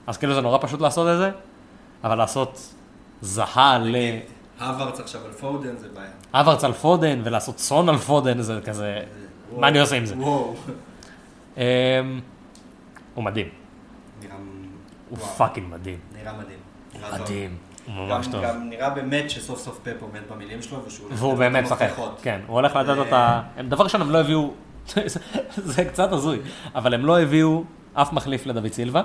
[0.07, 1.31] אז כאילו זה נורא פשוט לעשות את זה,
[2.05, 2.74] אבל לעשות
[3.21, 3.97] זאהה ל...
[4.61, 6.11] הווארץ עכשיו על פודן זה בעיה.
[6.35, 9.01] הווארץ על פודן ולעשות סון על פודן, זה כזה,
[9.57, 10.14] מה אני עושה עם זה?
[10.18, 10.55] וואו.
[11.57, 11.62] אמ,
[13.14, 13.49] הוא מדהים,
[14.22, 14.37] נראה...
[15.09, 16.59] הוא fucking מדהים, נראה מדהים.
[17.12, 17.57] מדהים,
[17.87, 18.43] הוא גם- ממש טוב.
[18.45, 21.07] גם נראה באמת שסוף סוף פפ עומד במילים שלו, ושהוא...
[21.09, 21.91] הולך והוא באמת משחק.
[22.22, 24.51] כן, הוא הולך לתת אותה, הם- דבר ראשון הם לא הביאו,
[25.57, 26.39] זה קצת הזוי,
[26.74, 27.64] אבל הם לא הביאו
[27.95, 29.03] אף מחליף לדוד סילבה,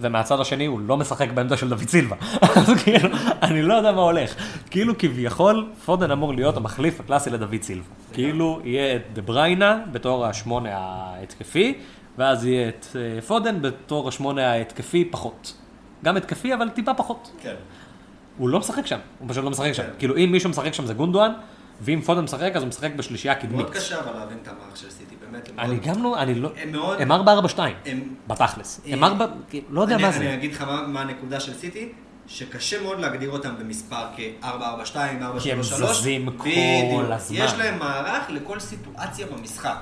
[0.00, 2.16] ומהצד השני הוא לא משחק בעמדה של דוד סילבה,
[2.56, 3.08] אז כאילו,
[3.42, 4.34] אני לא יודע מה הולך,
[4.70, 10.26] כאילו כביכול פודן אמור להיות המחליף הקלאסי לדוד סילבה, כאילו יהיה את דה בריינה בתור
[10.26, 11.74] השמונה ההתקפי,
[12.18, 15.54] ואז יהיה את אה, פודן בתור השמונה ההתקפי פחות,
[16.04, 17.30] גם התקפי אבל טיפה פחות.
[17.42, 17.54] כן.
[18.38, 19.82] הוא לא משחק שם, הוא פשוט לא משחק שם.
[19.82, 19.88] כן.
[19.98, 21.32] כאילו, אם מישהו משחק שם זה גונדואן,
[21.80, 23.56] ואם פודן משחק, אז הוא משחק בשלישייה קדמית.
[23.56, 25.50] מאוד קשה אבל להבין את המערך של סיטי, באמת.
[25.58, 26.50] אני גם לא, אני לא...
[26.62, 27.00] הם מאוד...
[27.00, 27.14] הם 4-4-2,
[27.86, 28.14] הם...
[28.26, 28.80] בתכלס.
[28.86, 29.26] הם אה, 4...
[29.70, 30.34] לא יודע אני, מה אני זה.
[30.34, 31.88] אגיד לך מה, הנקודה של סיטי,
[32.26, 35.42] שקשה מאוד להגדיר אותם במספר כ-442, 433.
[35.42, 36.48] כי הם זזים כל.
[37.12, 37.36] הזמן.
[37.36, 39.78] יש להם מערך לכל סיטואציה במשחק.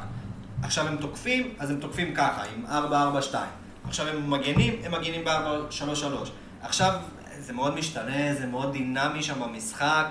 [0.63, 3.45] עכשיו הם תוקפים, אז הם תוקפים ככה, עם 442.
[3.89, 6.29] עכשיו הם מגנים, הם מגנים ב-433.
[6.63, 6.93] עכשיו
[7.41, 10.07] זה מאוד משתנה, זה מאוד דינמי שם במשחק.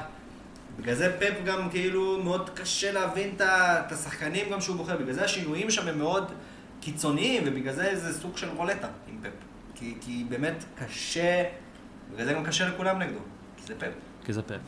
[0.80, 5.23] בגלל זה פפ גם כאילו מאוד קשה להבין את השחקנים גם שהוא בוחר, בגלל זה
[5.23, 6.32] השינויים שם הם מאוד
[6.82, 9.30] קיצוניים, ובגלל זה זה סוג של רולטה עם פפ.
[9.76, 11.43] כי, כי באמת קשה,
[12.13, 13.19] בגלל זה גם קשה לכולם נגדו,
[13.57, 13.93] כי זה פפ.
[14.26, 14.60] כי זה פפ.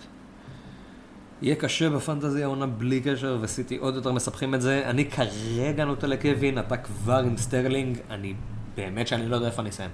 [1.42, 4.82] יהיה קשה בפנטזי העונה בלי קשר, וסיטי עוד יותר מספחים את זה.
[4.86, 8.34] אני כרגע נוטה לקווין, אתה כבר עם סטרלינג, אני
[8.76, 9.90] באמת שאני לא יודע איפה אני אסיים.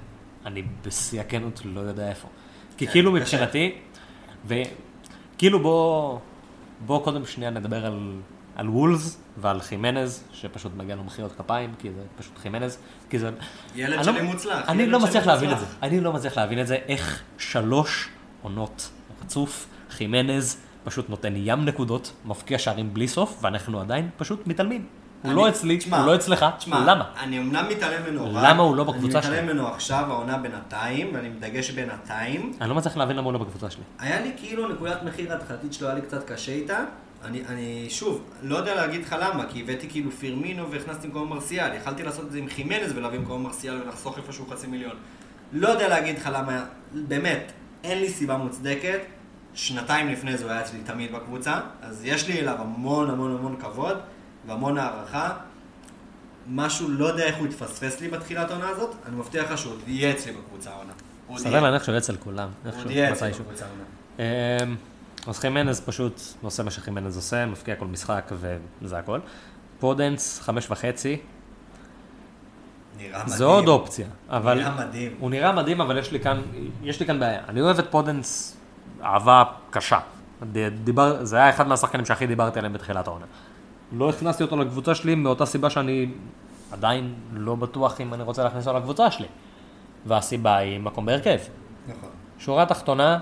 [0.45, 2.27] אני בשיא הכנות לא יודע איפה.
[2.77, 3.21] כי כן, כאילו קשה.
[3.21, 3.75] מבחינתי,
[4.45, 6.19] וכאילו בוא,
[6.85, 8.13] בוא קודם שנייה נדבר על,
[8.55, 12.77] על וולס ועל חימנז, שפשוט מגיע לו מחיאות כפיים, כי זה פשוט חימנז,
[13.09, 13.29] כי זה...
[13.75, 15.59] ילד שלי לא- מוצלח, אני לא מצליח להבין את.
[15.59, 15.65] זה.
[15.81, 18.09] אני לא מצליח להבין את זה, איך שלוש
[18.41, 18.89] עונות
[19.23, 24.85] רצוף, חימנז פשוט נותן ים נקודות, מבקיע שערים בלי סוף, ואנחנו עדיין פשוט מתעלמים.
[25.23, 27.05] הוא אני- לא אצלי, הוא לא אצלך, למה?
[27.19, 28.43] אני אמנם מתעלם ממנו רק...
[28.43, 29.31] למה הוא לא בקבוצה אני שלי?
[29.35, 32.53] מתעלם ממנו עכשיו, העונה בינתיים, ואני מדגש בינתיים.
[32.61, 33.83] אני לא מצליח להבין למה הוא לא בקבוצה שלי.
[33.99, 36.79] היה לי כאילו נקודת מחיר ההתחלתית שלו, היה לי קצת קשה איתה.
[37.25, 41.73] אני, אני שוב, לא יודע להגיד לך למה, כי הבאתי כאילו פירמינו והכנסתי במקום מרסיאל.
[41.73, 44.93] יכלתי לעשות את זה עם חימנז ולהביא במקום מרסיאל ולחסוך איפשהו חצי מיליון.
[45.53, 46.63] לא יודע להגיד לך למה,
[46.93, 47.51] באמת,
[47.83, 48.99] אין לי סיבה מוצדקת.
[49.55, 53.55] שנתיים לפני זה הוא היה אצלי תמיד בקבוצה, אז יש לי אליו המון המון המון
[53.59, 53.97] כבוד
[54.47, 55.29] והמון הערכה.
[56.47, 59.79] משהו, לא יודע איך הוא התפספס לי בתחילת העונה הזאת, אני מבטיח לך שהוא עוד
[59.87, 60.93] יהיה אצלי בקבוצה העונה.
[61.37, 61.59] סביר.
[61.59, 63.31] להניח שהוא יהיה אצל כולם, הוא עוד יהיה אצלי.
[63.31, 63.83] בקבוצה העונה.
[64.19, 64.75] אמ,
[65.27, 68.31] אז חימנז פשוט עושה מה שחימנז עושה, מבקיע כל משחק
[68.81, 69.19] וזה הכל.
[69.79, 71.17] פודנס, חמש וחצי,
[72.97, 73.37] נראה מדהים.
[73.37, 74.57] זה עוד אופציה, אבל...
[74.57, 75.15] נראה מדהים.
[75.19, 76.41] הוא נראה מדהים, אבל יש לי כאן,
[76.83, 77.41] יש לי כאן בעיה.
[77.49, 78.57] אני אוהב את פודנס
[79.03, 79.99] אהבה קשה.
[80.83, 83.25] דיבר, זה היה אחד מהשחקנים שהכי דיברתי עליהם בתחילת העונה.
[83.91, 86.07] לא הכנסתי אותו לקבוצה שלי מאותה סיבה שאני
[86.71, 89.27] עדיין לא בטוח אם אני רוצה להכניס אותו לקבוצה שלי.
[90.05, 91.37] והסיבה היא מקום בהרכב.
[91.87, 92.09] נכון.
[92.39, 93.19] שורה תחתונה,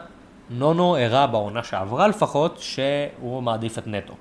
[0.50, 4.14] נונו הראה בעונה שעברה לפחות שהוא מעדיף את נטו.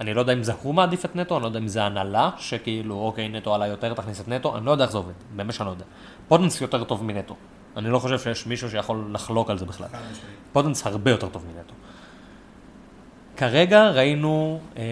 [0.00, 2.30] אני לא יודע אם זה הוא מעדיף את נטו, אני לא יודע אם זה הנהלה,
[2.38, 5.54] שכאילו, אוקיי, נטו עלה יותר, תכניס את נטו, אני לא יודע איך זה עובד, באמת
[5.54, 5.84] שאני לא יודע.
[6.28, 7.36] פודנס יותר טוב מנטו.
[7.76, 9.88] אני לא חושב שיש מישהו שיכול לחלוק על זה בכלל.
[10.52, 11.74] פודנס הרבה יותר טוב מנטו.
[13.40, 14.82] כרגע ראינו אה,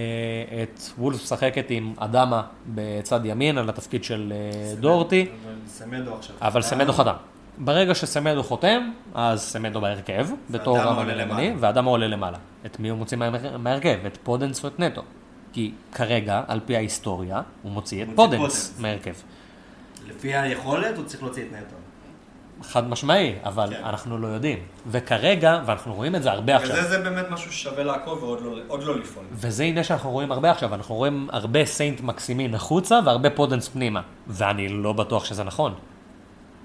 [0.62, 5.26] את וולף משחקת עם אדמה בצד ימין על התפקיד של אה, דורטי.
[5.44, 6.36] אבל סמדו עכשיו.
[6.40, 7.12] אבל סמדו חתם.
[7.58, 11.54] ברגע שסמדו חותם, אז סמדו בהרכב, בתור המגן הימני.
[11.58, 12.38] ואדמה עולה למעלה.
[12.66, 13.98] את מי הוא מוציא מה- מההרכב?
[14.06, 15.02] את פודנס או את נטו.
[15.52, 18.78] כי כרגע, על פי ההיסטוריה, הוא מוציא את פודנס.
[18.80, 19.14] מההרכב.
[20.08, 21.76] לפי היכולת הוא צריך להוציא את נטו.
[22.62, 23.84] חד משמעי, אבל כן.
[23.84, 24.58] אנחנו לא יודעים.
[24.86, 28.78] וכרגע, ואנחנו רואים את זה הרבה עכשיו, וזה זה באמת משהו ששווה לעקוב ועוד לא-
[28.86, 29.24] לא לפעול.
[29.32, 34.00] וזה עניין שאנחנו רואים הרבה עכשיו, אנחנו רואים הרבה סיינט מקסימין החוצה והרבה פודנס פנימה.
[34.26, 35.74] ואני לא בטוח שזה נכון.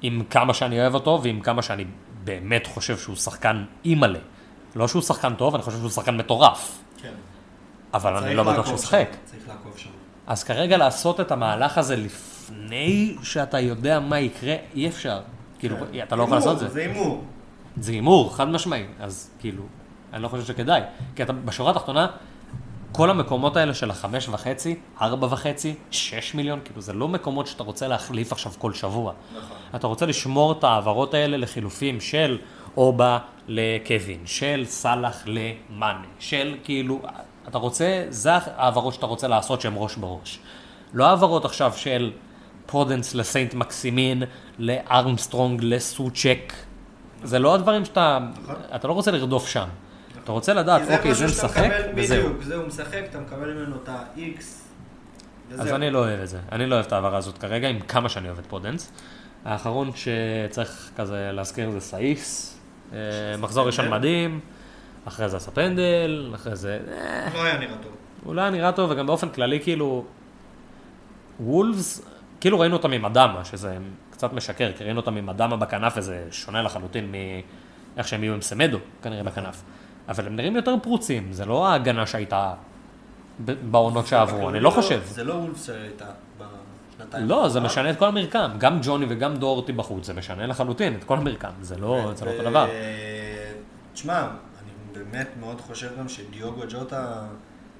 [0.01, 1.85] עם כמה שאני אוהב אותו ועם כמה שאני
[2.23, 4.19] באמת חושב שהוא שחקן אימאל'ה.
[4.75, 6.79] לא שהוא שחקן טוב, אני חושב שהוא שחקן מטורף.
[7.01, 7.09] כן.
[7.93, 9.07] אבל אני לא בטוח שהוא שחק.
[9.25, 9.89] צריך לעקוב שם.
[10.27, 15.19] אז כרגע לעשות את המהלך הזה לפני שאתה יודע מה יקרה, אי אפשר.
[15.63, 16.67] כאילו, אתה לא יכול לעשות את זה.
[16.67, 17.23] זה הימור.
[17.77, 18.85] זה הימור, חד משמעי.
[18.99, 19.63] אז כאילו,
[20.13, 20.81] אני לא חושב שכדאי.
[21.15, 22.07] כי אתה, בשורה התחתונה,
[22.91, 27.63] כל המקומות האלה של החמש וחצי, ארבע וחצי, שש מיליון, כאילו, זה לא מקומות שאתה
[27.63, 29.13] רוצה להחליף עכשיו כל שבוע.
[29.37, 29.57] נכון.
[29.75, 32.37] אתה רוצה לשמור את ההעברות האלה לחילופים של
[32.77, 36.99] אובה לקווין, של סאלח למאנה, של כאילו,
[37.47, 40.39] אתה רוצה, זה ההעברות שאתה רוצה לעשות שהן ראש בראש.
[40.93, 42.11] לא העברות עכשיו של
[42.65, 44.23] פודנס לסיינט מקסימין,
[44.59, 46.53] לארמסטרונג, לסוצ'ק.
[47.23, 48.55] זה לא הדברים שאתה, נכון.
[48.75, 49.67] אתה לא רוצה לרדוף שם.
[50.23, 52.23] אתה רוצה לדעת, אוקיי, זה משחק, וזהו.
[52.23, 54.43] בדיוק, זה הוא משחק, אתה מקבל ממנו את ה-X.
[55.59, 56.39] אז אני לא אוהב את זה.
[56.51, 58.91] אני לא אוהב את ההעברה הזאת כרגע, עם כמה שאני אוהב את פודנס.
[59.45, 62.59] האחרון שצריך כזה להזכיר זה סאיס.
[62.93, 62.97] אה,
[63.39, 63.89] מחזור ראשון.
[63.89, 64.39] מדהים,
[65.05, 66.79] אחרי זה עשה פנדל, אחרי זה...
[66.91, 67.91] אה, לא היה נראה טוב.
[68.23, 70.05] הוא לא היה נראה טוב, וגם באופן כללי, כאילו,
[71.39, 72.01] וולפס,
[72.43, 73.77] כאילו ראינו אותם עם אדמה, שזה
[74.11, 78.41] קצת משקר, כי ראינו אותם עם אדמה בכנף, וזה שונה לחלוטין מאיך שהם יהיו עם
[78.41, 79.63] סמדו, כנראה בכנף.
[80.09, 82.53] אבל הם נראים יותר פרוצים, זה לא ההגנה שהייתה
[83.39, 85.01] בעונות שעברו, אני לא חושב.
[85.05, 86.05] זה לא וולפס שהייתה
[86.37, 87.27] בשנתיים.
[87.27, 87.59] לא, זה.
[87.59, 91.51] משנה את כל המרקם, גם ג'וני וגם דורטי בחוץ, זה משנה לחלוטין את כל המרקם,
[91.61, 92.67] זה לא זה לא אותו דבר.
[93.93, 97.25] תשמע, אני באמת מאוד חושב גם שדיוגו ג'וטה,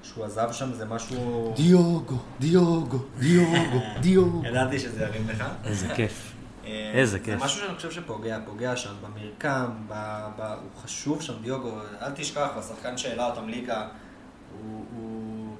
[0.04, 1.52] שהוא עזב שם, זה משהו...
[1.56, 4.42] דיוגו, דיוגו, דיוגו, דיוגו.
[4.48, 5.44] ידעתי שזה ירים לך.
[5.64, 6.32] איזה כיף.
[6.66, 7.42] אה, איזה זה כיף.
[7.42, 9.94] משהו שאני חושב שפוגע, פוגע שם במרקם, ב,
[10.38, 11.70] ב, הוא חשוב שם, דיוגו,
[12.02, 13.80] אל תשכח, השחקן שהעלה אותם ליגה,
[14.62, 14.84] הוא...
[14.96, 15.54] הוא...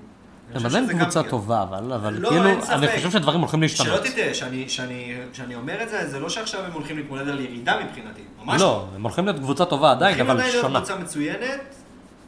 [0.54, 1.22] הם חושב עדיין קבוצה.
[1.22, 2.88] טובה, אבל אבל לא, כאילו, אני.
[2.96, 4.04] חושב שדברים הולכים להשתנות.
[4.04, 7.40] שלא תטעה, שאני, שאני, שאני אומר את זה, זה לא שעכשיו הם הולכים להתמודד על
[7.40, 10.78] ירידה מבחינתי, ממש לא, הם הולכים להיות קבוצה טובה עדיין, הולכים אבל עדיין להיות שונה.
[10.78, 11.74] קבוצה מצוינת,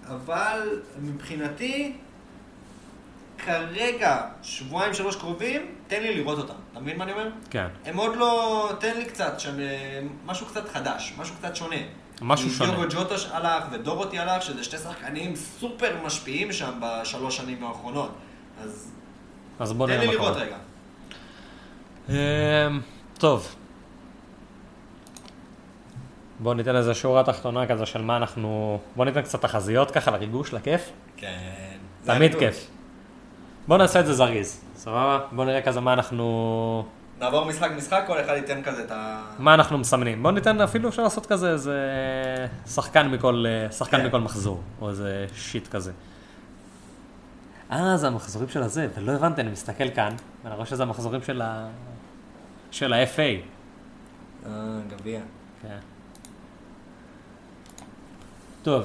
[0.08, 1.96] אבל מבחינתי,
[3.38, 6.54] כרגע, שבועיים שלוש קרובים, תן לי לראות אותם.
[6.72, 7.28] אתה מבין מה אני אומר?
[7.50, 7.66] כן.
[7.84, 8.70] הם עוד לא...
[8.80, 9.54] תן לי קצת, שם,
[10.26, 11.76] משהו קצת חדש, משהו קצת שונה.
[12.22, 12.70] משהו שונה.
[12.70, 18.10] דיוגו ג'וטה הלך ודורותי הלך, שזה שתי שחקנים סופר משפיעים שם בשלוש שנים האחרונות.
[18.62, 18.92] אז
[19.58, 20.44] אז בוא תן נראה לי מה לראות קורה.
[20.46, 20.56] רגע.
[22.08, 22.80] אמ,
[23.18, 23.54] טוב.
[26.38, 28.80] בוא ניתן איזה שורה תחתונה כזה של מה אנחנו...
[28.96, 30.90] בוא ניתן קצת תחזיות ככה לריגוש, לכיף.
[31.16, 31.76] כן.
[32.04, 32.66] תמיד כיף.
[33.68, 35.20] בוא נעשה את זה זריז, סבבה?
[35.32, 36.86] בוא נראה כזה מה אנחנו...
[37.20, 39.22] נעבור משחק משחק, כל אחד ייתן כזה את ה...
[39.38, 40.22] מה אנחנו מסמנים.
[40.22, 41.78] בוא ניתן, אפילו אפשר לעשות כזה איזה
[42.66, 44.06] שחקן מכל, שחקן כן.
[44.06, 45.92] מכל מחזור, או איזה שיט כזה.
[47.72, 50.14] אה, זה המחזורים של הזה, ולא הבנתי, אני מסתכל כאן,
[50.44, 51.68] ואני רואה שזה המחזורים של ה...
[52.70, 53.20] של ה-FA.
[54.46, 54.50] אה,
[54.88, 55.20] גביע.
[55.62, 55.78] כן.
[58.62, 58.84] טוב,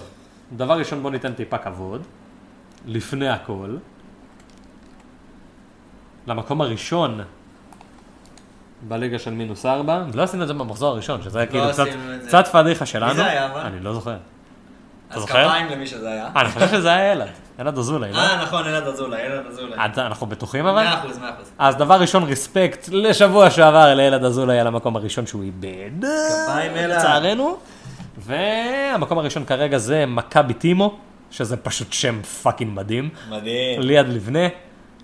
[0.57, 2.01] דבר ראשון בוא ניתן טיפה כבוד,
[2.85, 3.77] לפני הכל.
[6.27, 7.21] למקום הראשון
[8.81, 12.13] בליגה של מינוס ארבע, לא עשינו את זה במחזור הראשון, שזה היה כאילו קצת, עשינו
[12.15, 12.27] את זה.
[12.27, 13.13] קצת פדיחה שלנו.
[13.13, 13.61] זה היה, אבל?
[13.61, 14.11] אני לא זוכר.
[14.11, 15.47] אתה אז זוכר?
[15.47, 16.29] כפיים למי שזה היה.
[16.35, 17.27] אה, אני חושב שזה היה אלעד,
[17.59, 18.17] אלעד אזולאי, לא?
[18.17, 19.77] אה, נכון, אלעד אזולאי, אלעד אזולאי.
[19.97, 20.83] אנחנו בטוחים אבל?
[20.83, 21.51] מאה אחוז, מאה אחוז.
[21.59, 26.05] אז דבר ראשון, respect לשבוע שעבר לאלעד אזולאי על המקום הראשון שהוא איבד.
[26.45, 26.97] כפיים אלעד.
[26.97, 27.57] לצערנו.
[28.17, 30.97] והמקום הראשון כרגע זה מכבי טימו,
[31.31, 33.09] שזה פשוט שם fucking מדהים.
[33.29, 33.81] מדהים.
[33.81, 34.47] ליד לבנה.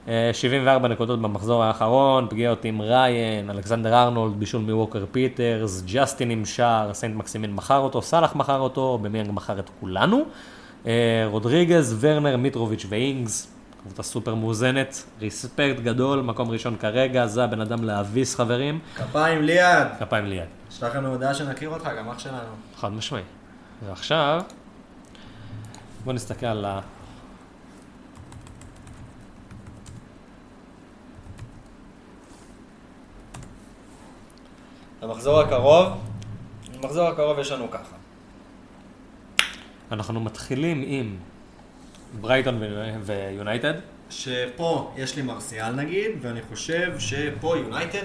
[0.08, 6.46] אה, 74 נקודות במחזור האחרון, פגיעות עם ריין, אלכסנדר ארנולד, בישול מווקר פיטרס, ג'סטין עם
[6.46, 10.26] שער, סיינט מקסימין מכר אותו, סאלח מכר אותו, אובמיאנג מכר את כולנו.
[10.88, 13.48] אה, רודריגז, ורנר, מיטרוביץ' ואינגס,
[13.84, 19.88] קבוצה סופר מאוזנת, ריספקט גדול, מקום ראשון כרגע, זה הבן אדם להביס חברים, כפיים ליד.
[20.00, 22.38] כפיים ליד, שלח לנו הודעה שנכיר אותך, גם אח שלנו.
[22.76, 23.22] חד משמעי.
[23.88, 24.42] ועכשיו,
[26.06, 26.80] בוא נסתכל על ה...
[35.02, 35.88] למחזור הקרוב,
[36.74, 37.96] במחזור הקרוב יש לנו ככה.
[39.92, 41.18] אנחנו מתחילים עם
[42.22, 43.74] ברייטון ו- ויונייטד.
[44.10, 48.04] שפה יש לי מרסיאל נגיד, ואני חושב שפה יונייטד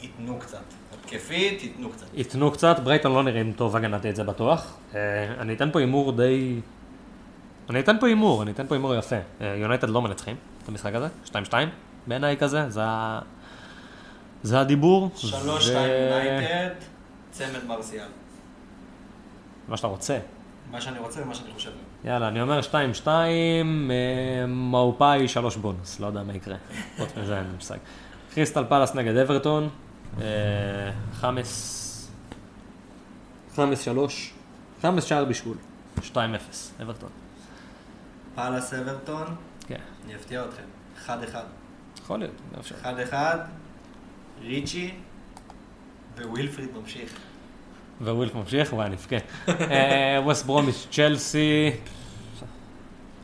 [0.00, 0.62] ייתנו קצת.
[0.92, 2.06] התקפית ייתנו קצת.
[2.14, 4.76] ייתנו קצת, ברייטון לא נראים טוב הגנתי, זה בטוח.
[4.94, 5.00] אה,
[5.38, 6.60] אני אתן פה הימור די...
[7.70, 9.16] אני אתן פה הימור, אני אתן פה הימור יפה.
[9.40, 11.32] אה, יונייטד לא מנצחים את המשחק הזה, 2-2
[12.06, 13.20] בעיניי כזה, זה, ה...
[14.42, 15.10] זה הדיבור.
[15.16, 16.74] שלוש, ו- שתיים יונייטד,
[17.30, 18.06] צמד מרסיאל.
[19.68, 20.18] מה שאתה רוצה.
[20.70, 21.70] מה שאני רוצה ומה שאני חושב.
[22.04, 23.12] יאללה, אני אומר 2-2, אה,
[24.46, 26.56] מאופאי 3 בונוס, לא יודע מה יקרה.
[26.98, 27.76] חוץ מזה אין לי מושג.
[28.34, 29.68] קריסטל פלאס נגד אברטון,
[30.20, 30.24] אה,
[31.14, 31.78] חמאס,
[33.54, 34.32] חמאס 3,
[34.82, 35.56] חמאס שער בישול,
[35.98, 36.02] 2-0,
[36.82, 37.08] אברטון.
[38.34, 39.24] פאלאס אברטון,
[39.66, 40.62] כן, אני אפתיע אתכם.
[41.06, 41.10] 1-1.
[42.02, 42.74] יכול להיות, לא אפשר.
[42.82, 43.14] 1-1,
[44.44, 44.90] ריצ'י
[46.24, 47.12] ווילפריד ממשיך.
[48.00, 49.16] ווילף ממשיך, וואי, נבכה.
[49.48, 51.70] אה, ווסט ברומיץ' צ'לסי,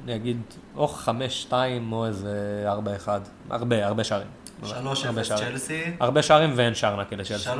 [0.05, 0.40] אני אגיד,
[0.77, 1.53] או 5-2
[1.93, 2.65] או איזה
[3.07, 3.09] 4-1,
[3.51, 4.27] הרבה, הרבה שערים.
[4.65, 4.66] 3-0
[5.07, 5.49] הרבה שערים.
[5.53, 7.49] צ'לסי, הרבה שערים ואין שער נקי לצ'לסי.
[7.49, 7.53] 3-0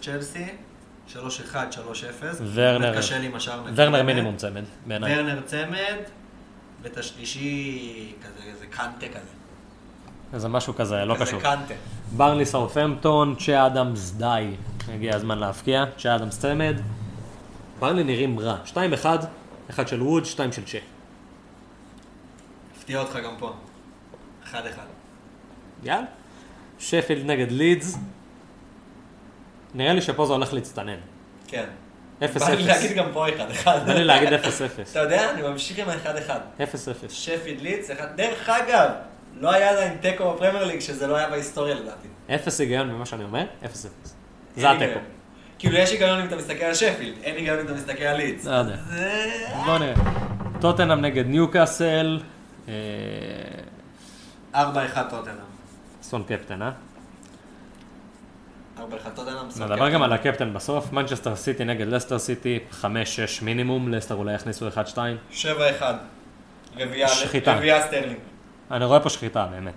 [0.00, 0.44] צ'לסי,
[1.08, 1.18] 3-1,
[1.70, 2.40] 3-0.
[2.54, 3.72] ורנר- קשה לי עם נקי.
[3.76, 4.02] ורנר.
[4.02, 5.16] מינימום צמד, בעיניי.
[5.18, 5.96] ורנר צמד,
[6.82, 9.37] ואת השלישי כזה, איזה קנטה כזה.
[10.34, 11.40] איזה משהו כזה, לא קשור.
[12.16, 14.54] ברלי סאופהמפטון, צ'ה אדמס די.
[14.88, 16.76] הגיע הזמן להבקיע, צ'ה אדמס צמד.
[17.78, 18.56] ברלי נראים רע.
[18.66, 19.06] 2-1,
[19.70, 20.78] אחד של ווד, 2 של צ'ה.
[22.78, 23.52] הפתיע אותך גם פה.
[24.44, 24.86] אחד אחד.
[25.82, 26.06] יאללה.
[26.78, 27.98] שפילד נגד לידס.
[29.74, 30.96] נראה לי שפה זה הולך להצטנן.
[31.46, 31.64] כן.
[32.22, 32.38] 0-0.
[32.38, 33.78] בא לי להגיד גם פה אחד אחד.
[33.86, 34.36] בא לי להגיד 0-0.
[34.90, 36.40] אתה יודע, אני ממשיך עם האחד אחד.
[36.58, 36.62] 0-0.
[37.08, 38.06] שפיד ליץ, אחד.
[38.16, 38.90] דרך אגב,
[39.40, 42.08] לא היה עדיין תיקו בפרמייר ליג שזה לא היה בהיסטוריה לדעתי.
[42.34, 43.66] אפס היגיון במה שאני אומר, 0-0.
[44.56, 45.00] זה אין התיקו.
[45.58, 48.46] כאילו יש היגיון אם אתה מסתכל על שפילד, אין היגיון אם אתה מסתכל על ליץ.
[48.46, 48.76] לא יודע.
[48.88, 49.46] זה...
[49.64, 49.94] בוא נראה.
[50.60, 52.20] טוטנאם נגד ניוקאסל.
[52.68, 52.74] אה,
[54.54, 54.58] 4-1
[55.10, 55.34] טוטנאם.
[56.02, 56.70] סון קפטן, אה?
[58.78, 58.80] 4-1
[59.14, 59.50] טוטנאם.
[59.50, 60.92] סון נדבר גם על הקפטן בסוף.
[60.92, 62.84] מנצ'סטר סיטי נגד לסטר סיטי, 5-6
[63.42, 63.88] מינימום.
[63.88, 64.96] לסטר אולי יכניסו 1-2.
[65.32, 65.44] 7-1.
[66.76, 67.54] רביעייה שחיטה.
[67.54, 68.18] רביעייה סטרלינג.
[68.70, 69.74] אני רואה פה שחיטה, באמת.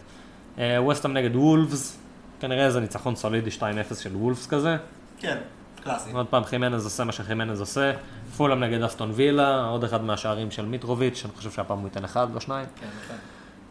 [0.78, 1.98] ווסטהאם נגד וולפס.
[2.40, 4.78] כנראה איזה ניצחון סולידי 2-0 של וולפס כזה.
[5.20, 5.38] כן,
[5.84, 6.12] קלאסי.
[6.12, 7.94] עוד פעם חימנז עושה מה שחימנז עושה.
[8.38, 12.34] פולאם נגד אסטון וילה, עוד אחד מהשערים של מיטרוביץ', אני חושב שהפעם הוא ייתן אחד,
[12.34, 12.66] לא שניים.
[12.80, 13.16] כן, נכון.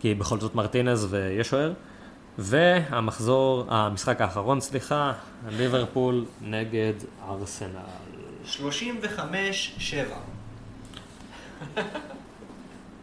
[0.01, 1.73] כי בכל זאת מרטינז ויש שוער.
[2.39, 5.13] והמחזור, המשחק האחרון, סליחה,
[5.49, 6.93] ליברפול נגד
[7.29, 7.69] ארסנל.
[8.47, 8.59] 35-7.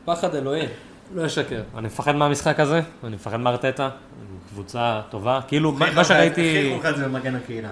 [0.06, 0.70] פחד אלוהים.
[1.16, 1.62] לא אשקר.
[1.78, 3.90] אני מפחד מהמשחק הזה, אני מפחד מארטטה,
[4.50, 5.40] קבוצה טובה.
[5.48, 7.70] כאילו, מה שראיתי, לך את זה במגן הקהילה.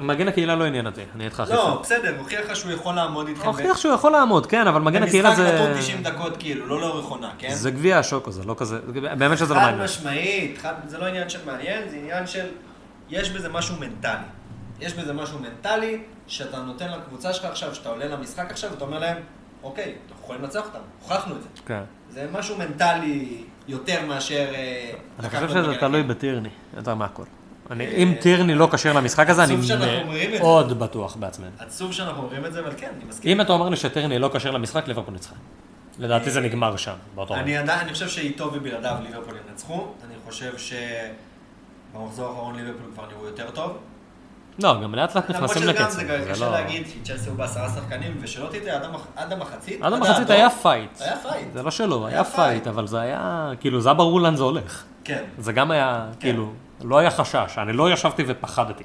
[0.00, 1.80] מגן הקהילה לא עניין אותי, אני איתך הכי לא.
[1.82, 3.46] בסדר, הוכיח לך שהוא יכול לעמוד איתכם.
[3.46, 5.54] הוכיח שהוא יכול לעמוד, כן, אבל מגן הקהילה זה...
[5.54, 7.54] נתון 90 דקות, כאילו, לא לאורך עונה, כן?
[7.54, 8.78] זה גביע השוקו, זה לא כזה,
[9.18, 9.84] באמת שזה לא חד מעניין.
[9.84, 12.46] משמעית, חד- זה לא עניין של מעניין, זה עניין של,
[13.10, 14.12] יש בזה משהו מנטלי.
[14.80, 18.98] יש בזה משהו מנטלי, שאתה נותן לקבוצה שלך עכשיו, שאתה עולה למשחק עכשיו, ואתה אומר
[18.98, 19.16] להם,
[19.62, 21.48] אוקיי, אנחנו יכולים לנצח אותם, הוכחנו את זה.
[21.66, 21.82] כן.
[22.16, 24.46] זה משהו מנטלי יותר מאשר...
[24.54, 24.90] אה,
[25.20, 26.02] אני חושב שזה תלוי.
[26.02, 27.22] בטירני, יותר מהכל.
[27.70, 29.56] אני- אם טירני לא כשיר למשחק הזה, אני.
[30.40, 31.50] מאוד בטוח בעצמנו.
[31.58, 33.30] עצוב שאנחנו אומרים את זה, אבל כן, אני מסכים.
[33.30, 35.34] אם אתה אומר לי שטירני לא כשיר למשחק, ליברפול ניצחה.
[35.98, 37.42] לדעתי זה נגמר שם, באותו רגע.
[37.42, 39.86] אני עדיין, אני חושב שאיתו ובלעדיו ליברפול ינצחו.
[40.06, 40.52] אני חושב
[41.92, 43.76] שבמחזור האחרון ליברפול כבר נראו יותר טוב.
[44.58, 45.88] לא, גם לאט לאט למרות נכנסים לקצב.
[45.90, 49.82] זה זה קשה לא- להגיד שצ'לסי הוא בעשרה שחקנים, ושלא תטעה, עד המח- עד המחצית.
[49.82, 50.90] עד המחצית היה fight.
[51.00, 51.48] היה fight.
[51.52, 52.66] זה לא שלא, היה fight.
[52.66, 54.84] אבל זה היה, כאילו, זה היה ברור לאן זה הולך.
[55.04, 55.24] כן.
[55.38, 56.52] זה גם היה, כאילו,
[56.84, 58.84] לא היה חשש, אני לא ישבתי ופחדתי.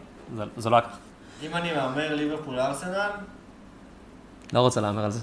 [0.58, 0.98] זה- לא היה ככה.
[1.44, 3.10] אם אני מהמר ליברפול ארסנל,
[4.54, 5.20] לא רוצה להמר על זה.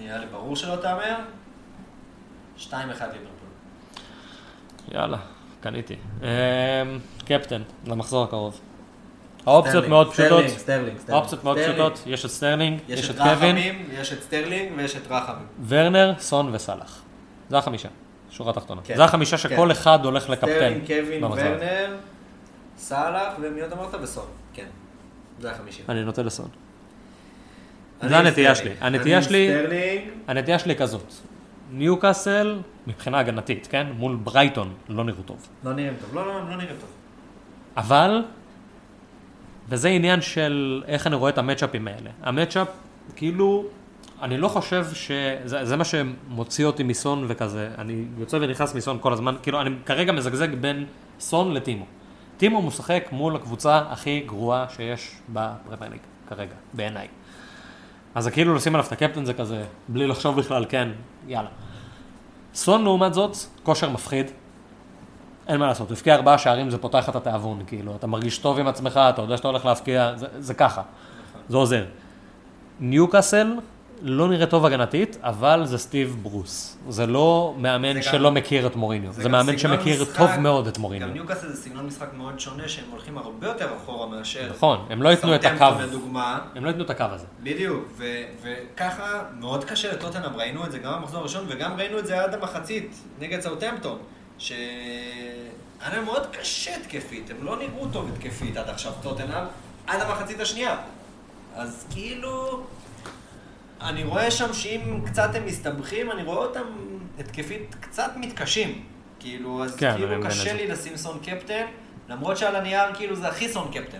[0.00, 1.16] נראה לי ברור שלא תהמר.
[2.58, 2.70] 2-1
[3.12, 3.48] ליברפול.
[4.92, 5.18] יאללה,
[5.60, 5.96] קניתי.
[6.22, 6.26] אמ,
[7.24, 8.60] קפטן, למחזור הקרוב.
[9.46, 10.28] האופציות מאוד פשוטות.
[10.30, 11.10] סטרלינג, סטרלינג, סטרלינג.
[11.10, 11.58] האופציות מאוד.
[11.58, 13.56] פשוטות, יש את סטרלינג, יש את קווין,
[13.92, 15.46] יש את סטרלינג ויש את רחמים.
[15.68, 17.02] ורנר, סון וסאלח.
[17.50, 17.88] זה החמישה,
[18.30, 18.80] שורה תחתונה.
[18.84, 18.96] כן.
[18.96, 19.70] זה החמישה שכל כן.
[19.70, 20.52] אחד הולך לקפטן.
[20.54, 21.24] סטרלינג, קווין.
[21.24, 21.96] ורנר,
[22.78, 23.94] סאלח, ומי עוד אמרת?
[24.02, 24.26] וסון.
[24.54, 24.66] כן.
[25.40, 25.84] זה החמישים.
[25.88, 26.48] אני נוטה לסון.
[28.02, 28.54] זה הנטייה.
[28.54, 28.70] שלי.
[28.80, 30.04] הנטייה שלי-.
[30.28, 31.12] הנטייה שלי כזאת,
[31.72, 33.86] ניוקאסל, מבחינה הגנתית, כן?
[33.96, 35.48] מול ברייטון, לא נראו טוב.
[35.64, 36.14] לא נראים טוב.
[36.14, 36.90] לא, לא, לא נראים טוב.
[37.76, 38.22] אבל,
[39.68, 42.10] וזה עניין של איך אני רואה את המצ'אפים האלה.
[42.22, 42.68] המצ'אפ,
[43.16, 43.64] כאילו,
[44.22, 49.12] אני לא חושב שזה זה מה שמוציא אותי מסון וכזה, אני יוצא ונכנס מסון כל
[49.12, 50.86] הזמן, כאילו, אני כרגע מזגזג בין
[51.20, 51.84] סון לטימו.
[52.36, 57.08] טימו משחק מול הקבוצה הכי גרועה שיש בפרמייר ליג, כרגע, בעיניי.
[58.14, 60.88] אז זה כאילו לשים עליו את הקפטן זה כזה, בלי לחשוב בכלל, כן,
[61.26, 61.48] יאללה.
[62.54, 64.30] סון לעומת זאת, כושר מפחיד,
[65.48, 68.66] אין מה לעשות, הבקיע ארבעה שערים זה פותח את התיאבון, כאילו, אתה מרגיש טוב עם
[68.66, 70.82] עצמך, אתה יודע שאתה הולך להבקיע, זה, זה ככה,
[71.48, 71.84] זה עוזר.
[72.80, 73.54] ניוקאסל
[74.02, 76.78] לא נראה טוב הגנתית, אבל זה סטיב ברוס.
[76.88, 80.30] זה לא מאמן זה גם- שלא מכיר את מוריניו, זה, גם מאמן שמכיר משחק- טוב
[80.38, 81.08] מאוד את מוריניו.
[81.08, 84.50] גם ניוקאסל זה סגנון משחק מאוד שונה, שהם הולכים הרבה יותר אחורה מאשר...
[84.50, 86.38] נכון, הם לא ייתנו את הקו, לדוגמה.
[86.54, 87.26] הם לא ייתנו את הקו הזה.
[87.42, 88.04] בדיוק, ו-
[88.42, 89.04] וככה
[89.40, 92.94] מאוד קשה לטוטנאם, ראינו את זה גם במחזור הראשון וגם ראינו את זה עד המחצית
[93.20, 93.98] נגד סאוטהמפטון,
[94.38, 99.44] שהיה להם מאוד קשה התקפית, הם לא נראו טוב התקפית עד עכשיו טוטנאם,
[99.86, 100.76] עד המחצית השנייה.
[101.54, 102.62] אז כאילו,
[103.80, 106.64] אני רואה שם שאם קצת הם מסתבכים, אני רואה אותם
[107.18, 108.84] התקפית קצת מתקשים.
[109.20, 110.52] כאילו, אז כן, כאילו קשה.
[110.52, 111.64] לי לשים סון קפטן,
[112.08, 113.98] למרות שעל הנייר כאילו זה הכי סון קפטן.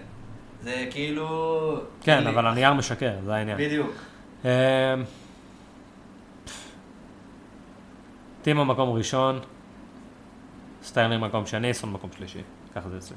[0.62, 1.80] זה כאילו...
[2.02, 3.58] כן, כאילו- אבל הנייר משקר, זה העניין.
[3.58, 3.92] בדיוק.
[4.44, 4.50] אמ,
[8.42, 9.40] טימו מקום ראשון,
[10.84, 12.40] סטרלינג מקום שני, סון מקום שלישי.
[12.74, 13.16] ככה זה אצלי.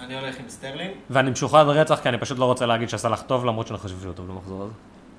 [0.00, 0.92] אני הולך עם סטרלינג.
[1.10, 4.12] ואני משוחד רצח, כי אני פשוט לא רוצה להגיד שסלח טוב, למרות שאני חושב שהוא
[4.12, 4.72] טוב למחזור הזה.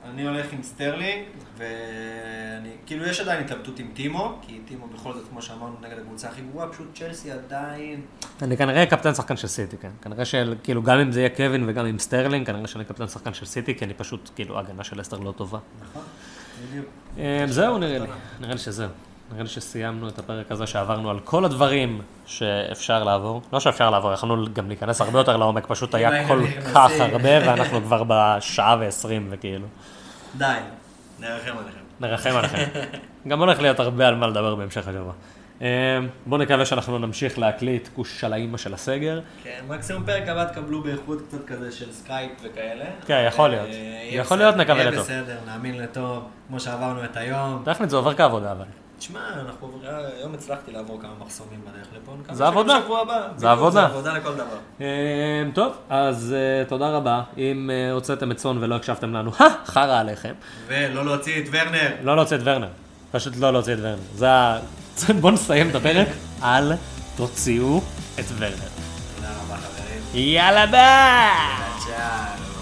[0.10, 1.26] אני הולך עם סטרלינג,
[1.57, 6.30] ואני, כאילו יש עדיין התלבטות עם טימו, כי טימו בכל זאת, כמו שאמרנו, נגד הקבוצה
[6.30, 8.01] הכי גרועה, פשוט צ'לסי עדיין...
[8.41, 9.89] אני כנראה קפטן שחקן של סיטי, כן.
[10.01, 13.45] כנראה שכאילו גם אם זה יהיה קווין וגם עם סטרלינג, כנראה שאני קפטן שחקן של
[13.45, 15.60] סיטי, כי אני פשוט, כאילו, ההגנה של לסטר לא טובה.
[15.81, 16.03] נכון,
[16.69, 16.85] בדיוק.
[17.18, 18.07] אה, זהו נראה לי,
[18.39, 18.89] נראה לי שזהו.
[19.31, 23.41] נראה לי שסיימנו את הפרק הזה שעברנו על כל הדברים שאפשר לעבור.
[23.53, 26.43] לא שאפשר לעבור, יכולנו גם להיכנס הרבה יותר לעומק, פשוט היה כל.
[26.73, 29.67] כל כך הרבה, ואנחנו כבר בשעה ועשרים וכאילו.
[30.37, 30.45] די,
[31.19, 31.79] נרחם עליכם.
[31.99, 32.63] נרחם עליכם.
[33.27, 35.13] גם הולך להיות הרבה על מה לדבר בהמשך השבוע.
[35.61, 39.21] אה, בואו נקווה שאנחנו נמשיך להקליט כוס של האימא של הסגר.
[39.43, 42.85] כן, מקסימום פרק הבא תקבלו באיכות קצת כזה של סקייפ וכאלה.
[43.05, 43.67] כן, יכול להיות.
[43.67, 45.03] אה, יהיה יכול להיות, נקווה יהיה לטוב.
[45.03, 47.61] בסדר, נאמין לטוב, כמו שעברנו את היום.
[47.65, 48.65] טכנית זה עובר כעבודה אבל.
[49.03, 49.89] תשמע, אנחנו עוברים-
[50.19, 52.11] היום הצלחתי לעבור כמה מחסומים בדרך לפה.
[52.35, 52.80] זה עבודה.
[53.38, 53.71] זה עבודה.
[53.71, 54.57] זה עבודה לכל דבר.
[54.81, 54.85] אה,
[55.53, 57.21] טוב, אז אה, תודה רבה.
[57.38, 59.31] אם אה, הוצאתם את צאן ולא הקשבתם לנו,
[59.65, 60.34] חרא עליכם.
[60.67, 61.89] ולא להוציא את ורנר.
[62.03, 62.67] לא להוציא את ורנר.
[63.11, 63.97] פשוט לא להוציא את ורנר.
[64.15, 64.59] זה ה...
[65.21, 66.07] בואו נסיים את הפרק.
[66.43, 66.73] אל
[67.15, 67.81] תוציאו
[68.19, 68.55] את ורנר.
[69.15, 70.01] תודה רבה חברים.
[70.13, 72.52] יאללה ביי!